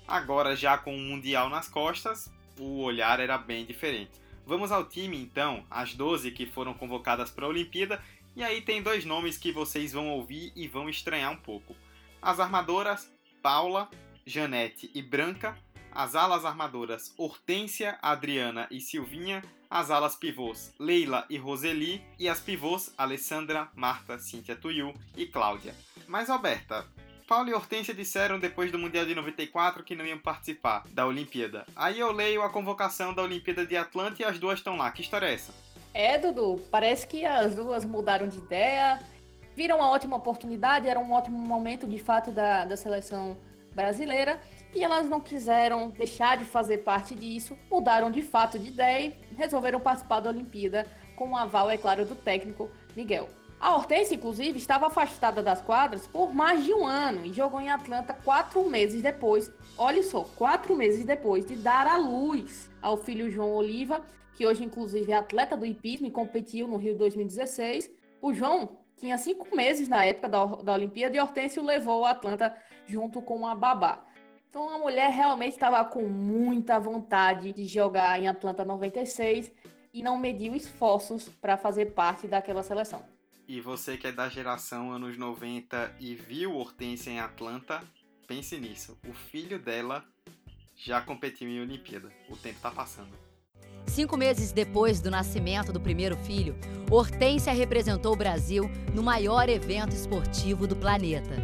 agora 0.06 0.54
já 0.54 0.76
com 0.76 0.94
o 0.94 1.00
Mundial 1.00 1.48
nas 1.48 1.66
costas, 1.66 2.30
o 2.58 2.82
olhar 2.82 3.18
era 3.18 3.38
bem 3.38 3.64
diferente. 3.64 4.12
Vamos 4.46 4.70
ao 4.70 4.84
time 4.84 5.16
então, 5.16 5.64
as 5.70 5.94
12 5.94 6.30
que 6.30 6.44
foram 6.44 6.74
convocadas 6.74 7.30
para 7.30 7.46
a 7.46 7.48
Olimpíada, 7.48 8.04
e 8.36 8.44
aí 8.44 8.60
tem 8.60 8.82
dois 8.82 9.04
nomes 9.04 9.38
que 9.38 9.50
vocês 9.50 9.92
vão 9.92 10.10
ouvir 10.10 10.52
e 10.54 10.68
vão 10.68 10.90
estranhar 10.90 11.32
um 11.32 11.36
pouco. 11.36 11.74
As 12.20 12.38
armadoras 12.38 13.10
Paula, 13.42 13.90
Janete 14.26 14.90
e 14.94 15.00
Branca, 15.00 15.56
as 15.90 16.14
alas 16.14 16.44
armadoras 16.44 17.14
Hortência, 17.16 17.98
Adriana 18.02 18.68
e 18.70 18.78
Silvinha, 18.78 19.42
as 19.72 19.90
alas 19.90 20.14
pivôs 20.14 20.70
Leila 20.78 21.24
e 21.30 21.38
Roseli 21.38 22.04
e 22.18 22.28
as 22.28 22.38
pivôs 22.38 22.92
Alessandra, 22.96 23.68
Marta, 23.74 24.18
Cíntia 24.18 24.54
Tuiu 24.54 24.92
e 25.16 25.24
Cláudia. 25.24 25.74
Mas 26.06 26.28
Alberta, 26.28 26.84
Paulo 27.26 27.48
e 27.48 27.54
Hortência 27.54 27.94
disseram 27.94 28.38
depois 28.38 28.70
do 28.70 28.78
Mundial 28.78 29.06
de 29.06 29.14
94 29.14 29.82
que 29.82 29.96
não 29.96 30.04
iam 30.04 30.18
participar 30.18 30.84
da 30.90 31.06
Olimpíada. 31.06 31.64
Aí 31.74 31.98
eu 31.98 32.12
leio 32.12 32.42
a 32.42 32.50
convocação 32.50 33.14
da 33.14 33.22
Olimpíada 33.22 33.64
de 33.64 33.74
Atlanta 33.74 34.20
e 34.20 34.24
as 34.26 34.38
duas 34.38 34.58
estão 34.58 34.76
lá. 34.76 34.90
Que 34.90 35.00
história 35.00 35.26
é 35.26 35.34
essa? 35.34 35.54
É, 35.94 36.18
Dudu, 36.18 36.62
parece 36.70 37.06
que 37.06 37.24
as 37.24 37.54
duas 37.54 37.84
mudaram 37.84 38.28
de 38.28 38.36
ideia, 38.36 39.00
viram 39.56 39.76
uma 39.76 39.90
ótima 39.90 40.16
oportunidade, 40.16 40.86
era 40.86 41.00
um 41.00 41.12
ótimo 41.12 41.38
momento 41.38 41.86
de 41.86 41.98
fato 41.98 42.30
da, 42.30 42.66
da 42.66 42.76
seleção 42.76 43.38
brasileira 43.74 44.38
e 44.74 44.82
elas 44.82 45.08
não 45.08 45.20
quiseram 45.20 45.90
deixar 45.90 46.36
de 46.36 46.44
fazer 46.44 46.78
parte 46.78 47.14
disso, 47.14 47.56
mudaram 47.70 48.10
de 48.10 48.22
fato 48.22 48.58
de 48.58 48.68
ideia 48.68 49.14
e 49.30 49.34
resolveram 49.34 49.80
participar 49.80 50.20
da 50.20 50.30
Olimpíada 50.30 50.86
com 51.16 51.30
o 51.30 51.36
aval, 51.36 51.70
é 51.70 51.76
claro, 51.76 52.04
do 52.04 52.14
técnico 52.14 52.70
Miguel. 52.96 53.28
A 53.60 53.76
Hortência, 53.76 54.16
inclusive, 54.16 54.58
estava 54.58 54.88
afastada 54.88 55.40
das 55.40 55.62
quadras 55.62 56.04
por 56.08 56.34
mais 56.34 56.64
de 56.64 56.74
um 56.74 56.84
ano 56.84 57.24
e 57.24 57.32
jogou 57.32 57.60
em 57.60 57.70
Atlanta 57.70 58.12
quatro 58.12 58.68
meses 58.68 59.00
depois. 59.02 59.52
Olha 59.78 60.02
só, 60.02 60.24
quatro 60.36 60.74
meses 60.74 61.04
depois 61.04 61.46
de 61.46 61.54
dar 61.54 61.86
à 61.86 61.96
luz 61.96 62.68
ao 62.82 62.96
filho 62.96 63.30
João 63.30 63.54
Oliva, 63.54 64.02
que 64.34 64.44
hoje, 64.44 64.64
inclusive, 64.64 65.12
é 65.12 65.16
atleta 65.16 65.56
do 65.56 65.64
hipismo 65.64 66.08
e 66.08 66.10
competiu 66.10 66.66
no 66.66 66.76
Rio 66.76 66.98
2016. 66.98 67.88
O 68.20 68.34
João 68.34 68.78
tinha 68.96 69.16
cinco 69.16 69.54
meses 69.54 69.88
na 69.88 70.04
época 70.04 70.28
da, 70.28 70.44
da 70.44 70.72
Olimpíada 70.72 71.16
e 71.16 71.20
Hortência 71.20 71.62
o 71.62 71.64
levou 71.64 72.04
a 72.04 72.10
Atlanta 72.10 72.56
junto 72.86 73.22
com 73.22 73.46
a 73.46 73.54
babá. 73.54 74.04
Então 74.52 74.68
a 74.68 74.76
mulher 74.76 75.10
realmente 75.10 75.54
estava 75.54 75.82
com 75.82 76.02
muita 76.02 76.78
vontade 76.78 77.54
de 77.54 77.64
jogar 77.64 78.20
em 78.20 78.28
Atlanta 78.28 78.62
96 78.66 79.50
e 79.94 80.02
não 80.02 80.18
mediu 80.18 80.54
esforços 80.54 81.26
para 81.26 81.56
fazer 81.56 81.94
parte 81.94 82.28
daquela 82.28 82.62
seleção. 82.62 83.02
E 83.48 83.62
você 83.62 83.96
que 83.96 84.06
é 84.06 84.12
da 84.12 84.28
geração 84.28 84.92
anos 84.92 85.16
90 85.16 85.96
e 85.98 86.14
viu 86.14 86.54
Hortência 86.54 87.10
em 87.10 87.18
Atlanta, 87.18 87.82
pense 88.26 88.60
nisso. 88.60 88.98
O 89.08 89.14
filho 89.14 89.58
dela 89.58 90.04
já 90.76 91.00
competiu 91.00 91.48
em 91.48 91.58
Olimpíada. 91.58 92.12
O 92.28 92.36
tempo 92.36 92.56
está 92.56 92.70
passando. 92.70 93.31
Cinco 93.92 94.16
meses 94.16 94.52
depois 94.52 95.02
do 95.02 95.10
nascimento 95.10 95.70
do 95.70 95.78
primeiro 95.78 96.16
filho, 96.16 96.56
Hortência 96.90 97.52
representou 97.52 98.14
o 98.14 98.16
Brasil 98.16 98.70
no 98.94 99.02
maior 99.02 99.50
evento 99.50 99.92
esportivo 99.92 100.66
do 100.66 100.74
planeta. 100.74 101.34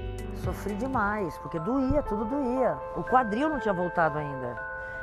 Sofri 0.42 0.74
demais, 0.76 1.36
porque 1.40 1.60
doía, 1.60 2.02
tudo 2.02 2.24
doía. 2.24 2.78
O 2.96 3.04
quadril 3.04 3.50
não 3.50 3.60
tinha 3.60 3.74
voltado 3.74 4.16
ainda. 4.16 4.58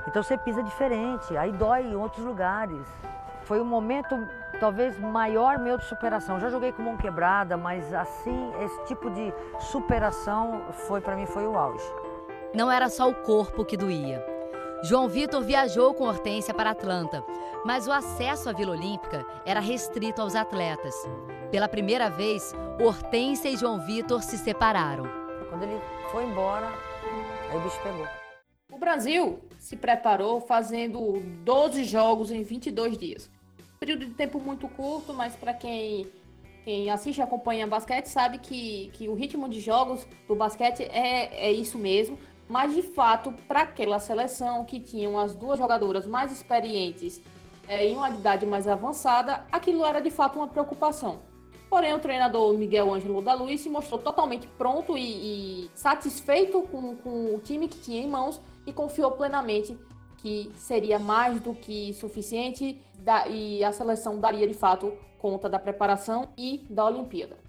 Então 0.08 0.24
você 0.24 0.36
pisa 0.40 0.64
diferente, 0.64 1.38
aí 1.38 1.52
dói 1.52 1.84
em 1.84 1.96
outros 1.96 2.26
lugares. 2.26 2.88
Foi 3.44 3.62
um 3.62 3.66
momento 3.66 4.16
talvez 4.60 5.00
maior 5.00 5.60
meu 5.60 5.78
de 5.78 5.86
superação. 5.86 6.40
Já 6.40 6.50
joguei 6.50 6.72
com 6.72 6.82
mão 6.82 6.98
quebrada, 6.98 7.56
mas 7.56 7.94
assim, 7.94 8.54
esse 8.60 8.86
tipo 8.86 9.08
de 9.12 9.32
superação 9.60 10.64
foi 10.88 11.00
para 11.00 11.16
mim 11.16 11.28
foi 11.28 11.46
o 11.46 11.56
auge. 11.56 11.86
Não 12.56 12.72
era 12.72 12.90
só 12.90 13.08
o 13.08 13.14
corpo 13.14 13.64
que 13.64 13.78
doía. 13.78 14.35
João 14.88 15.08
Vitor 15.08 15.44
viajou 15.44 15.94
com 15.94 16.06
Hortência 16.06 16.54
para 16.54 16.70
Atlanta, 16.70 17.24
mas 17.66 17.88
o 17.88 17.92
acesso 17.92 18.50
à 18.50 18.54
Vila 18.54 18.72
Olímpica 18.72 19.26
era 19.46 19.60
restrito 19.60 20.22
aos 20.22 20.36
atletas. 20.36 20.94
Pela 21.52 21.68
primeira 21.68 22.10
vez, 22.10 22.54
Hortência 22.80 23.50
e 23.50 23.58
João 23.58 23.80
Vitor 23.80 24.22
se 24.22 24.38
separaram. 24.38 25.06
Quando 25.50 25.64
ele 25.64 25.82
foi 26.12 26.26
embora, 26.26 26.68
aí 27.50 27.58
o 27.58 27.62
bicho 27.62 27.80
pegou. 27.82 28.08
O 28.72 28.78
Brasil 28.78 29.40
se 29.58 29.76
preparou 29.76 30.40
fazendo 30.42 31.22
12 31.44 31.84
jogos 31.84 32.32
em 32.32 32.44
22 32.44 32.98
dias 32.98 33.32
período 33.86 34.06
de 34.08 34.14
tempo 34.14 34.40
muito 34.40 34.68
curto, 34.68 35.14
mas 35.14 35.36
para 35.36 35.54
quem, 35.54 36.08
quem 36.64 36.90
assiste 36.90 37.20
e 37.20 37.22
acompanha 37.22 37.68
basquete 37.68 38.08
sabe 38.08 38.40
que, 38.40 38.90
que 38.94 39.08
o 39.08 39.14
ritmo 39.14 39.48
de 39.48 39.60
jogos 39.60 40.08
do 40.28 40.36
basquete 40.36 40.82
é, 40.82 41.48
é 41.48 41.52
isso 41.52 41.78
mesmo. 41.78 42.18
Mas 42.48 42.74
de 42.74 42.82
fato, 42.82 43.34
para 43.48 43.62
aquela 43.62 44.00
seleção 44.00 44.64
que 44.66 44.80
tinham 44.80 45.18
as 45.18 45.36
duas 45.36 45.58
jogadoras 45.58 46.06
mais 46.06 46.32
experientes 46.32 47.22
é, 47.68 47.88
em 47.88 47.96
uma 47.96 48.10
idade 48.10 48.46
mais 48.46 48.68
avançada, 48.68 49.44
aquilo 49.52 49.84
era 49.84 50.00
de 50.00 50.12
fato 50.12 50.38
uma 50.38 50.48
preocupação. 50.48 51.20
Porém, 51.70 51.94
o 51.94 52.00
treinador 52.00 52.54
Miguel 52.54 52.94
Ângelo 52.94 53.22
da 53.22 53.34
Luz 53.34 53.62
se 53.62 53.70
mostrou 53.70 54.00
totalmente 54.00 54.48
pronto 54.48 54.98
e, 54.98 55.66
e 55.66 55.72
satisfeito 55.74 56.62
com, 56.64 56.96
com 56.98 57.36
o 57.36 57.40
time 57.40 57.68
que 57.68 57.80
tinha 57.80 58.02
em 58.02 58.08
mãos 58.08 58.40
e 58.68 58.72
confiou 58.72 59.12
plenamente 59.12 59.78
que 60.18 60.52
seria 60.56 60.98
mais 61.00 61.40
do 61.40 61.54
que 61.54 61.94
suficiente 61.94 62.82
da, 63.00 63.28
e 63.28 63.64
a 63.64 63.72
seleção 63.72 64.20
daria 64.20 64.48
de 64.48 64.54
fato 64.54 64.94
conta 65.20 65.50
da 65.50 65.60
preparação 65.60 66.30
e 66.38 66.66
da 66.70 66.86
Olimpíada. 66.86 67.45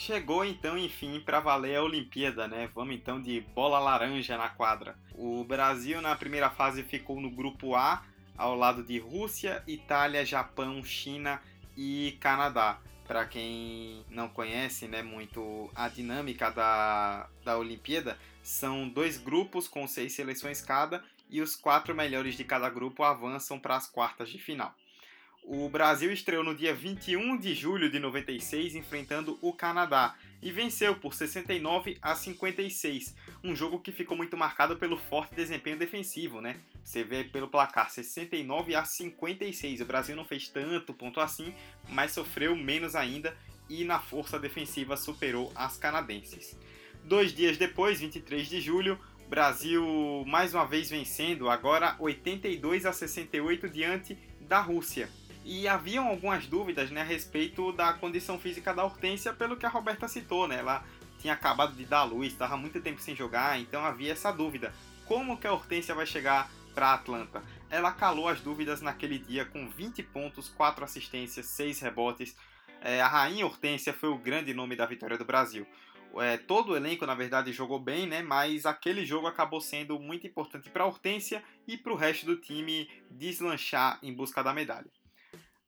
Chegou 0.00 0.44
então, 0.44 0.78
enfim, 0.78 1.18
para 1.18 1.40
valer 1.40 1.74
a 1.74 1.82
Olimpíada, 1.82 2.46
né? 2.46 2.70
Vamos 2.72 2.94
então 2.94 3.20
de 3.20 3.40
bola 3.40 3.80
laranja 3.80 4.38
na 4.38 4.48
quadra. 4.48 4.96
O 5.12 5.42
Brasil 5.42 6.00
na 6.00 6.14
primeira 6.14 6.48
fase 6.48 6.84
ficou 6.84 7.20
no 7.20 7.28
grupo 7.28 7.74
A, 7.74 8.04
ao 8.36 8.54
lado 8.54 8.84
de 8.84 8.96
Rússia, 9.00 9.60
Itália, 9.66 10.24
Japão, 10.24 10.84
China 10.84 11.42
e 11.76 12.16
Canadá. 12.20 12.78
Para 13.08 13.26
quem 13.26 14.04
não 14.08 14.28
conhece 14.28 14.86
né, 14.86 15.02
muito 15.02 15.68
a 15.74 15.88
dinâmica 15.88 16.48
da, 16.48 17.28
da 17.44 17.58
Olimpíada, 17.58 18.16
são 18.40 18.88
dois 18.88 19.18
grupos 19.18 19.66
com 19.66 19.84
seis 19.88 20.12
seleções 20.12 20.62
cada 20.62 21.02
e 21.28 21.42
os 21.42 21.56
quatro 21.56 21.92
melhores 21.92 22.36
de 22.36 22.44
cada 22.44 22.70
grupo 22.70 23.02
avançam 23.02 23.58
para 23.58 23.74
as 23.74 23.88
quartas 23.88 24.28
de 24.30 24.38
final. 24.38 24.72
O 25.44 25.68
Brasil 25.68 26.12
estreou 26.12 26.44
no 26.44 26.54
dia 26.54 26.74
21 26.74 27.38
de 27.38 27.54
julho 27.54 27.90
de 27.90 27.98
96 27.98 28.74
enfrentando 28.74 29.38
o 29.40 29.52
Canadá 29.52 30.14
e 30.42 30.52
venceu 30.52 30.94
por 30.94 31.14
69 31.14 31.98
a 32.02 32.14
56, 32.14 33.14
um 33.42 33.56
jogo 33.56 33.80
que 33.80 33.90
ficou 33.90 34.16
muito 34.16 34.36
marcado 34.36 34.76
pelo 34.76 34.96
forte 34.96 35.34
desempenho 35.34 35.78
defensivo, 35.78 36.40
né? 36.40 36.56
Você 36.84 37.02
vê 37.02 37.24
pelo 37.24 37.48
placar 37.48 37.90
69 37.90 38.74
a 38.74 38.84
56. 38.84 39.80
O 39.80 39.86
Brasil 39.86 40.14
não 40.14 40.24
fez 40.24 40.48
tanto 40.48 40.92
ponto 40.92 41.18
assim, 41.18 41.54
mas 41.88 42.12
sofreu 42.12 42.54
menos 42.54 42.94
ainda 42.94 43.36
e 43.68 43.84
na 43.84 43.98
força 43.98 44.38
defensiva 44.38 44.96
superou 44.96 45.50
as 45.54 45.76
canadenses. 45.76 46.56
Dois 47.04 47.32
dias 47.32 47.56
depois, 47.56 48.00
23 48.00 48.48
de 48.48 48.60
julho, 48.60 48.98
Brasil 49.28 50.24
mais 50.26 50.54
uma 50.54 50.66
vez 50.66 50.90
vencendo, 50.90 51.50
agora 51.50 51.96
82 51.98 52.86
a 52.86 52.92
68 52.92 53.68
diante 53.68 54.16
da 54.40 54.60
Rússia. 54.60 55.08
E 55.50 55.66
haviam 55.66 56.06
algumas 56.06 56.46
dúvidas 56.46 56.90
né, 56.90 57.00
a 57.00 57.04
respeito 57.04 57.72
da 57.72 57.94
condição 57.94 58.38
física 58.38 58.74
da 58.74 58.84
Hortência, 58.84 59.32
pelo 59.32 59.56
que 59.56 59.64
a 59.64 59.70
Roberta 59.70 60.06
citou, 60.06 60.46
né? 60.46 60.58
Ela 60.58 60.84
tinha 61.18 61.32
acabado 61.32 61.74
de 61.74 61.86
dar 61.86 62.04
luz, 62.04 62.32
estava 62.34 62.54
muito 62.54 62.82
tempo 62.82 63.00
sem 63.00 63.16
jogar, 63.16 63.58
então 63.58 63.82
havia 63.82 64.12
essa 64.12 64.30
dúvida. 64.30 64.74
Como 65.06 65.38
que 65.38 65.46
a 65.46 65.52
Hortência 65.54 65.94
vai 65.94 66.04
chegar 66.04 66.50
para 66.74 66.92
Atlanta? 66.92 67.42
Ela 67.70 67.90
calou 67.90 68.28
as 68.28 68.42
dúvidas 68.42 68.82
naquele 68.82 69.18
dia 69.18 69.46
com 69.46 69.66
20 69.70 70.02
pontos, 70.02 70.50
4 70.50 70.84
assistências, 70.84 71.46
6 71.46 71.80
rebotes. 71.80 72.36
É, 72.82 73.00
a 73.00 73.08
Rainha 73.08 73.46
Hortência 73.46 73.94
foi 73.94 74.10
o 74.10 74.18
grande 74.18 74.52
nome 74.52 74.76
da 74.76 74.84
vitória 74.84 75.16
do 75.16 75.24
Brasil 75.24 75.66
é, 76.16 76.36
todo 76.36 76.72
o 76.72 76.76
elenco, 76.76 77.06
na 77.06 77.14
verdade, 77.14 77.52
jogou 77.52 77.78
bem, 77.78 78.06
né? 78.06 78.22
Mas 78.22 78.66
aquele 78.66 79.04
jogo 79.04 79.26
acabou 79.26 79.60
sendo 79.60 79.98
muito 79.98 80.26
importante 80.26 80.70
para 80.70 80.84
a 80.84 80.86
Hortência 80.86 81.42
e 81.66 81.76
para 81.76 81.92
o 81.92 81.96
resto 81.96 82.26
do 82.26 82.36
time 82.36 82.88
deslanchar 83.10 83.98
em 84.02 84.12
busca 84.12 84.42
da 84.42 84.54
medalha. 84.54 84.90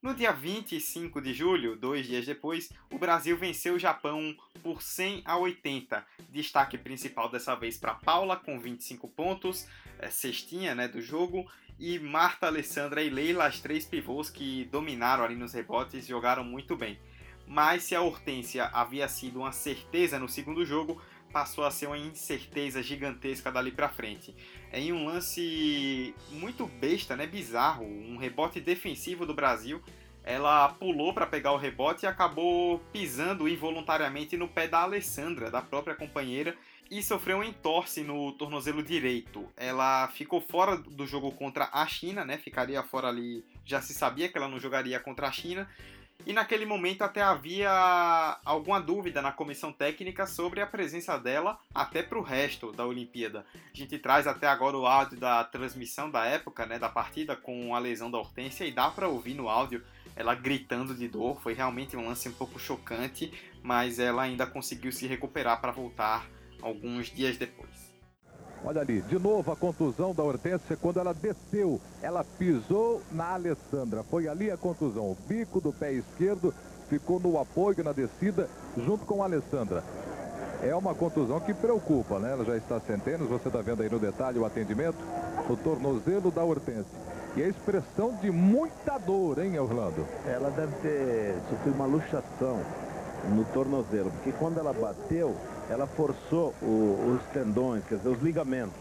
No 0.03 0.15
dia 0.15 0.33
25 0.33 1.21
de 1.21 1.35
julho, 1.35 1.77
dois 1.77 2.07
dias 2.07 2.25
depois, 2.25 2.71
o 2.91 2.99
Brasil 2.99 3.37
venceu 3.37 3.75
o 3.75 3.79
Japão 3.79 4.35
por 4.63 4.81
100 4.81 5.21
a 5.27 5.37
80. 5.37 6.03
Destaque 6.31 6.79
principal 6.79 7.29
dessa 7.29 7.55
vez 7.55 7.77
para 7.77 7.93
Paula, 7.93 8.35
com 8.35 8.59
25 8.59 9.07
pontos, 9.09 9.69
é, 9.99 10.09
cestinha 10.09 10.75
né, 10.75 10.89
do 10.89 11.03
jogo, 11.03 11.47
e 11.79 11.99
Marta, 11.99 12.47
Alessandra 12.47 13.03
e 13.03 13.11
Leila, 13.11 13.45
as 13.45 13.61
três 13.61 13.85
pivôs 13.85 14.31
que 14.31 14.65
dominaram 14.73 15.23
ali 15.23 15.35
nos 15.35 15.53
rebotes, 15.53 16.07
jogaram 16.07 16.45
muito 16.45 16.75
bem. 16.75 16.99
Mas 17.47 17.83
se 17.83 17.95
a 17.95 18.01
Hortência 18.01 18.71
havia 18.73 19.07
sido 19.07 19.41
uma 19.41 19.53
certeza 19.53 20.19
no 20.19 20.31
segundo 20.31 20.65
jogo, 20.65 20.99
passou 21.33 21.65
a 21.65 21.71
ser 21.71 21.87
uma 21.87 21.99
incerteza 21.99 22.83
gigantesca 22.83 23.51
dali 23.51 23.71
para 23.71 23.89
frente. 23.89 24.35
Em 24.73 24.93
um 24.93 25.07
lance 25.07 26.15
muito 26.31 26.67
besta, 26.67 27.17
né, 27.17 27.27
bizarro, 27.27 27.85
um 27.85 28.17
rebote 28.17 28.61
defensivo 28.61 29.25
do 29.25 29.35
Brasil, 29.35 29.83
ela 30.23 30.69
pulou 30.69 31.15
para 31.15 31.27
pegar 31.27 31.53
o 31.53 31.57
rebote 31.57 32.05
e 32.05 32.09
acabou 32.09 32.79
pisando 32.93 33.49
involuntariamente 33.49 34.37
no 34.37 34.49
pé 34.49 34.69
da 34.69 34.81
Alessandra, 34.81 35.51
da 35.51 35.63
própria 35.63 35.95
companheira, 35.95 36.57
e 36.91 37.03
sofreu 37.03 37.39
um 37.39 37.45
entorse 37.45 38.03
no 38.03 38.33
tornozelo 38.33 38.83
direito. 38.83 39.49
Ela 39.57 40.09
ficou 40.09 40.41
fora 40.41 40.77
do 40.77 41.07
jogo 41.07 41.31
contra 41.31 41.71
a 41.73 41.87
China, 41.87 42.25
né? 42.25 42.37
Ficaria 42.37 42.83
fora 42.83 43.09
ali, 43.09 43.45
já 43.65 43.81
se 43.81 43.95
sabia 43.95 44.29
que 44.29 44.37
ela 44.37 44.49
não 44.49 44.59
jogaria 44.59 44.99
contra 44.99 45.29
a 45.29 45.33
China 45.33 45.69
e 46.27 46.33
naquele 46.33 46.65
momento 46.67 47.03
até 47.03 47.23
havia 47.23 47.71
alguma 48.45 48.81
dúvida 48.81 49.23
na 49.23 49.33
comissão 49.33 49.73
técnica 49.73 50.27
sobre 50.27 50.61
a 50.61 50.67
presença 50.67 51.19
dela 51.19 51.59
até 51.75 52.03
para 52.03 52.19
o 52.19 52.23
resto 52.23 52.73
da 52.73 52.87
Olimpíada. 52.87 53.45
A 53.55 53.77
gente 53.77 53.99
traz 53.99 54.27
até 54.27 54.47
agora 54.47 54.77
o 54.77 54.87
áudio 54.87 55.19
da 55.19 55.45
transmissão 55.45 56.11
da 56.11 56.25
época, 56.27 56.67
né, 56.67 56.79
da 56.79 56.89
partida 56.89 57.35
com 57.35 57.75
a 57.75 57.79
lesão 57.79 58.11
da 58.11 58.19
Hortência 58.19 58.65
e 58.65 58.73
dá 58.73 58.91
para 58.91 59.09
ouvir 59.09 59.35
no 59.35 59.49
áudio 59.49 59.83
ela 60.15 60.35
gritando 60.35 60.95
de 60.95 61.09
dor. 61.09 61.41
Foi 61.41 61.55
realmente 61.55 61.97
um 61.97 62.07
lance 62.07 62.29
um 62.29 62.33
pouco 62.33 62.59
chocante, 62.59 63.33
mas 63.63 63.99
ela 63.99 64.23
ainda 64.23 64.47
conseguiu 64.47 64.93
se 64.93 65.07
recuperar 65.07 65.61
para 65.61 65.73
voltar 65.73 66.27
alguns 66.61 67.11
dias 67.11 67.37
depois. 67.37 67.70
Olha 68.65 68.83
ali, 68.83 69.01
de 69.03 69.19
novo 69.19 69.51
a 69.51 69.57
contusão 69.57 70.15
da 70.15 70.23
Hortência 70.23 70.77
quando 70.77 71.01
ela 71.01 71.15
desceu. 71.15 71.81
Ela 72.03 72.25
pisou 72.39 73.01
na 73.11 73.33
Alessandra. 73.33 74.03
Foi 74.03 74.29
ali 74.29 74.51
a 74.51 74.57
contusão. 74.57 75.05
O 75.05 75.17
bico 75.27 75.61
do 75.61 75.73
pé 75.73 75.93
esquerdo 75.93 76.53
ficou 76.89 77.19
no 77.19 77.39
apoio 77.39 77.83
na 77.83 77.93
descida 77.93 78.49
junto 78.77 79.07
com 79.07 79.23
a 79.23 79.27
Alessandra. 79.27 79.83
É 80.63 80.75
uma 80.75 80.95
contusão 80.95 81.41
que 81.41 81.55
preocupa, 81.55 82.19
né? 82.19 82.33
Ela 82.33 82.45
já 82.45 82.57
está 82.57 82.79
centenas, 82.81 83.29
você 83.29 83.49
está 83.49 83.63
vendo 83.63 83.83
aí 83.83 83.89
no 83.89 83.99
detalhe 83.99 84.39
o 84.39 84.45
atendimento, 84.45 84.99
o 85.49 85.57
tornozelo 85.57 86.31
da 86.31 86.45
Hortência. 86.45 87.01
E 87.35 87.43
a 87.43 87.49
expressão 87.49 88.13
de 88.21 88.31
muita 88.31 88.99
dor, 88.99 89.39
hein, 89.39 89.59
Orlando? 89.59 90.05
Ela 90.27 90.51
deve 90.51 90.75
ter 90.83 91.35
sofrido 91.49 91.77
uma 91.77 91.87
luxação 91.87 92.61
no 93.35 93.45
tornozelo, 93.55 94.11
porque 94.11 94.33
quando 94.33 94.59
ela 94.59 94.73
bateu, 94.73 95.35
ela 95.71 95.87
forçou 95.87 96.53
o, 96.61 97.15
os 97.15 97.23
tendões, 97.33 97.85
quer 97.85 97.95
dizer, 97.95 98.09
os 98.09 98.21
ligamentos. 98.21 98.75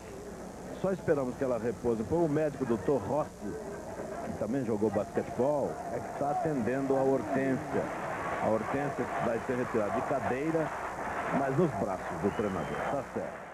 Só 0.82 0.92
esperamos 0.92 1.36
que 1.36 1.44
ela 1.44 1.60
repouse. 1.60 2.04
Foi 2.06 2.18
o 2.18 2.28
médico 2.28 2.66
doutor 2.66 3.00
Rossi, 3.02 3.30
que 4.26 4.40
também 4.40 4.66
jogou 4.66 4.90
basquetebol, 4.90 5.72
é 5.94 6.00
que 6.00 6.14
está 6.14 6.32
atendendo 6.32 6.96
a 6.96 7.04
Hortência. 7.04 7.84
A 8.42 8.50
Hortência 8.50 9.06
vai 9.24 9.40
ser 9.46 9.58
retirada 9.58 10.02
de 10.02 10.08
cadeira, 10.08 10.68
mas 11.38 11.56
nos 11.56 11.70
braços 11.80 12.22
do 12.24 12.36
treinador. 12.36 12.78
Tá 12.92 13.06
certo. 13.14 13.50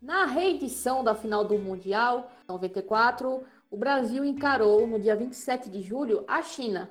Na 0.00 0.26
reedição 0.26 1.02
da 1.02 1.14
final 1.14 1.44
do 1.44 1.58
Mundial 1.58 2.30
94, 2.46 3.42
o 3.68 3.76
Brasil 3.76 4.24
encarou 4.24 4.86
no 4.86 5.00
dia 5.00 5.16
27 5.16 5.68
de 5.68 5.82
julho 5.82 6.22
a 6.28 6.40
China, 6.40 6.88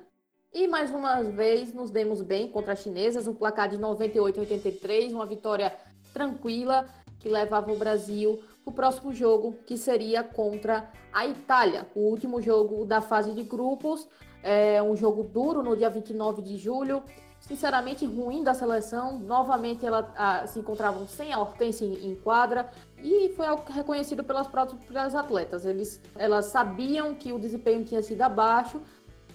e 0.58 0.66
mais 0.66 0.90
uma 0.90 1.22
vez 1.22 1.74
nos 1.74 1.90
demos 1.90 2.22
bem 2.22 2.48
contra 2.48 2.72
as 2.72 2.78
chinesas, 2.78 3.28
um 3.28 3.34
placar 3.34 3.68
de 3.68 3.76
98 3.76 4.38
a 4.38 4.40
83, 4.40 5.12
uma 5.12 5.26
vitória 5.26 5.70
tranquila 6.16 6.86
que 7.18 7.28
levava 7.28 7.70
o 7.70 7.76
Brasil 7.76 8.40
para 8.64 8.70
o 8.70 8.74
próximo 8.74 9.12
jogo, 9.12 9.58
que 9.66 9.76
seria 9.76 10.24
contra 10.24 10.90
a 11.12 11.26
Itália, 11.26 11.86
o 11.94 12.00
último 12.00 12.40
jogo 12.40 12.86
da 12.86 13.02
fase 13.02 13.32
de 13.32 13.42
grupos. 13.42 14.08
É 14.42 14.82
um 14.82 14.96
jogo 14.96 15.22
duro 15.22 15.62
no 15.62 15.76
dia 15.76 15.90
29 15.90 16.40
de 16.40 16.56
julho, 16.56 17.02
sinceramente 17.40 18.06
ruim 18.06 18.42
da 18.42 18.54
seleção. 18.54 19.18
Novamente 19.18 19.84
ela 19.84 20.10
a, 20.16 20.46
se 20.46 20.58
encontravam 20.58 21.06
sem 21.06 21.32
a 21.32 21.38
Hortência 21.38 21.84
em, 21.84 22.12
em 22.12 22.14
quadra 22.14 22.70
e 23.02 23.28
foi 23.36 23.46
algo 23.46 23.64
reconhecido 23.70 24.24
pelas 24.24 24.46
próprias 24.46 25.14
atletas. 25.14 25.66
Eles, 25.66 26.00
elas 26.16 26.46
sabiam 26.46 27.14
que 27.14 27.32
o 27.32 27.38
desempenho 27.38 27.84
tinha 27.84 28.02
sido 28.02 28.22
abaixo, 28.22 28.80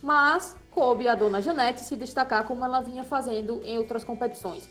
mas 0.01 0.55
coube 0.71 1.07
a 1.07 1.13
dona 1.13 1.41
Janete 1.41 1.81
se 1.81 1.95
destacar 1.95 2.45
como 2.45 2.65
ela 2.65 2.81
vinha 2.81 3.03
fazendo 3.03 3.61
em 3.63 3.77
outras 3.77 4.03
competições. 4.03 4.67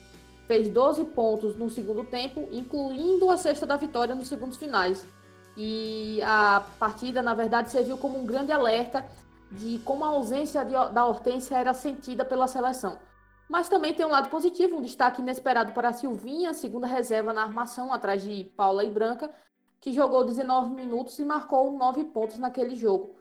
Fez 0.51 0.69
12 0.69 1.05
pontos 1.05 1.55
no 1.55 1.71
segundo 1.71 2.03
tempo, 2.03 2.49
incluindo 2.51 3.31
a 3.31 3.37
sexta 3.37 3.65
da 3.65 3.77
vitória 3.77 4.17
nos 4.17 4.27
segundos 4.27 4.57
finais. 4.57 5.07
E 5.57 6.21
a 6.25 6.67
partida, 6.77 7.23
na 7.23 7.35
verdade, 7.35 7.71
serviu 7.71 7.97
como 7.97 8.19
um 8.19 8.27
grande 8.27 8.51
alerta 8.51 9.07
de 9.49 9.79
como 9.85 10.05
a 10.05 10.09
ausência 10.09 10.65
de, 10.65 10.73
da 10.73 11.07
Hortência 11.07 11.55
era 11.55 11.73
sentida 11.73 12.25
pela 12.25 12.49
seleção. 12.49 12.99
Mas 13.49 13.69
também 13.69 13.95
tem 13.95 14.05
um 14.05 14.09
lado 14.09 14.29
positivo, 14.29 14.77
um 14.77 14.83
destaque 14.83 15.23
inesperado 15.23 15.71
para 15.71 15.91
a 15.91 15.93
Silvinha, 15.93 16.53
segunda 16.53 16.89
reserva 16.89 17.33
na 17.33 17.45
armação, 17.45 17.93
atrás 17.93 18.21
de 18.21 18.43
Paula 18.57 18.83
e 18.83 18.91
Branca, 18.91 19.31
que 19.81 19.93
jogou 19.93 20.25
19 20.25 20.75
minutos 20.75 21.17
e 21.21 21.25
marcou 21.25 21.71
9 21.71 22.07
pontos 22.07 22.39
naquele 22.39 22.75
jogo. 22.75 23.15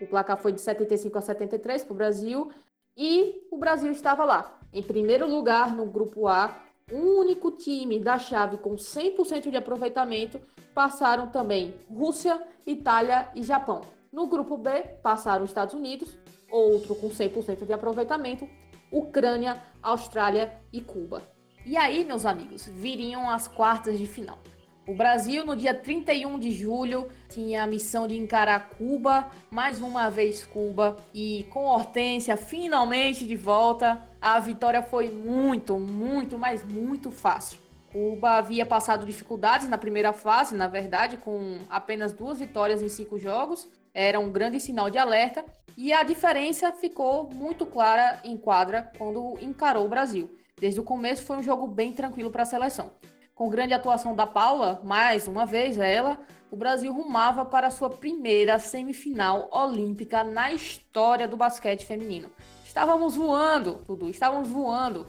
O 0.00 0.06
placar 0.08 0.36
foi 0.36 0.50
de 0.50 0.60
75 0.60 1.16
a 1.16 1.20
73 1.20 1.84
para 1.84 1.92
o 1.92 1.96
Brasil 1.96 2.50
e 2.96 3.46
o 3.52 3.56
Brasil 3.56 3.92
estava 3.92 4.24
lá, 4.24 4.58
em 4.72 4.82
primeiro 4.82 5.28
lugar 5.28 5.72
no 5.76 5.86
grupo 5.86 6.26
A, 6.26 6.71
o 6.92 7.20
único 7.20 7.50
time 7.50 7.98
da 7.98 8.18
chave 8.18 8.58
com 8.58 8.76
100% 8.76 9.50
de 9.50 9.56
aproveitamento. 9.56 10.40
Passaram 10.74 11.28
também 11.28 11.74
Rússia, 11.88 12.40
Itália 12.66 13.28
e 13.34 13.42
Japão. 13.42 13.80
No 14.12 14.26
grupo 14.26 14.58
B, 14.58 14.70
passaram 15.02 15.44
Estados 15.44 15.74
Unidos, 15.74 16.16
outro 16.50 16.94
com 16.94 17.08
100% 17.08 17.64
de 17.64 17.72
aproveitamento, 17.72 18.46
Ucrânia, 18.90 19.62
Austrália 19.82 20.60
e 20.70 20.82
Cuba. 20.82 21.22
E 21.64 21.76
aí, 21.76 22.04
meus 22.04 22.26
amigos, 22.26 22.66
viriam 22.66 23.30
as 23.30 23.48
quartas 23.48 23.98
de 23.98 24.06
final. 24.06 24.38
O 24.84 24.94
Brasil, 24.94 25.46
no 25.46 25.54
dia 25.54 25.72
31 25.72 26.40
de 26.40 26.50
julho, 26.50 27.08
tinha 27.28 27.62
a 27.62 27.66
missão 27.68 28.08
de 28.08 28.18
encarar 28.18 28.70
Cuba, 28.70 29.30
mais 29.48 29.80
uma 29.80 30.10
vez 30.10 30.44
Cuba, 30.44 30.96
e 31.14 31.46
com 31.50 31.66
Hortência 31.66 32.36
finalmente 32.36 33.24
de 33.24 33.36
volta, 33.36 34.02
a 34.20 34.40
vitória 34.40 34.82
foi 34.82 35.08
muito, 35.08 35.78
muito, 35.78 36.36
mas 36.36 36.64
muito 36.64 37.12
fácil. 37.12 37.60
Cuba 37.92 38.32
havia 38.32 38.66
passado 38.66 39.06
dificuldades 39.06 39.68
na 39.68 39.78
primeira 39.78 40.12
fase, 40.12 40.56
na 40.56 40.66
verdade, 40.66 41.16
com 41.16 41.58
apenas 41.70 42.12
duas 42.12 42.40
vitórias 42.40 42.82
em 42.82 42.88
cinco 42.88 43.20
jogos. 43.20 43.68
Era 43.94 44.18
um 44.18 44.32
grande 44.32 44.58
sinal 44.58 44.90
de 44.90 44.98
alerta 44.98 45.44
e 45.76 45.92
a 45.92 46.02
diferença 46.02 46.72
ficou 46.72 47.30
muito 47.30 47.66
clara 47.66 48.18
em 48.24 48.36
quadra 48.36 48.90
quando 48.98 49.38
encarou 49.40 49.86
o 49.86 49.88
Brasil. 49.88 50.28
Desde 50.58 50.80
o 50.80 50.84
começo 50.84 51.22
foi 51.22 51.36
um 51.36 51.42
jogo 51.42 51.68
bem 51.68 51.92
tranquilo 51.92 52.32
para 52.32 52.42
a 52.42 52.46
seleção. 52.46 52.90
Com 53.34 53.48
grande 53.48 53.72
atuação 53.72 54.14
da 54.14 54.26
Paula, 54.26 54.80
mais 54.84 55.26
uma 55.26 55.46
vez 55.46 55.78
ela, 55.78 56.20
o 56.50 56.56
Brasil 56.56 56.92
rumava 56.92 57.46
para 57.46 57.70
sua 57.70 57.88
primeira 57.88 58.58
semifinal 58.58 59.48
olímpica 59.50 60.22
na 60.22 60.52
história 60.52 61.26
do 61.26 61.34
basquete 61.34 61.86
feminino. 61.86 62.30
Estávamos 62.62 63.16
voando, 63.16 63.82
tudo, 63.86 64.10
estávamos 64.10 64.50
voando. 64.50 65.06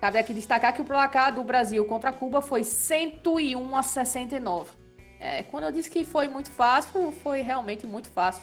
Cabe 0.00 0.18
aqui 0.18 0.32
destacar 0.32 0.72
que 0.72 0.82
o 0.82 0.84
placar 0.84 1.34
do 1.34 1.42
Brasil 1.42 1.84
contra 1.84 2.12
Cuba 2.12 2.40
foi 2.40 2.62
101 2.62 3.76
a 3.76 3.82
69. 3.82 4.70
É, 5.18 5.42
quando 5.42 5.64
eu 5.64 5.72
disse 5.72 5.90
que 5.90 6.04
foi 6.04 6.28
muito 6.28 6.52
fácil, 6.52 7.10
foi 7.24 7.40
realmente 7.40 7.88
muito 7.88 8.08
fácil. 8.08 8.42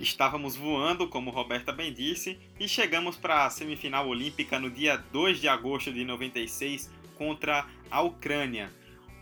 Estávamos 0.00 0.54
voando, 0.54 1.08
como 1.08 1.30
Roberta 1.30 1.72
bem 1.72 1.92
disse, 1.92 2.38
e 2.60 2.68
chegamos 2.68 3.16
para 3.16 3.44
a 3.44 3.50
semifinal 3.50 4.06
olímpica 4.06 4.56
no 4.60 4.70
dia 4.70 4.96
2 4.96 5.40
de 5.40 5.48
agosto 5.48 5.92
de 5.92 6.04
96 6.04 6.97
contra 7.18 7.66
a 7.90 8.00
Ucrânia. 8.00 8.70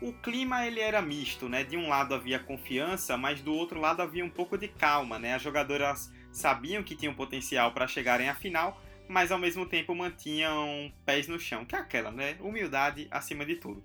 O 0.01 0.13
clima 0.13 0.67
ele 0.67 0.79
era 0.79 1.01
misto, 1.01 1.49
né? 1.49 1.65
De 1.65 1.77
um 1.77 1.89
lado 1.89 2.15
havia 2.15 2.39
confiança, 2.39 3.17
mas 3.17 3.41
do 3.41 3.55
outro 3.55 3.81
lado 3.81 4.03
havia 4.03 4.25
um 4.25 4.31
pouco 4.31 4.59
de 4.59 4.69
calma, 4.69 5.19
né? 5.19 5.35
As 5.35 5.43
jogadoras 5.43 6.13
sabiam 6.31 6.83
que 6.83 6.95
tinham 6.95 7.15
potencial 7.15 7.73
para 7.73 7.89
chegarem 7.89 8.29
à 8.29 8.35
final, 8.35 8.79
mas 9.09 9.33
ao 9.33 9.39
mesmo 9.39 9.65
tempo 9.65 9.95
mantinham 9.95 10.93
pés 11.07 11.27
no 11.27 11.41
chão, 11.41 11.65
que 11.65 11.75
é 11.75 11.79
aquela, 11.79 12.11
né? 12.11 12.37
Humildade 12.41 13.09
acima 13.11 13.45
de 13.47 13.57
tudo. 13.57 13.83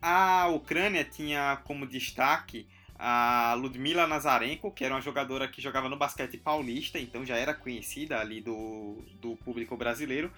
A 0.00 0.48
Ucrânia 0.48 1.04
tinha 1.04 1.60
como 1.64 1.86
destaque 1.86 2.66
a 2.98 3.54
Ludmila 3.54 4.06
Nazarenko, 4.06 4.70
que 4.70 4.84
era 4.84 4.94
uma 4.94 5.00
jogadora 5.00 5.48
que 5.48 5.60
jogava 5.60 5.88
no 5.88 5.96
basquete 5.96 6.38
paulista, 6.38 6.98
então 6.98 7.24
já 7.24 7.36
era 7.36 7.52
conhecida 7.52 8.18
ali 8.18 8.40
do, 8.40 9.04
do 9.20 9.36
público 9.36 9.76
brasileiro, 9.76 10.32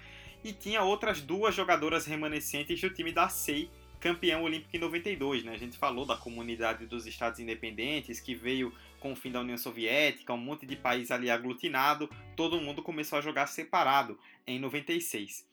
e 0.46 0.52
tinha 0.52 0.80
outras 0.80 1.20
duas 1.20 1.56
jogadoras 1.56 2.06
remanescentes 2.06 2.80
do 2.80 2.88
time 2.88 3.10
da 3.10 3.28
SEI, 3.28 3.68
campeão 3.98 4.44
olímpico 4.44 4.76
em 4.76 4.78
92. 4.78 5.42
Né? 5.42 5.52
A 5.52 5.58
gente 5.58 5.76
falou 5.76 6.06
da 6.06 6.16
comunidade 6.16 6.86
dos 6.86 7.04
estados 7.04 7.40
independentes, 7.40 8.20
que 8.20 8.32
veio 8.32 8.72
com 9.00 9.12
o 9.12 9.16
fim 9.16 9.32
da 9.32 9.40
União 9.40 9.58
Soviética, 9.58 10.32
um 10.32 10.38
monte 10.38 10.64
de 10.64 10.76
país 10.76 11.10
ali 11.10 11.28
aglutinado, 11.28 12.08
todo 12.36 12.60
mundo 12.60 12.80
começou 12.80 13.18
a 13.18 13.22
jogar 13.22 13.48
separado 13.48 14.16
em 14.46 14.60
96. 14.60 15.44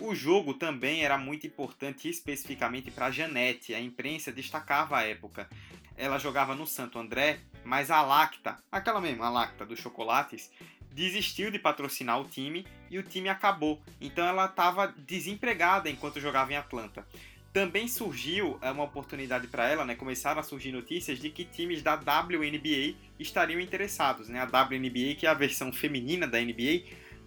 O 0.00 0.12
jogo 0.12 0.54
também 0.54 1.04
era 1.04 1.16
muito 1.16 1.46
importante 1.46 2.08
especificamente 2.08 2.90
para 2.90 3.12
Janete, 3.12 3.74
a 3.74 3.80
imprensa 3.80 4.32
destacava 4.32 4.98
a 4.98 5.04
época. 5.04 5.48
Ela 5.96 6.18
jogava 6.18 6.52
no 6.54 6.66
Santo 6.66 6.98
André, 6.98 7.38
mas 7.64 7.92
a 7.92 8.02
Lacta, 8.02 8.58
aquela 8.72 9.00
mesma 9.00 9.30
Lacta 9.30 9.64
dos 9.64 9.78
chocolates, 9.78 10.50
desistiu 10.96 11.50
de 11.50 11.58
patrocinar 11.58 12.18
o 12.18 12.24
time 12.24 12.66
e 12.90 12.98
o 12.98 13.02
time 13.02 13.28
acabou. 13.28 13.78
Então 14.00 14.26
ela 14.26 14.46
estava 14.46 14.94
desempregada 14.96 15.90
enquanto 15.90 16.18
jogava 16.18 16.50
em 16.54 16.56
Atlanta. 16.56 17.06
Também 17.52 17.86
surgiu 17.86 18.58
é, 18.62 18.70
uma 18.70 18.84
oportunidade 18.84 19.46
para 19.46 19.68
ela, 19.68 19.84
né? 19.84 19.94
Começaram 19.94 20.40
a 20.40 20.42
surgir 20.42 20.72
notícias 20.72 21.18
de 21.18 21.28
que 21.28 21.44
times 21.44 21.82
da 21.82 21.94
WNBA 21.94 22.94
estariam 23.20 23.60
interessados, 23.60 24.28
né? 24.30 24.40
A 24.40 24.44
WNBA, 24.44 25.14
que 25.18 25.26
é 25.26 25.28
a 25.28 25.34
versão 25.34 25.70
feminina 25.70 26.26
da 26.26 26.40
NBA, 26.40 26.84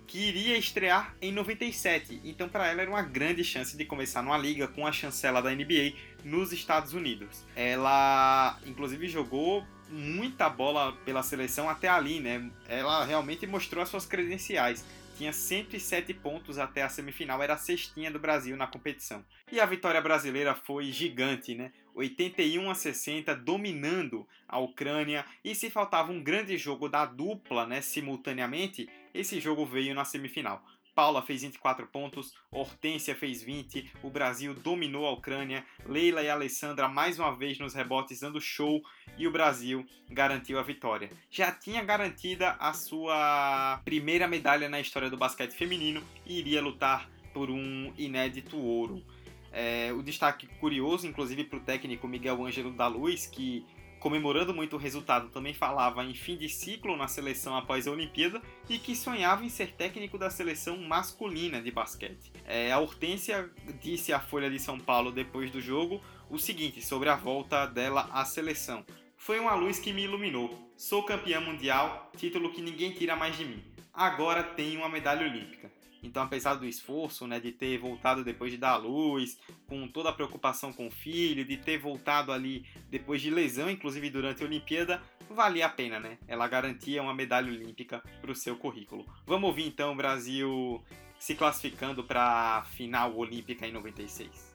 que 0.07 0.17
iria 0.17 0.57
estrear 0.57 1.15
em 1.21 1.31
97. 1.31 2.21
Então, 2.23 2.49
para 2.49 2.67
ela 2.67 2.81
era 2.81 2.89
uma 2.89 3.03
grande 3.03 3.43
chance 3.43 3.77
de 3.77 3.85
começar 3.85 4.23
numa 4.23 4.37
liga 4.37 4.67
com 4.67 4.85
a 4.85 4.91
chancela 4.91 5.41
da 5.41 5.51
NBA 5.51 5.93
nos 6.23 6.51
Estados 6.51 6.93
Unidos. 6.93 7.45
Ela, 7.55 8.57
inclusive, 8.65 9.07
jogou 9.07 9.63
muita 9.89 10.49
bola 10.49 10.93
pela 11.05 11.23
seleção 11.23 11.69
até 11.69 11.87
ali, 11.87 12.19
né? 12.19 12.49
Ela 12.67 13.03
realmente 13.05 13.45
mostrou 13.47 13.81
as 13.81 13.89
suas 13.89 14.05
credenciais. 14.05 14.85
Tinha 15.17 15.33
107 15.33 16.13
pontos 16.13 16.57
até 16.57 16.81
a 16.81 16.87
semifinal, 16.87 17.43
era 17.43 17.55
a 17.55 17.57
cestinha 17.57 18.09
do 18.09 18.19
Brasil 18.19 18.55
na 18.55 18.67
competição. 18.67 19.25
E 19.51 19.59
a 19.59 19.65
vitória 19.65 19.99
brasileira 19.99 20.55
foi 20.55 20.93
gigante, 20.93 21.55
né? 21.55 21.73
81 21.93 22.69
a 22.69 22.75
60, 22.75 23.35
dominando 23.35 24.25
a 24.47 24.59
Ucrânia. 24.59 25.25
E 25.43 25.53
se 25.53 25.69
faltava 25.69 26.11
um 26.11 26.23
grande 26.23 26.57
jogo 26.57 26.87
da 26.87 27.05
dupla, 27.05 27.65
né, 27.65 27.81
simultaneamente, 27.81 28.87
esse 29.13 29.41
jogo 29.41 29.65
veio 29.65 29.93
na 29.93 30.05
semifinal. 30.05 30.63
Paula 30.95 31.21
fez 31.21 31.41
24 31.41 31.87
pontos, 31.87 32.33
Hortência 32.51 33.15
fez 33.15 33.41
20, 33.41 33.91
o 34.03 34.09
Brasil 34.09 34.53
dominou 34.53 35.05
a 35.05 35.11
Ucrânia, 35.11 35.65
Leila 35.85 36.21
e 36.21 36.29
Alessandra 36.29 36.87
mais 36.87 37.19
uma 37.19 37.35
vez 37.35 37.57
nos 37.59 37.73
rebotes 37.73 38.19
dando 38.19 38.41
show 38.41 38.81
e 39.17 39.27
o 39.27 39.31
Brasil 39.31 39.85
garantiu 40.09 40.59
a 40.59 40.63
vitória. 40.63 41.09
Já 41.29 41.51
tinha 41.51 41.83
garantida 41.83 42.51
a 42.59 42.73
sua 42.73 43.81
primeira 43.85 44.27
medalha 44.27 44.69
na 44.69 44.79
história 44.79 45.09
do 45.09 45.17
basquete 45.17 45.53
feminino 45.53 46.03
e 46.25 46.39
iria 46.39 46.61
lutar 46.61 47.09
por 47.33 47.49
um 47.49 47.93
inédito 47.97 48.57
ouro. 48.57 49.03
É, 49.51 49.91
o 49.93 50.03
destaque 50.03 50.47
curioso, 50.59 51.07
inclusive, 51.07 51.43
para 51.43 51.57
o 51.57 51.61
técnico 51.61 52.07
Miguel 52.07 52.45
Ângelo 52.45 52.71
da 52.71 52.87
Luz, 52.87 53.25
que 53.25 53.65
comemorando 53.99 54.53
muito 54.53 54.75
o 54.75 54.79
resultado, 54.79 55.29
também 55.29 55.53
falava 55.53 56.03
em 56.03 56.13
fim 56.13 56.37
de 56.37 56.49
ciclo 56.49 56.95
na 56.95 57.07
seleção 57.07 57.55
após 57.55 57.87
a 57.87 57.91
Olimpíada 57.91 58.41
e 58.69 58.77
que 58.77 58.95
sonhava 58.95 59.43
em 59.43 59.49
ser 59.49 59.73
técnico 59.73 60.17
da 60.17 60.29
seleção 60.29 60.77
masculina 60.77 61.61
de 61.61 61.71
basquete. 61.71 62.31
É, 62.45 62.71
a 62.71 62.79
Hortência 62.79 63.49
disse 63.81 64.13
à 64.13 64.19
Folha 64.19 64.49
de 64.49 64.59
São 64.59 64.79
Paulo 64.79 65.11
depois 65.11 65.51
do 65.51 65.61
jogo 65.61 66.01
o 66.29 66.37
seguinte 66.37 66.81
sobre 66.81 67.09
a 67.09 67.15
volta 67.15 67.65
dela 67.65 68.09
à 68.11 68.23
seleção. 68.23 68.85
Foi 69.17 69.39
uma 69.39 69.53
luz 69.53 69.79
que 69.79 69.91
me 69.91 70.03
iluminou. 70.03 70.71
Sou 70.77 71.03
campeã 71.03 71.41
mundial, 71.41 72.09
título 72.15 72.51
que 72.51 72.61
ninguém 72.61 72.93
tira 72.93 73.15
mais 73.15 73.37
de 73.37 73.43
mim. 73.43 73.61
Agora 73.93 74.41
tenho 74.41 74.79
uma 74.79 74.87
medalha 74.87 75.27
olímpica. 75.27 75.69
Então, 76.01 76.23
apesar 76.23 76.55
do 76.55 76.65
esforço, 76.65 77.27
né, 77.27 77.39
de 77.39 77.51
ter 77.51 77.77
voltado 77.77 78.23
depois 78.23 78.51
de 78.51 78.57
dar 78.57 78.71
a 78.71 78.77
luz, 78.77 79.37
com 79.67 79.87
toda 79.87 80.09
a 80.09 80.13
preocupação 80.13 80.71
com 80.71 80.87
o 80.87 80.91
filho, 80.91 81.45
de 81.45 81.57
ter 81.57 81.77
voltado 81.77 82.31
ali 82.31 82.65
depois 82.89 83.21
de 83.21 83.29
lesão, 83.29 83.69
inclusive 83.69 84.09
durante 84.09 84.43
a 84.43 84.45
Olimpíada, 84.45 85.01
valia 85.29 85.65
a 85.65 85.69
pena, 85.69 85.99
né? 85.99 86.17
Ela 86.27 86.47
garantia 86.47 87.01
uma 87.01 87.13
medalha 87.13 87.51
olímpica 87.51 88.01
para 88.21 88.31
o 88.31 88.35
seu 88.35 88.55
currículo. 88.57 89.05
Vamos 89.25 89.49
ouvir 89.49 89.67
então 89.67 89.93
o 89.93 89.95
Brasil 89.95 90.83
se 91.19 91.35
classificando 91.35 92.03
para 92.03 92.57
a 92.57 92.63
final 92.63 93.15
olímpica 93.15 93.67
em 93.67 93.71
96. 93.71 94.49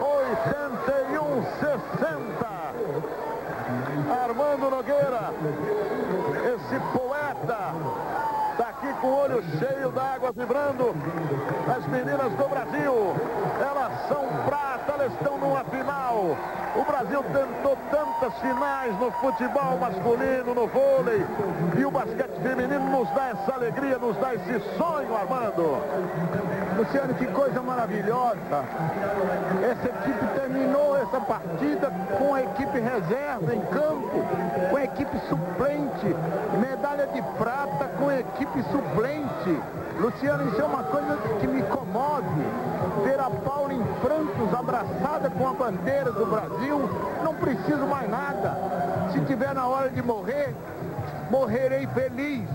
81 0.00 1.42
60 1.60 2.52
Armando 4.22 4.70
Nogueira, 4.70 5.32
esse 6.54 6.80
poeta 6.96 7.72
com 9.02 9.08
o 9.08 9.18
olho 9.18 9.42
cheio 9.58 9.90
d'água 9.90 10.30
vibrando. 10.30 10.94
As 11.76 11.84
meninas 11.88 12.32
do 12.34 12.48
Brasil, 12.48 12.94
elas 13.60 14.06
são 14.06 14.24
prata, 14.46 14.92
elas 14.92 15.12
estão 15.12 15.36
numa 15.38 15.64
final. 15.64 16.36
O 16.74 16.84
Brasil 16.84 17.22
tentou 17.24 17.76
tantas 17.90 18.32
finais 18.40 18.98
no 18.98 19.10
futebol 19.12 19.76
masculino, 19.78 20.54
no 20.54 20.66
vôlei. 20.66 21.24
E 21.76 21.84
o 21.84 21.90
basquete 21.90 22.32
feminino 22.42 22.88
nos 22.90 23.10
dá 23.10 23.28
essa 23.28 23.52
alegria, 23.52 23.98
nos 23.98 24.16
dá 24.16 24.34
esse 24.34 24.58
sonho, 24.78 25.14
Armando. 25.14 25.76
Luciano, 26.78 27.12
que 27.14 27.26
coisa 27.26 27.60
maravilhosa. 27.60 28.64
Essa 29.62 29.88
equipe 29.88 30.26
terminou 30.40 30.96
essa 30.96 31.20
partida 31.20 31.92
com 32.18 32.34
a 32.34 32.42
equipe 32.42 32.80
reserva 32.80 33.54
em 33.54 33.60
campo, 33.66 34.24
com 34.70 34.76
a 34.76 34.84
equipe 34.84 35.18
suplente. 35.28 36.16
Medalha 36.58 37.06
de 37.08 37.20
prata 37.36 37.90
com 37.98 38.08
a 38.08 38.18
equipe 38.18 38.62
suplente. 38.72 39.60
Luciano, 40.00 40.48
isso 40.48 40.60
é 40.60 40.64
uma 40.64 40.84
coisa 40.84 41.18
que 41.38 41.46
me 41.46 41.62
comove. 41.64 42.71
Ver 43.04 43.18
a 43.18 43.30
Paula 43.30 43.72
em 43.72 43.82
prantos, 44.00 44.54
abraçada 44.54 45.30
com 45.30 45.48
a 45.48 45.54
bandeira 45.54 46.12
do 46.12 46.26
Brasil, 46.26 46.78
não 47.24 47.34
preciso 47.34 47.86
mais 47.86 48.08
nada. 48.08 48.54
Se 49.12 49.24
tiver 49.24 49.54
na 49.54 49.66
hora 49.66 49.90
de 49.90 50.02
morrer, 50.02 50.54
morrerei 51.30 51.86
feliz. 51.88 52.48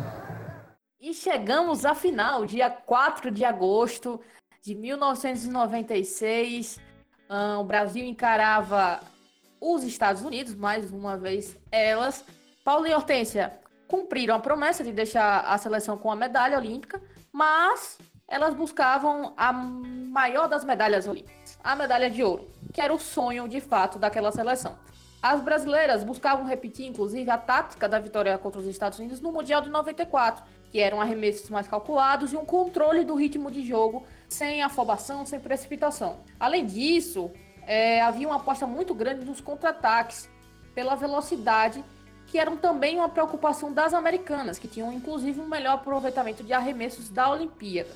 E 0.99 1.13
chegamos 1.13 1.85
à 1.85 1.95
final, 1.95 2.45
dia 2.45 2.69
4 2.69 3.31
de 3.31 3.43
agosto 3.43 4.21
de 4.61 4.75
1996. 4.75 6.79
o 7.59 7.63
Brasil 7.63 8.05
encarava 8.05 8.99
os 9.59 9.83
Estados 9.83 10.21
Unidos, 10.21 10.55
mais 10.55 10.91
uma 10.91 11.17
vez 11.17 11.57
elas. 11.71 12.23
Paulo 12.63 12.85
e 12.85 12.93
Hortência 12.93 13.59
cumpriram 13.87 14.35
a 14.35 14.39
promessa 14.39 14.83
de 14.83 14.91
deixar 14.91 15.41
a 15.41 15.57
seleção 15.57 15.97
com 15.97 16.11
a 16.11 16.15
medalha 16.15 16.57
olímpica, 16.57 17.01
mas 17.31 17.97
elas 18.27 18.53
buscavam 18.53 19.33
a 19.37 19.53
maior 19.53 20.47
das 20.47 20.65
medalhas 20.65 21.07
olímpicas, 21.07 21.57
a 21.63 21.75
medalha 21.75 22.09
de 22.09 22.23
ouro, 22.23 22.49
que 22.73 22.81
era 22.81 22.93
o 22.93 22.99
sonho 22.99 23.47
de 23.47 23.61
fato 23.61 23.97
daquela 23.97 24.31
seleção. 24.31 24.77
As 25.21 25.41
brasileiras 25.41 26.03
buscavam 26.03 26.45
repetir, 26.45 26.85
inclusive, 26.85 27.29
a 27.29 27.37
tática 27.37 27.87
da 27.87 27.99
vitória 27.99 28.37
contra 28.37 28.59
os 28.59 28.67
Estados 28.67 28.99
Unidos 28.99 29.19
no 29.19 29.31
Mundial 29.31 29.61
de 29.61 29.69
94, 29.69 30.43
que 30.71 30.79
eram 30.79 31.01
arremessos 31.01 31.49
mais 31.49 31.67
calculados 31.67 32.33
e 32.33 32.37
um 32.37 32.45
controle 32.45 33.03
do 33.03 33.15
ritmo 33.15 33.49
de 33.49 33.65
jogo 33.65 34.05
sem 34.27 34.61
afobação, 34.61 35.25
sem 35.25 35.39
precipitação. 35.39 36.17
Além 36.39 36.65
disso, 36.65 37.31
é, 37.65 38.01
havia 38.01 38.27
uma 38.27 38.37
aposta 38.37 38.67
muito 38.67 38.93
grande 38.93 39.25
nos 39.25 39.41
contra-ataques, 39.41 40.29
pela 40.75 40.93
velocidade 40.93 41.83
que 42.27 42.37
eram 42.37 42.55
também 42.57 42.97
uma 42.97 43.09
preocupação 43.09 43.71
das 43.71 43.93
americanas, 43.93 44.59
que 44.59 44.67
tinham 44.67 44.91
inclusive 44.93 45.39
um 45.39 45.47
melhor 45.47 45.75
aproveitamento 45.75 46.43
de 46.43 46.53
arremessos 46.53 47.09
da 47.09 47.29
Olimpíada. 47.31 47.89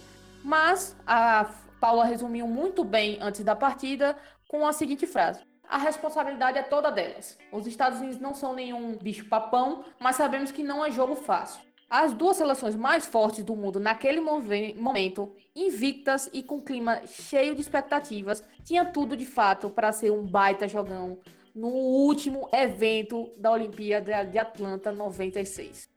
Mas 0.43 0.95
a 1.05 1.49
Paula 1.79 2.05
resumiu 2.05 2.47
muito 2.47 2.83
bem 2.83 3.17
antes 3.21 3.43
da 3.43 3.55
partida 3.55 4.15
com 4.47 4.65
a 4.65 4.73
seguinte 4.73 5.07
frase: 5.07 5.41
a 5.67 5.77
responsabilidade 5.77 6.57
é 6.57 6.63
toda 6.63 6.91
delas. 6.91 7.37
Os 7.51 7.65
Estados 7.65 7.99
Unidos 7.99 8.19
não 8.19 8.33
são 8.33 8.53
nenhum 8.53 8.97
bicho-papão, 8.97 9.85
mas 9.99 10.15
sabemos 10.15 10.51
que 10.51 10.63
não 10.63 10.83
é 10.83 10.91
jogo 10.91 11.15
fácil. 11.15 11.61
As 11.89 12.13
duas 12.13 12.37
seleções 12.37 12.73
mais 12.73 13.05
fortes 13.05 13.43
do 13.43 13.53
mundo 13.53 13.77
naquele 13.77 14.21
momento, 14.21 15.35
invictas 15.53 16.29
e 16.31 16.41
com 16.41 16.61
clima 16.61 17.01
cheio 17.05 17.53
de 17.53 17.59
expectativas, 17.59 18.41
tinha 18.63 18.85
tudo 18.85 19.17
de 19.17 19.25
fato 19.25 19.69
para 19.69 19.91
ser 19.91 20.09
um 20.09 20.25
baita 20.25 20.69
jogão 20.69 21.19
no 21.53 21.67
último 21.67 22.47
evento 22.53 23.29
da 23.37 23.51
Olimpíada 23.51 24.23
de 24.23 24.37
Atlanta 24.37 24.89
96. 24.89 25.90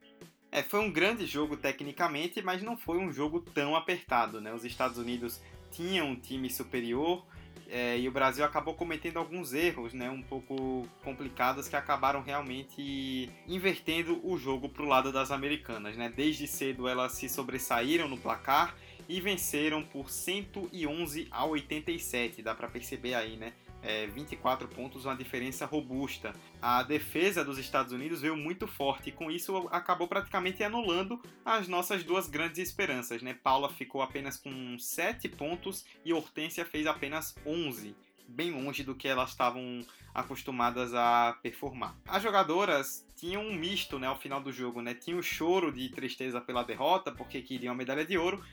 É, 0.55 0.63
foi 0.63 0.79
um 0.79 0.89
grande 0.89 1.25
jogo 1.25 1.57
tecnicamente, 1.57 2.41
mas 2.41 2.63
não 2.63 2.77
foi 2.77 2.97
um 2.97 3.11
jogo 3.11 3.41
tão 3.41 3.75
apertado, 3.75 4.39
né? 4.39 4.53
Os 4.53 4.63
Estados 4.63 4.97
Unidos 4.97 5.41
tinham 5.69 6.11
um 6.11 6.15
time 6.15 6.49
superior 6.49 7.25
é, 7.67 7.99
e 7.99 8.07
o 8.07 8.11
Brasil 8.13 8.45
acabou 8.45 8.73
cometendo 8.73 9.17
alguns 9.17 9.51
erros, 9.51 9.93
né? 9.93 10.09
Um 10.09 10.21
pouco 10.21 10.87
complicados 11.03 11.67
que 11.67 11.75
acabaram 11.75 12.21
realmente 12.21 13.29
invertendo 13.45 14.25
o 14.25 14.37
jogo 14.37 14.69
para 14.69 14.83
o 14.83 14.85
lado 14.85 15.11
das 15.11 15.29
americanas, 15.29 15.97
né? 15.97 16.07
Desde 16.15 16.47
cedo 16.47 16.87
elas 16.87 17.11
se 17.11 17.27
sobressaíram 17.27 18.07
no 18.07 18.17
placar 18.17 18.77
e 19.09 19.19
venceram 19.19 19.83
por 19.83 20.09
111 20.09 21.27
a 21.31 21.43
87, 21.43 22.41
dá 22.41 22.55
para 22.55 22.69
perceber 22.69 23.13
aí, 23.13 23.35
né? 23.35 23.51
É, 23.85 24.07
24 24.07 24.67
pontos, 24.67 25.05
uma 25.05 25.15
diferença 25.15 25.65
robusta. 25.65 26.33
A 26.61 26.81
defesa 26.81 27.45
dos 27.45 27.59
Estados 27.59 27.93
Unidos 27.93 28.21
veio 28.21 28.35
muito 28.35 28.67
forte 28.67 29.09
e 29.09 29.11
com 29.11 29.29
isso 29.29 29.69
acabou 29.71 30.07
praticamente 30.07 30.63
anulando 30.63 31.21
as 31.45 31.67
nossas 31.67 32.03
duas 32.03 32.27
grandes 32.27 32.57
esperanças. 32.57 33.21
Né? 33.21 33.33
Paula 33.33 33.69
ficou 33.69 34.01
apenas 34.01 34.37
com 34.37 34.77
7 34.79 35.29
pontos 35.29 35.85
e 36.03 36.11
Hortência 36.11 36.65
fez 36.65 36.87
apenas 36.87 37.35
11. 37.45 37.95
bem 38.27 38.49
longe 38.49 38.83
do 38.83 38.95
que 38.95 39.07
elas 39.07 39.29
estavam 39.29 39.85
acostumadas 40.15 40.93
a 40.95 41.37
performar. 41.43 41.95
As 42.07 42.23
jogadoras 42.23 43.05
tinham 43.15 43.43
um 43.43 43.53
misto 43.53 43.99
né, 43.99 44.07
ao 44.07 44.17
final 44.17 44.41
do 44.41 44.51
jogo, 44.51 44.81
né? 44.81 44.95
Tinha 44.95 45.15
o 45.15 45.21
choro 45.21 45.71
de 45.71 45.89
tristeza 45.89 46.41
pela 46.41 46.63
derrota, 46.63 47.11
porque 47.11 47.41
queriam 47.41 47.73
a 47.73 47.77
medalha 47.77 48.03
de 48.03 48.17
ouro, 48.17 48.43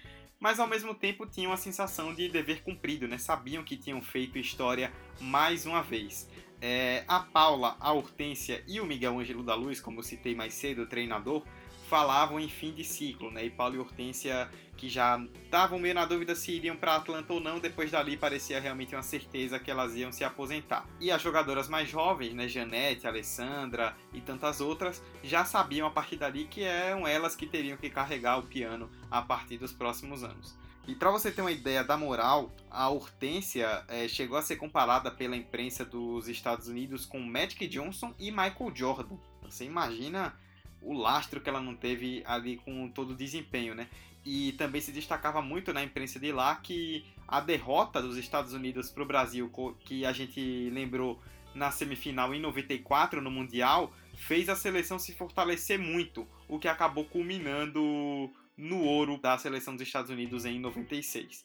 mas 0.42 0.58
ao 0.58 0.66
mesmo 0.66 0.92
tempo 0.92 1.24
tinham 1.24 1.52
a 1.52 1.56
sensação 1.56 2.12
de 2.12 2.28
dever 2.28 2.64
cumprido, 2.64 3.06
né? 3.06 3.16
Sabiam 3.16 3.62
que 3.62 3.76
tinham 3.76 4.02
feito 4.02 4.36
história 4.36 4.92
mais 5.20 5.66
uma 5.66 5.84
vez. 5.84 6.28
É, 6.60 7.04
a 7.06 7.20
Paula, 7.20 7.76
a 7.78 7.92
Hortência 7.92 8.60
e 8.66 8.80
o 8.80 8.84
Miguel 8.84 9.20
Ângelo 9.20 9.44
da 9.44 9.54
Luz, 9.54 9.80
como 9.80 10.00
eu 10.00 10.02
citei 10.02 10.34
mais 10.34 10.52
cedo, 10.52 10.82
o 10.82 10.86
treinador, 10.86 11.44
falavam 11.92 12.40
em 12.40 12.48
fim 12.48 12.72
de 12.72 12.82
ciclo, 12.82 13.30
né? 13.30 13.44
E 13.44 13.50
Paulo 13.50 13.76
e 13.76 13.78
Hortência, 13.78 14.48
que 14.78 14.88
já 14.88 15.22
estavam 15.44 15.78
meio 15.78 15.94
na 15.94 16.06
dúvida 16.06 16.34
se 16.34 16.50
iriam 16.50 16.74
para 16.74 16.96
Atlanta 16.96 17.34
ou 17.34 17.38
não, 17.38 17.58
depois 17.58 17.90
dali 17.90 18.16
parecia 18.16 18.58
realmente 18.58 18.94
uma 18.94 19.02
certeza 19.02 19.58
que 19.58 19.70
elas 19.70 19.94
iam 19.94 20.10
se 20.10 20.24
aposentar. 20.24 20.86
E 20.98 21.10
as 21.10 21.20
jogadoras 21.20 21.68
mais 21.68 21.90
jovens, 21.90 22.32
né? 22.32 22.48
Janete, 22.48 23.06
Alessandra 23.06 23.94
e 24.10 24.22
tantas 24.22 24.58
outras, 24.62 25.02
já 25.22 25.44
sabiam 25.44 25.86
a 25.86 25.90
partir 25.90 26.16
dali 26.16 26.46
que 26.46 26.62
eram 26.62 27.06
elas 27.06 27.36
que 27.36 27.46
teriam 27.46 27.76
que 27.76 27.90
carregar 27.90 28.38
o 28.38 28.44
piano 28.44 28.88
a 29.10 29.20
partir 29.20 29.58
dos 29.58 29.74
próximos 29.74 30.24
anos. 30.24 30.56
E 30.88 30.94
para 30.94 31.10
você 31.10 31.30
ter 31.30 31.42
uma 31.42 31.52
ideia 31.52 31.84
da 31.84 31.98
moral, 31.98 32.50
a 32.70 32.88
Hortência 32.88 33.84
é, 33.86 34.08
chegou 34.08 34.38
a 34.38 34.42
ser 34.42 34.56
comparada 34.56 35.10
pela 35.10 35.36
imprensa 35.36 35.84
dos 35.84 36.26
Estados 36.26 36.68
Unidos 36.68 37.04
com 37.04 37.20
Magic 37.20 37.68
Johnson 37.68 38.14
e 38.18 38.30
Michael 38.30 38.72
Jordan. 38.74 39.18
Você 39.42 39.66
imagina 39.66 40.34
o 40.82 40.92
lastro 40.92 41.40
que 41.40 41.48
ela 41.48 41.60
não 41.60 41.74
teve 41.74 42.22
ali 42.26 42.56
com 42.56 42.88
todo 42.88 43.12
o 43.12 43.16
desempenho, 43.16 43.74
né? 43.74 43.88
E 44.24 44.52
também 44.52 44.80
se 44.80 44.92
destacava 44.92 45.42
muito 45.42 45.72
na 45.72 45.82
imprensa 45.82 46.18
de 46.18 46.32
lá 46.32 46.54
que 46.56 47.04
a 47.26 47.40
derrota 47.40 48.00
dos 48.00 48.16
Estados 48.16 48.52
Unidos 48.52 48.90
para 48.90 49.02
o 49.02 49.06
Brasil, 49.06 49.50
que 49.80 50.04
a 50.04 50.12
gente 50.12 50.70
lembrou 50.70 51.20
na 51.54 51.70
semifinal 51.70 52.34
em 52.34 52.40
94 52.40 53.20
no 53.20 53.30
Mundial, 53.30 53.92
fez 54.14 54.48
a 54.48 54.56
seleção 54.56 54.98
se 54.98 55.12
fortalecer 55.12 55.78
muito, 55.78 56.26
o 56.48 56.58
que 56.58 56.68
acabou 56.68 57.04
culminando 57.04 58.30
no 58.56 58.82
ouro 58.84 59.18
da 59.18 59.36
seleção 59.38 59.74
dos 59.74 59.86
Estados 59.86 60.10
Unidos 60.10 60.44
em 60.44 60.60
96. 60.60 61.44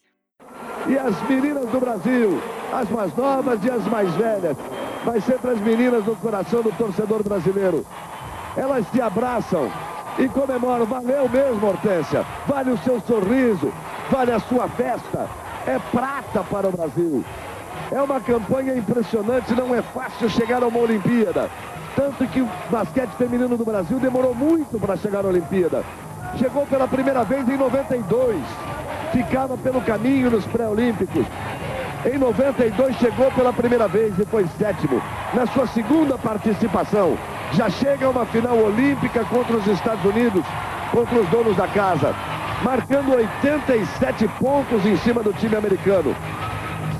E 0.88 0.96
as 0.96 1.28
meninas 1.28 1.68
do 1.70 1.80
Brasil, 1.80 2.40
as 2.72 2.88
mais 2.90 3.14
novas 3.16 3.64
e 3.64 3.70
as 3.70 3.84
mais 3.86 4.14
velhas, 4.14 4.56
vai 5.04 5.20
ser 5.20 5.38
para 5.38 5.52
as 5.52 5.60
meninas 5.60 6.04
do 6.04 6.14
coração 6.16 6.62
do 6.62 6.72
torcedor 6.72 7.22
brasileiro. 7.22 7.84
Elas 8.56 8.86
te 8.90 9.00
abraçam 9.00 9.70
e 10.18 10.28
comemoram. 10.28 10.84
Valeu 10.84 11.28
mesmo, 11.28 11.66
Hortência. 11.66 12.24
Vale 12.46 12.72
o 12.72 12.78
seu 12.78 13.00
sorriso, 13.00 13.72
vale 14.10 14.32
a 14.32 14.40
sua 14.40 14.68
festa. 14.68 15.28
É 15.66 15.78
prata 15.90 16.42
para 16.44 16.68
o 16.68 16.72
Brasil. 16.72 17.24
É 17.90 18.02
uma 18.02 18.20
campanha 18.20 18.74
impressionante, 18.74 19.54
não 19.54 19.74
é 19.74 19.80
fácil 19.80 20.28
chegar 20.28 20.62
a 20.62 20.66
uma 20.66 20.80
Olimpíada. 20.80 21.48
Tanto 21.96 22.26
que 22.28 22.40
o 22.40 22.48
basquete 22.70 23.10
feminino 23.16 23.56
do 23.56 23.64
Brasil 23.64 23.98
demorou 23.98 24.34
muito 24.34 24.78
para 24.78 24.96
chegar 24.96 25.24
à 25.24 25.28
Olimpíada. 25.28 25.84
Chegou 26.36 26.66
pela 26.66 26.86
primeira 26.86 27.24
vez 27.24 27.48
em 27.48 27.56
92. 27.56 28.36
Ficava 29.12 29.56
pelo 29.56 29.80
caminho 29.80 30.30
nos 30.30 30.46
pré-olímpicos. 30.46 31.26
Em 32.04 32.16
92 32.16 32.96
chegou 32.98 33.30
pela 33.32 33.52
primeira 33.52 33.88
vez 33.88 34.16
e 34.18 34.24
foi 34.26 34.46
sétimo. 34.58 35.02
Na 35.34 35.46
sua 35.46 35.66
segunda 35.66 36.16
participação, 36.16 37.18
já 37.54 37.70
chega 37.70 38.06
a 38.06 38.10
uma 38.10 38.26
final 38.26 38.56
olímpica 38.56 39.24
contra 39.24 39.56
os 39.56 39.66
Estados 39.66 40.04
Unidos, 40.04 40.44
contra 40.90 41.20
os 41.20 41.28
donos 41.30 41.56
da 41.56 41.66
casa, 41.68 42.14
marcando 42.62 43.14
87 43.14 44.28
pontos 44.38 44.84
em 44.84 44.96
cima 44.98 45.22
do 45.22 45.32
time 45.32 45.56
americano. 45.56 46.14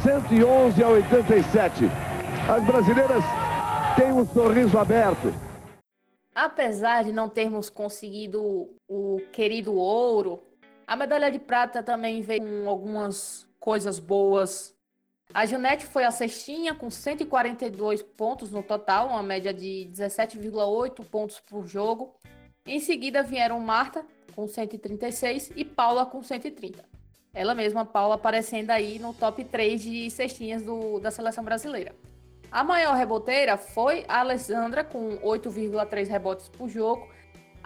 111 0.02 0.82
a 0.82 0.88
87. 0.88 1.84
As 2.48 2.64
brasileiras 2.64 3.24
têm 3.96 4.12
um 4.12 4.26
sorriso 4.26 4.78
aberto. 4.78 5.34
Apesar 6.34 7.04
de 7.04 7.12
não 7.12 7.28
termos 7.28 7.68
conseguido 7.68 8.70
o 8.88 9.20
querido 9.32 9.74
ouro, 9.74 10.40
a 10.86 10.96
medalha 10.96 11.30
de 11.30 11.38
prata 11.38 11.82
também 11.82 12.22
veio 12.22 12.42
com 12.42 12.68
algumas 12.68 13.46
coisas 13.58 13.98
boas 13.98 14.77
a 15.34 15.44
Janete 15.44 15.84
foi 15.84 16.04
a 16.04 16.10
cestinha 16.10 16.74
com 16.74 16.90
142 16.90 18.02
pontos 18.02 18.50
no 18.50 18.62
total, 18.62 19.08
uma 19.08 19.22
média 19.22 19.52
de 19.52 19.88
17,8 19.92 21.04
pontos 21.04 21.38
por 21.40 21.66
jogo. 21.66 22.14
Em 22.66 22.80
seguida 22.80 23.22
vieram 23.22 23.60
Marta 23.60 24.04
com 24.34 24.46
136 24.46 25.52
e 25.54 25.64
Paula 25.64 26.06
com 26.06 26.22
130. 26.22 26.84
Ela 27.34 27.54
mesma, 27.54 27.84
Paula, 27.84 28.14
aparecendo 28.14 28.70
aí 28.70 28.98
no 28.98 29.12
top 29.12 29.44
3 29.44 29.82
de 29.82 30.10
cestinhas 30.10 30.62
do, 30.62 30.98
da 30.98 31.10
seleção 31.10 31.44
brasileira. 31.44 31.94
A 32.50 32.64
maior 32.64 32.96
reboteira 32.96 33.58
foi 33.58 34.04
a 34.08 34.20
Alessandra 34.20 34.82
com 34.82 35.18
8,3 35.18 36.08
rebotes 36.08 36.48
por 36.48 36.68
jogo 36.68 37.06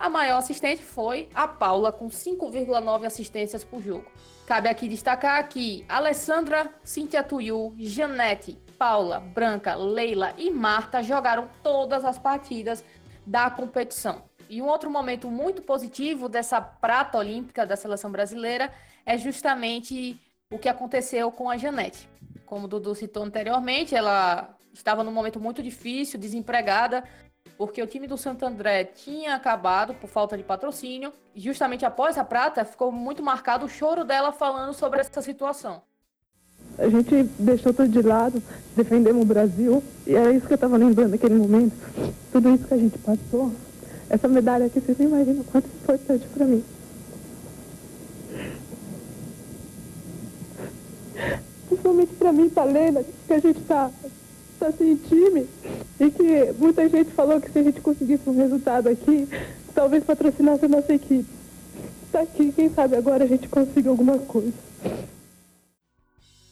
a 0.02 0.08
maior 0.08 0.38
assistente 0.38 0.82
foi 0.82 1.28
a 1.32 1.46
Paula, 1.46 1.92
com 1.92 2.08
5,9 2.08 3.06
assistências 3.06 3.62
por 3.62 3.80
jogo. 3.80 4.04
Cabe 4.52 4.68
aqui 4.68 4.86
destacar 4.86 5.48
que 5.48 5.82
Alessandra, 5.88 6.70
Cintia 6.84 7.22
Tuyu, 7.22 7.74
Janete, 7.78 8.58
Paula, 8.78 9.18
Branca, 9.18 9.74
Leila 9.74 10.34
e 10.36 10.50
Marta 10.50 11.02
jogaram 11.02 11.48
todas 11.62 12.04
as 12.04 12.18
partidas 12.18 12.84
da 13.26 13.48
competição. 13.48 14.24
E 14.50 14.60
um 14.60 14.66
outro 14.66 14.90
momento 14.90 15.30
muito 15.30 15.62
positivo 15.62 16.28
dessa 16.28 16.60
prata 16.60 17.16
olímpica 17.16 17.64
da 17.64 17.76
seleção 17.76 18.12
brasileira 18.12 18.70
é 19.06 19.16
justamente 19.16 20.20
o 20.50 20.58
que 20.58 20.68
aconteceu 20.68 21.32
com 21.32 21.48
a 21.48 21.56
Janete. 21.56 22.06
Como 22.44 22.66
o 22.66 22.68
Dudu 22.68 22.94
citou 22.94 23.22
anteriormente, 23.22 23.94
ela 23.94 24.54
estava 24.70 25.02
num 25.02 25.12
momento 25.12 25.40
muito 25.40 25.62
difícil, 25.62 26.20
desempregada, 26.20 27.04
porque 27.62 27.80
o 27.80 27.86
time 27.86 28.08
do 28.08 28.18
Santo 28.18 28.44
André 28.44 28.82
tinha 28.82 29.36
acabado 29.36 29.94
por 29.94 30.10
falta 30.10 30.36
de 30.36 30.42
patrocínio. 30.42 31.12
Justamente 31.32 31.84
após 31.84 32.18
a 32.18 32.24
prata, 32.24 32.64
ficou 32.64 32.90
muito 32.90 33.22
marcado 33.22 33.66
o 33.66 33.68
choro 33.68 34.04
dela 34.04 34.32
falando 34.32 34.74
sobre 34.74 34.98
essa 34.98 35.22
situação. 35.22 35.80
A 36.76 36.88
gente 36.88 37.22
deixou 37.38 37.72
tudo 37.72 37.88
de 37.88 38.02
lado, 38.02 38.42
defendemos 38.74 39.22
o 39.22 39.24
Brasil, 39.24 39.80
e 40.04 40.16
era 40.16 40.32
isso 40.32 40.44
que 40.44 40.54
eu 40.54 40.56
estava 40.56 40.76
lembrando 40.76 41.12
naquele 41.12 41.36
momento. 41.36 41.72
Tudo 42.32 42.52
isso 42.52 42.66
que 42.66 42.74
a 42.74 42.78
gente 42.78 42.98
passou, 42.98 43.52
essa 44.10 44.26
medalha 44.26 44.66
aqui, 44.66 44.80
vocês 44.80 44.98
nem 44.98 45.06
imaginam 45.06 45.44
quanto 45.44 45.66
é 45.66 45.82
importante 45.82 46.26
para 46.34 46.46
mim. 46.46 46.64
Principalmente 51.68 52.12
para 52.14 52.32
mim, 52.32 52.48
para 52.48 52.64
Lena, 52.64 53.04
que 53.04 53.32
a 53.32 53.38
gente 53.38 53.60
está 53.60 53.88
tá 54.58 54.72
sem 54.72 54.96
time 54.96 55.46
e 56.00 56.10
que 56.10 56.52
muita 56.58 56.88
gente 56.88 57.10
falou 57.10 57.40
que 57.40 57.50
se 57.50 57.58
a 57.58 57.62
gente 57.62 57.80
conseguisse 57.80 58.28
um 58.28 58.36
resultado 58.36 58.88
aqui, 58.88 59.28
talvez 59.74 60.04
patrocinasse 60.04 60.64
a 60.64 60.68
nossa 60.68 60.94
equipe. 60.94 61.28
Tá 62.10 62.20
aqui, 62.20 62.52
quem 62.52 62.68
sabe 62.70 62.96
agora 62.96 63.24
a 63.24 63.26
gente 63.26 63.48
consiga 63.48 63.90
alguma 63.90 64.18
coisa. 64.18 64.52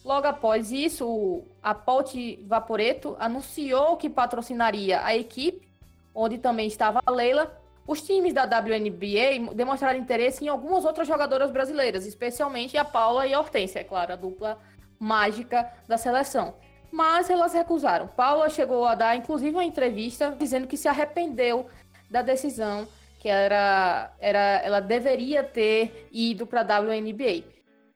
Logo 0.03 0.27
após 0.27 0.71
isso, 0.71 1.43
a 1.61 1.75
Polte 1.75 2.43
Vaporeto 2.47 3.15
anunciou 3.19 3.97
que 3.97 4.09
patrocinaria 4.09 5.03
a 5.03 5.15
equipe, 5.15 5.67
onde 6.13 6.39
também 6.39 6.67
estava 6.67 7.01
a 7.05 7.11
Leila. 7.11 7.55
Os 7.87 8.01
times 8.01 8.33
da 8.33 8.43
WNBA 8.43 9.53
demonstraram 9.53 9.99
interesse 9.99 10.43
em 10.43 10.47
algumas 10.47 10.85
outras 10.85 11.07
jogadoras 11.07 11.51
brasileiras, 11.51 12.05
especialmente 12.05 12.77
a 12.77 12.85
Paula 12.85 13.27
e 13.27 13.33
a 13.33 13.39
Hortência, 13.39 13.79
é 13.79 13.83
claro, 13.83 14.13
a 14.13 14.15
dupla 14.15 14.57
mágica 14.99 15.71
da 15.87 15.97
seleção 15.97 16.53
mas 16.91 17.29
elas 17.29 17.53
recusaram. 17.53 18.07
Paula 18.07 18.49
chegou 18.49 18.85
a 18.85 18.95
dar, 18.95 19.15
inclusive, 19.15 19.51
uma 19.51 19.63
entrevista 19.63 20.35
dizendo 20.37 20.67
que 20.67 20.77
se 20.77 20.87
arrependeu 20.87 21.67
da 22.09 22.21
decisão 22.21 22.87
que 23.21 23.29
era, 23.29 24.11
era 24.19 24.39
ela 24.63 24.79
deveria 24.79 25.43
ter 25.43 26.07
ido 26.11 26.47
para 26.47 26.61
a 26.61 26.79
WNBA. 26.79 27.43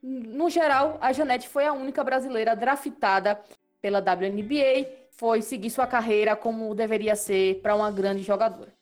No 0.04 0.52
geral, 0.52 1.00
a 1.02 1.12
Janete 1.12 1.50
foi 1.50 1.66
a 1.66 1.74
única 1.74 2.04
brasileira 2.04 2.56
draftada 2.56 3.42
pela 3.82 3.98
WNBA, 3.98 4.88
foi 5.10 5.42
seguir 5.42 5.72
sua 5.72 5.88
carreira 5.88 6.36
como 6.36 6.76
deveria 6.76 7.16
ser 7.16 7.60
para 7.62 7.76
uma 7.76 7.90
grande 7.90 8.22
jogadora 8.22 8.75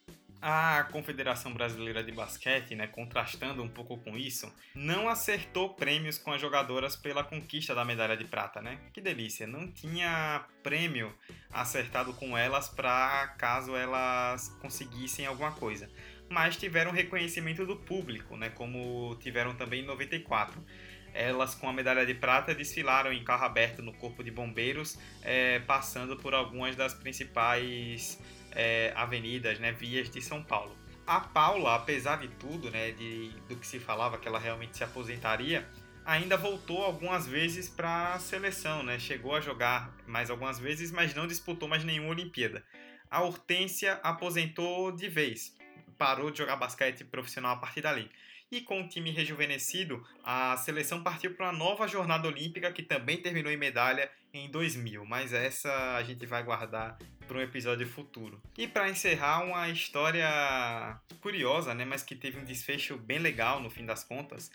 a 0.45 0.83
Confederação 0.91 1.53
Brasileira 1.53 2.03
de 2.03 2.11
Basquete, 2.11 2.75
né, 2.75 2.85
contrastando 2.85 3.63
um 3.63 3.69
pouco 3.69 3.97
com 3.99 4.17
isso, 4.17 4.53
não 4.75 5.07
acertou 5.07 5.73
prêmios 5.73 6.17
com 6.17 6.33
as 6.33 6.41
jogadoras 6.41 6.97
pela 6.97 7.23
conquista 7.23 7.73
da 7.73 7.85
medalha 7.85 8.17
de 8.17 8.25
prata, 8.25 8.61
né? 8.61 8.77
Que 8.91 8.99
delícia! 8.99 9.47
Não 9.47 9.71
tinha 9.71 10.45
prêmio 10.61 11.15
acertado 11.49 12.13
com 12.15 12.37
elas 12.37 12.67
para 12.67 13.29
caso 13.37 13.73
elas 13.73 14.49
conseguissem 14.61 15.25
alguma 15.25 15.53
coisa. 15.53 15.89
Mas 16.27 16.57
tiveram 16.57 16.91
reconhecimento 16.91 17.65
do 17.65 17.77
público, 17.77 18.35
né? 18.35 18.49
Como 18.49 19.15
tiveram 19.21 19.55
também 19.55 19.81
em 19.81 19.85
94 19.85 20.61
elas 21.13 21.53
com 21.53 21.69
a 21.69 21.73
medalha 21.73 22.07
de 22.07 22.15
prata 22.15 22.55
desfilaram 22.55 23.13
em 23.13 23.23
carro 23.23 23.45
aberto 23.45 23.83
no 23.83 23.93
corpo 23.93 24.23
de 24.23 24.31
bombeiros, 24.31 24.97
é, 25.21 25.59
passando 25.59 26.17
por 26.17 26.33
algumas 26.33 26.75
das 26.75 26.95
principais 26.95 28.19
é, 28.55 28.93
avenidas, 28.95 29.59
né, 29.59 29.71
vias 29.71 30.09
de 30.09 30.21
São 30.21 30.43
Paulo. 30.43 30.75
A 31.05 31.19
Paula, 31.19 31.75
apesar 31.75 32.17
de 32.17 32.29
tudo, 32.29 32.71
né, 32.71 32.91
de, 32.91 33.29
do 33.49 33.55
que 33.57 33.67
se 33.67 33.79
falava 33.79 34.17
que 34.17 34.27
ela 34.27 34.39
realmente 34.39 34.77
se 34.77 34.83
aposentaria, 34.83 35.67
ainda 36.05 36.37
voltou 36.37 36.83
algumas 36.83 37.27
vezes 37.27 37.69
para 37.69 38.13
a 38.13 38.19
seleção, 38.19 38.83
né? 38.83 38.99
Chegou 38.99 39.35
a 39.35 39.41
jogar 39.41 39.93
mais 40.07 40.29
algumas 40.29 40.59
vezes, 40.59 40.91
mas 40.91 41.13
não 41.13 41.27
disputou 41.27 41.67
mais 41.67 41.83
nenhuma 41.83 42.09
Olimpíada. 42.09 42.63
A 43.09 43.21
Hortência 43.21 43.99
aposentou 44.03 44.91
de 44.91 45.07
vez, 45.07 45.55
parou 45.97 46.31
de 46.31 46.37
jogar 46.37 46.55
basquete 46.55 47.03
profissional 47.03 47.53
a 47.53 47.57
partir 47.57 47.81
dali. 47.81 48.09
E 48.53 48.61
com 48.61 48.81
o 48.81 48.87
time 48.87 49.09
rejuvenescido, 49.09 50.05
a 50.23 50.55
seleção 50.57 51.01
partiu 51.01 51.33
para 51.33 51.47
uma 51.47 51.57
nova 51.57 51.87
jornada 51.87 52.27
olímpica 52.27 52.71
que 52.71 52.83
também 52.83 53.17
terminou 53.17 53.51
em 53.51 53.57
medalha 53.57 54.11
em 54.31 54.47
2000, 54.47 55.03
mas 55.05 55.33
essa 55.33 55.95
a 55.95 56.03
gente 56.03 56.23
vai 56.27 56.43
guardar 56.43 56.99
para 57.27 57.39
um 57.39 57.41
episódio 57.41 57.87
futuro. 57.87 58.39
E 58.55 58.67
para 58.67 58.91
encerrar, 58.91 59.43
uma 59.43 59.67
história 59.69 60.29
curiosa, 61.19 61.73
né, 61.73 61.83
mas 61.83 62.03
que 62.03 62.13
teve 62.13 62.37
um 62.37 62.45
desfecho 62.45 62.95
bem 62.95 63.17
legal 63.17 63.59
no 63.59 63.71
fim 63.71 63.87
das 63.87 64.03
contas. 64.03 64.51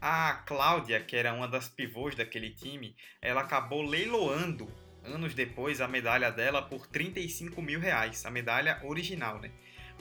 A 0.00 0.32
Cláudia, 0.46 0.98
que 1.00 1.14
era 1.14 1.34
uma 1.34 1.46
das 1.46 1.68
pivôs 1.68 2.14
daquele 2.14 2.52
time, 2.52 2.96
ela 3.20 3.42
acabou 3.42 3.82
leiloando 3.82 4.66
anos 5.04 5.34
depois 5.34 5.82
a 5.82 5.86
medalha 5.88 6.30
dela 6.32 6.62
por 6.62 6.86
35 6.86 7.60
mil 7.60 7.80
reais, 7.80 8.24
a 8.24 8.30
medalha 8.30 8.80
original, 8.82 9.38
né? 9.38 9.50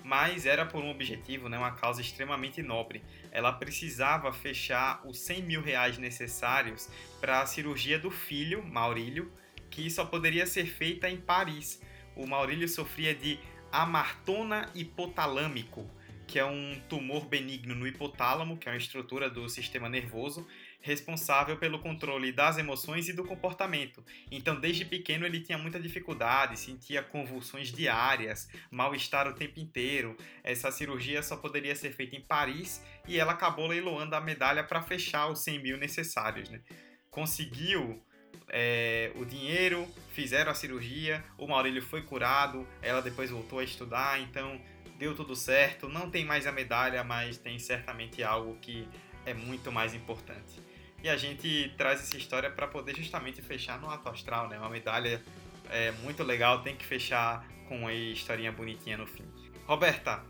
Mas 0.03 0.45
era 0.45 0.65
por 0.65 0.83
um 0.83 0.89
objetivo, 0.89 1.47
né, 1.47 1.57
uma 1.57 1.71
causa 1.71 2.01
extremamente 2.01 2.61
nobre. 2.61 3.03
Ela 3.31 3.53
precisava 3.53 4.31
fechar 4.33 5.01
os 5.05 5.19
100 5.19 5.43
mil 5.43 5.61
reais 5.61 5.97
necessários 5.97 6.89
para 7.19 7.41
a 7.41 7.45
cirurgia 7.45 7.99
do 7.99 8.09
filho, 8.09 8.63
Maurílio, 8.63 9.31
que 9.69 9.89
só 9.89 10.03
poderia 10.03 10.45
ser 10.45 10.65
feita 10.65 11.09
em 11.09 11.17
Paris. 11.17 11.81
O 12.15 12.27
Maurílio 12.27 12.67
sofria 12.67 13.15
de 13.15 13.39
amartona 13.71 14.69
hipotalâmico, 14.75 15.89
que 16.27 16.39
é 16.39 16.45
um 16.45 16.79
tumor 16.89 17.25
benigno 17.25 17.75
no 17.75 17.87
hipotálamo, 17.87 18.57
que 18.57 18.67
é 18.67 18.71
uma 18.71 18.77
estrutura 18.77 19.29
do 19.29 19.47
sistema 19.49 19.89
nervoso, 19.89 20.47
responsável 20.81 21.57
pelo 21.57 21.79
controle 21.79 22.31
das 22.31 22.57
emoções 22.57 23.07
e 23.07 23.13
do 23.13 23.23
comportamento. 23.23 24.03
Então, 24.31 24.59
desde 24.59 24.83
pequeno, 24.83 25.25
ele 25.25 25.39
tinha 25.39 25.57
muita 25.57 25.79
dificuldade, 25.79 26.59
sentia 26.59 27.03
convulsões 27.03 27.71
diárias, 27.71 28.49
mal-estar 28.69 29.27
o 29.27 29.33
tempo 29.33 29.59
inteiro. 29.59 30.17
Essa 30.43 30.71
cirurgia 30.71 31.21
só 31.21 31.37
poderia 31.37 31.75
ser 31.75 31.91
feita 31.93 32.15
em 32.15 32.21
Paris 32.21 32.83
e 33.07 33.19
ela 33.19 33.33
acabou 33.33 33.67
leiloando 33.67 34.15
a 34.15 34.21
medalha 34.21 34.63
para 34.63 34.81
fechar 34.81 35.27
os 35.29 35.43
100 35.43 35.59
mil 35.61 35.77
necessários. 35.77 36.49
Né? 36.49 36.61
Conseguiu 37.09 38.03
é, 38.49 39.11
o 39.15 39.23
dinheiro, 39.23 39.87
fizeram 40.13 40.51
a 40.51 40.55
cirurgia, 40.55 41.23
o 41.37 41.47
Maurílio 41.47 41.81
foi 41.81 42.01
curado, 42.01 42.67
ela 42.81 43.01
depois 43.01 43.29
voltou 43.29 43.59
a 43.59 43.63
estudar, 43.63 44.19
então 44.19 44.59
deu 44.97 45.15
tudo 45.15 45.35
certo, 45.35 45.87
não 45.87 46.09
tem 46.09 46.25
mais 46.25 46.45
a 46.45 46.51
medalha, 46.51 47.03
mas 47.03 47.37
tem 47.37 47.57
certamente 47.57 48.21
algo 48.23 48.57
que 48.61 48.87
é 49.25 49.33
muito 49.33 49.71
mais 49.71 49.93
importante. 49.93 50.70
E 51.03 51.09
a 51.09 51.17
gente 51.17 51.73
traz 51.77 51.99
essa 51.99 52.15
história 52.15 52.49
para 52.51 52.67
poder 52.67 52.95
justamente 52.95 53.41
fechar 53.41 53.81
no 53.81 53.89
ato 53.89 54.07
astral, 54.07 54.47
né? 54.47 54.59
Uma 54.59 54.69
medalha 54.69 55.21
é 55.69 55.91
muito 56.03 56.21
legal, 56.21 56.61
tem 56.61 56.75
que 56.75 56.85
fechar 56.85 57.43
com 57.67 57.79
uma 57.79 57.93
historinha 57.93 58.51
bonitinha 58.51 58.97
no 58.97 59.07
fim. 59.07 59.25
Roberta, 59.65 60.23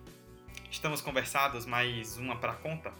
estamos 0.69 1.01
conversados, 1.01 1.65
mais 1.65 2.17
uma 2.17 2.37
para 2.37 2.53
conta? 2.53 2.93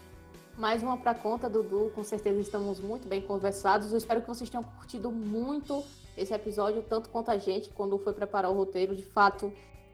Mais 0.58 0.82
uma 0.82 0.98
para 0.98 1.14
conta, 1.14 1.48
Dudu. 1.48 1.90
Com 1.94 2.04
certeza 2.04 2.38
estamos 2.40 2.78
muito 2.78 3.08
bem 3.08 3.22
conversados. 3.22 3.90
Eu 3.90 3.96
espero 3.96 4.20
que 4.20 4.28
vocês 4.28 4.50
tenham 4.50 4.64
curtido 4.64 5.10
muito 5.10 5.82
esse 6.14 6.34
episódio, 6.34 6.82
tanto 6.82 7.08
quanto 7.08 7.30
a 7.30 7.38
gente, 7.38 7.70
quando 7.70 7.98
foi 7.98 8.12
preparar 8.12 8.50
o 8.50 8.54
roteiro. 8.54 8.94
De 8.94 9.02
fato, 9.02 9.50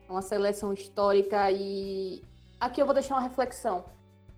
uma 0.08 0.22
seleção 0.22 0.72
histórica 0.72 1.48
e 1.52 2.24
aqui 2.58 2.82
eu 2.82 2.86
vou 2.86 2.94
deixar 2.94 3.14
uma 3.14 3.22
reflexão, 3.22 3.84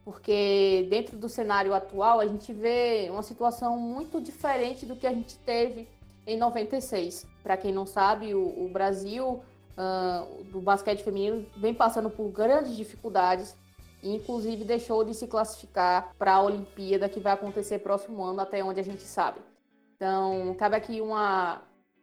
porque 0.05 0.87
dentro 0.89 1.17
do 1.17 1.29
cenário 1.29 1.75
atual 1.75 2.21
a 2.21 2.27
gente 2.27 2.53
vê 2.53 3.09
uma 3.11 3.23
situação 3.23 3.77
muito 3.79 4.21
diferente 4.21 4.87
do 4.87 4.97
que 4.97 5.07
a 5.07 5.13
gente 5.13 5.37
teve 5.39 5.89
em 6.27 6.37
96. 6.37 7.27
Para 7.43 7.57
quem 7.57 7.73
não 7.73 7.87
sabe, 7.87 8.35
o, 8.35 8.65
o 8.65 8.69
Brasil 8.73 9.43
uh, 9.77 10.45
do 10.45 10.61
basquete 10.61 11.03
feminino 11.03 11.47
vem 11.57 11.75
passando 11.75 12.11
por 12.11 12.29
grandes 12.31 12.77
dificuldades 12.77 13.57
e 14.03 14.15
inclusive 14.15 14.65
deixou 14.65 15.05
de 15.05 15.15
se 15.15 15.27
classificar 15.27 16.15
para 16.19 16.35
a 16.35 16.43
Olimpíada 16.43 17.09
que 17.09 17.21
vai 17.21 17.33
acontecer 17.33 17.81
próximo 17.81 18.23
ano, 18.23 18.41
até 18.41 18.65
onde 18.65 18.81
a 18.81 18.85
gente 18.85 19.03
sabe. 19.03 19.41
Então, 19.97 20.55
cabe 20.59 20.77
aqui 20.77 21.01
uma, 21.01 21.63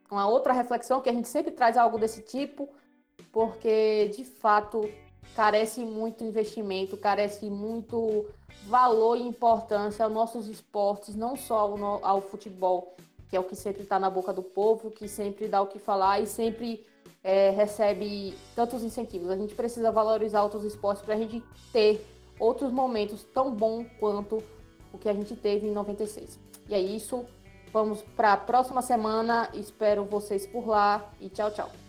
uma 0.10 0.28
outra 0.28 0.54
reflexão 0.54 1.02
que 1.02 1.10
a 1.10 1.14
gente 1.14 1.28
sempre 1.28 1.52
traz 1.52 1.76
algo 1.76 1.98
desse 1.98 2.22
tipo, 2.22 2.70
porque 3.32 4.10
de 4.16 4.24
fato 4.24 4.88
carece 5.36 5.82
muito 5.82 6.24
investimento, 6.24 6.98
carece 6.98 7.50
muito 7.50 8.26
valor 8.66 9.18
e 9.18 9.22
importância 9.22 10.04
aos 10.04 10.14
nossos 10.14 10.48
esportes, 10.48 11.16
não 11.16 11.36
só 11.36 11.60
ao, 11.60 12.06
ao 12.06 12.22
futebol, 12.22 12.96
que 13.30 13.36
é 13.36 13.40
o 13.40 13.44
que 13.44 13.56
sempre 13.56 13.84
está 13.84 14.00
na 14.00 14.10
boca 14.10 14.34
do 14.34 14.42
povo, 14.42 14.92
que 14.92 15.08
sempre 15.08 15.48
dá 15.48 15.62
o 15.62 15.68
que 15.68 15.80
falar 15.80 16.20
e 16.20 16.28
sempre 16.28 16.86
é, 17.24 17.50
recebe 17.50 18.36
tantos 18.56 18.84
incentivos. 18.84 19.30
A 19.30 19.36
gente 19.38 19.54
precisa 19.54 19.92
valorizar 19.92 20.44
outros 20.44 20.64
esportes 20.64 21.04
para 21.04 21.16
a 21.16 21.18
gente 21.18 21.44
ter 21.72 22.06
outros 22.40 22.72
momentos 22.72 23.24
tão 23.24 23.52
bons 23.52 23.88
quanto 24.00 24.44
o 24.94 24.98
que 24.98 25.10
a 25.10 25.14
gente 25.14 25.36
teve 25.36 25.68
em 25.68 25.72
96. 25.72 26.40
E 26.70 26.74
é 26.74 26.80
isso. 26.80 27.26
Vamos 27.72 28.02
para 28.16 28.34
a 28.34 28.38
próxima 28.38 28.82
semana. 28.82 29.50
Espero 29.54 30.06
vocês 30.06 30.48
por 30.48 30.68
lá 30.68 31.12
e 31.20 31.30
tchau, 31.30 31.52
tchau. 31.52 31.87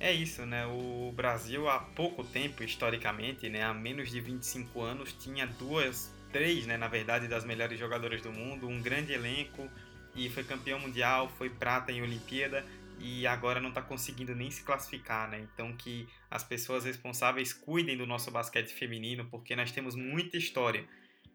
É 0.00 0.12
isso, 0.12 0.46
né? 0.46 0.64
O 0.66 1.12
Brasil 1.12 1.68
há 1.68 1.80
pouco 1.80 2.22
tempo, 2.22 2.62
historicamente, 2.62 3.48
né, 3.48 3.64
há 3.64 3.74
menos 3.74 4.10
de 4.10 4.20
25 4.20 4.80
anos, 4.80 5.12
tinha 5.12 5.44
duas, 5.44 6.14
três, 6.32 6.66
né, 6.66 6.76
na 6.76 6.86
verdade, 6.86 7.26
das 7.26 7.44
melhores 7.44 7.78
jogadoras 7.78 8.22
do 8.22 8.30
mundo, 8.30 8.68
um 8.68 8.80
grande 8.80 9.12
elenco 9.12 9.68
e 10.14 10.28
foi 10.28 10.44
campeão 10.44 10.78
mundial, 10.78 11.28
foi 11.36 11.50
prata 11.50 11.90
em 11.90 12.00
Olimpíada 12.00 12.64
e 13.00 13.26
agora 13.26 13.60
não 13.60 13.70
está 13.70 13.82
conseguindo 13.82 14.34
nem 14.34 14.50
se 14.50 14.62
classificar, 14.62 15.28
né? 15.30 15.40
Então 15.52 15.72
que 15.76 16.08
as 16.30 16.42
pessoas 16.42 16.84
responsáveis 16.84 17.52
cuidem 17.52 17.96
do 17.96 18.06
nosso 18.06 18.30
basquete 18.30 18.72
feminino, 18.72 19.24
porque 19.26 19.54
nós 19.54 19.70
temos 19.70 19.94
muita 19.94 20.36
história. 20.36 20.84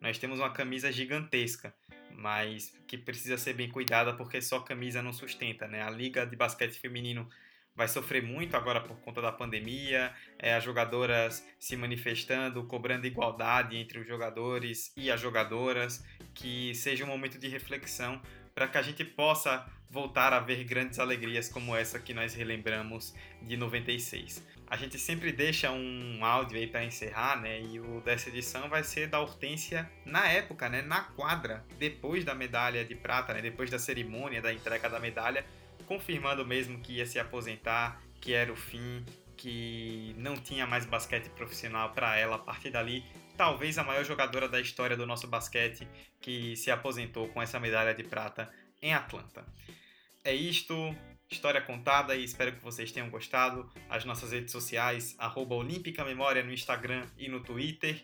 Nós 0.01 0.17
temos 0.17 0.39
uma 0.39 0.49
camisa 0.49 0.91
gigantesca, 0.91 1.73
mas 2.11 2.73
que 2.87 2.97
precisa 2.97 3.37
ser 3.37 3.53
bem 3.53 3.69
cuidada 3.69 4.13
porque 4.13 4.41
só 4.41 4.59
camisa 4.59 5.01
não 5.01 5.13
sustenta, 5.13 5.67
né? 5.67 5.81
A 5.81 5.89
liga 5.89 6.25
de 6.25 6.35
basquete 6.35 6.73
feminino 6.73 7.29
vai 7.75 7.87
sofrer 7.87 8.21
muito 8.21 8.55
agora 8.55 8.81
por 8.81 8.95
conta 9.01 9.21
da 9.21 9.31
pandemia, 9.31 10.13
é, 10.37 10.53
as 10.53 10.63
jogadoras 10.63 11.45
se 11.59 11.75
manifestando, 11.75 12.63
cobrando 12.65 13.07
igualdade 13.07 13.77
entre 13.77 13.99
os 13.99 14.07
jogadores 14.07 14.93
e 14.95 15.11
as 15.11 15.19
jogadoras, 15.19 16.03
que 16.33 16.73
seja 16.75 17.03
um 17.03 17.07
momento 17.07 17.37
de 17.37 17.47
reflexão 17.47 18.21
para 18.53 18.67
que 18.67 18.77
a 18.77 18.81
gente 18.81 19.03
possa 19.03 19.65
voltar 19.89 20.33
a 20.33 20.39
ver 20.39 20.63
grandes 20.63 20.97
alegrias 20.97 21.49
como 21.49 21.75
essa 21.75 21.99
que 21.99 22.13
nós 22.13 22.33
relembramos 22.33 23.13
de 23.41 23.55
96. 23.55 24.43
A 24.67 24.75
gente 24.75 24.97
sempre 24.97 25.31
deixa 25.31 25.71
um 25.71 26.25
áudio 26.25 26.57
aí 26.57 26.65
para 26.65 26.83
encerrar, 26.83 27.39
né? 27.39 27.61
E 27.61 27.79
o 27.79 28.01
dessa 28.01 28.29
edição 28.29 28.67
vai 28.67 28.83
ser 28.83 29.07
da 29.07 29.19
Hortência 29.19 29.87
na 30.03 30.27
época, 30.27 30.67
né? 30.67 30.81
Na 30.81 31.01
quadra, 31.01 31.63
depois 31.77 32.25
da 32.25 32.33
medalha 32.33 32.83
de 32.83 32.95
prata, 32.95 33.35
né? 33.35 33.41
Depois 33.41 33.69
da 33.69 33.77
cerimônia 33.77 34.41
da 34.41 34.51
entrega 34.51 34.89
da 34.89 34.99
medalha 34.99 35.45
confirmando 35.83 36.45
mesmo 36.45 36.79
que 36.79 36.93
ia 36.93 37.05
se 37.05 37.19
aposentar, 37.19 38.01
que 38.19 38.33
era 38.33 38.51
o 38.51 38.55
fim, 38.55 39.05
que 39.37 40.15
não 40.17 40.35
tinha 40.35 40.65
mais 40.65 40.85
basquete 40.85 41.29
profissional 41.29 41.91
para 41.91 42.17
ela 42.17 42.35
a 42.35 42.39
partir 42.39 42.69
dali. 42.69 43.03
Talvez 43.35 43.77
a 43.77 43.83
maior 43.83 44.05
jogadora 44.05 44.47
da 44.47 44.61
história 44.61 44.95
do 44.95 45.05
nosso 45.05 45.27
basquete 45.27 45.87
que 46.21 46.55
se 46.55 46.71
aposentou 46.71 47.27
com 47.29 47.41
essa 47.41 47.59
medalha 47.59 47.93
de 47.93 48.03
prata 48.03 48.51
em 48.81 48.93
Atlanta. 48.93 49.45
É 50.23 50.33
isto, 50.33 50.95
história 51.29 51.61
contada 51.61 52.15
e 52.15 52.23
espero 52.23 52.53
que 52.53 52.63
vocês 52.63 52.91
tenham 52.91 53.09
gostado. 53.09 53.69
As 53.89 54.05
nossas 54.05 54.31
redes 54.31 54.51
sociais, 54.51 55.15
arroba 55.17 55.55
Olímpica 55.55 56.05
Memória 56.05 56.43
no 56.43 56.53
Instagram 56.53 57.05
e 57.17 57.27
no 57.27 57.41
Twitter 57.41 58.03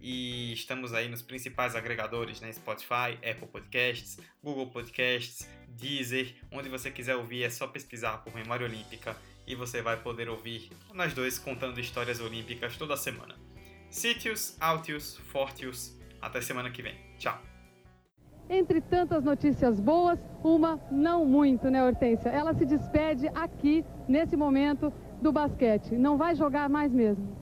e 0.00 0.52
estamos 0.52 0.94
aí 0.94 1.08
nos 1.08 1.22
principais 1.22 1.74
agregadores, 1.74 2.40
né? 2.40 2.52
Spotify, 2.52 3.18
Apple 3.28 3.48
Podcasts, 3.50 4.18
Google 4.42 4.70
Podcasts, 4.70 5.48
Deezer, 5.78 6.34
onde 6.50 6.68
você 6.68 6.90
quiser 6.90 7.14
ouvir 7.14 7.44
é 7.44 7.50
só 7.50 7.66
pesquisar 7.66 8.18
por 8.18 8.34
Memória 8.34 8.66
Olímpica 8.66 9.16
e 9.46 9.54
você 9.54 9.80
vai 9.80 9.96
poder 9.96 10.28
ouvir 10.28 10.70
nós 10.92 11.14
dois 11.14 11.38
contando 11.38 11.78
histórias 11.78 12.20
olímpicas 12.20 12.76
toda 12.76 12.96
semana. 12.96 13.36
Sítios, 13.88 14.56
Altius, 14.60 15.16
Fortius, 15.16 15.96
até 16.20 16.40
semana 16.40 16.70
que 16.70 16.82
vem. 16.82 16.96
Tchau! 17.16 17.40
Entre 18.50 18.80
tantas 18.80 19.22
notícias 19.22 19.78
boas, 19.78 20.18
uma 20.42 20.80
não 20.90 21.24
muito, 21.24 21.70
né, 21.70 21.84
Hortência? 21.84 22.28
Ela 22.28 22.54
se 22.54 22.64
despede 22.64 23.28
aqui, 23.28 23.84
nesse 24.08 24.36
momento, 24.36 24.92
do 25.22 25.30
basquete. 25.30 25.94
Não 25.94 26.16
vai 26.16 26.34
jogar 26.34 26.68
mais 26.68 26.90
mesmo. 26.92 27.37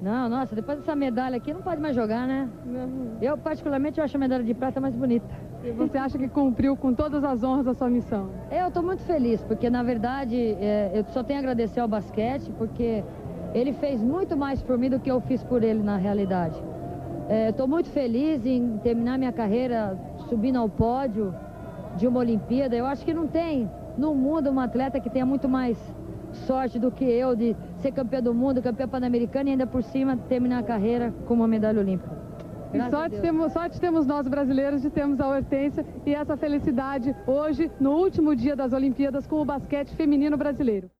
Não, 0.00 0.28
nossa, 0.28 0.54
depois 0.54 0.78
dessa 0.78 0.94
medalha 0.94 1.36
aqui 1.36 1.52
não 1.52 1.60
pode 1.60 1.80
mais 1.80 1.94
jogar, 1.94 2.26
né? 2.26 2.48
Não. 2.64 3.16
Eu, 3.20 3.36
particularmente, 3.36 3.98
eu 3.98 4.04
acho 4.04 4.16
a 4.16 4.20
medalha 4.20 4.44
de 4.44 4.54
prata 4.54 4.80
mais 4.80 4.94
bonita. 4.94 5.28
E 5.64 5.72
você 5.72 5.98
acha 5.98 6.16
que 6.16 6.28
cumpriu 6.28 6.76
com 6.76 6.94
todas 6.94 7.24
as 7.24 7.42
honras 7.42 7.66
a 7.66 7.74
sua 7.74 7.90
missão? 7.90 8.30
Eu 8.50 8.68
estou 8.68 8.82
muito 8.82 9.02
feliz, 9.02 9.42
porque, 9.42 9.68
na 9.68 9.82
verdade, 9.82 10.36
é, 10.36 10.92
eu 10.94 11.04
só 11.12 11.24
tenho 11.24 11.40
a 11.40 11.42
agradecer 11.42 11.80
ao 11.80 11.88
basquete, 11.88 12.48
porque 12.56 13.02
ele 13.52 13.72
fez 13.72 14.00
muito 14.00 14.36
mais 14.36 14.62
por 14.62 14.78
mim 14.78 14.88
do 14.88 15.00
que 15.00 15.10
eu 15.10 15.20
fiz 15.20 15.42
por 15.42 15.64
ele, 15.64 15.82
na 15.82 15.96
realidade. 15.96 16.56
Estou 17.48 17.66
é, 17.66 17.68
muito 17.68 17.90
feliz 17.90 18.46
em 18.46 18.78
terminar 18.78 19.18
minha 19.18 19.32
carreira 19.32 19.98
subindo 20.28 20.56
ao 20.56 20.68
pódio 20.68 21.34
de 21.96 22.06
uma 22.06 22.20
Olimpíada. 22.20 22.76
Eu 22.76 22.86
acho 22.86 23.04
que 23.04 23.12
não 23.12 23.26
tem 23.26 23.68
no 23.96 24.14
mundo 24.14 24.48
uma 24.48 24.64
atleta 24.64 25.00
que 25.00 25.10
tenha 25.10 25.26
muito 25.26 25.48
mais 25.48 25.76
sorte 26.32 26.78
do 26.78 26.90
que 26.90 27.04
eu 27.04 27.34
de 27.34 27.56
ser 27.78 27.92
campeã 27.92 28.22
do 28.22 28.34
mundo, 28.34 28.62
campeã 28.62 28.88
pan-americana 28.88 29.50
e 29.50 29.52
ainda 29.52 29.66
por 29.66 29.82
cima 29.82 30.16
terminar 30.28 30.58
a 30.58 30.62
carreira 30.62 31.12
com 31.26 31.34
uma 31.34 31.48
medalha 31.48 31.80
olímpica. 31.80 32.16
E 32.72 32.90
sorte 32.90 33.18
temos, 33.20 33.52
sorte 33.52 33.80
temos 33.80 34.06
nós 34.06 34.28
brasileiros 34.28 34.82
de 34.82 34.90
termos 34.90 35.20
a 35.20 35.28
Hortência 35.28 35.86
e 36.04 36.14
essa 36.14 36.36
felicidade 36.36 37.16
hoje, 37.26 37.70
no 37.80 37.92
último 37.92 38.36
dia 38.36 38.54
das 38.54 38.72
Olimpíadas, 38.72 39.26
com 39.26 39.40
o 39.40 39.44
basquete 39.44 39.94
feminino 39.94 40.36
brasileiro. 40.36 40.90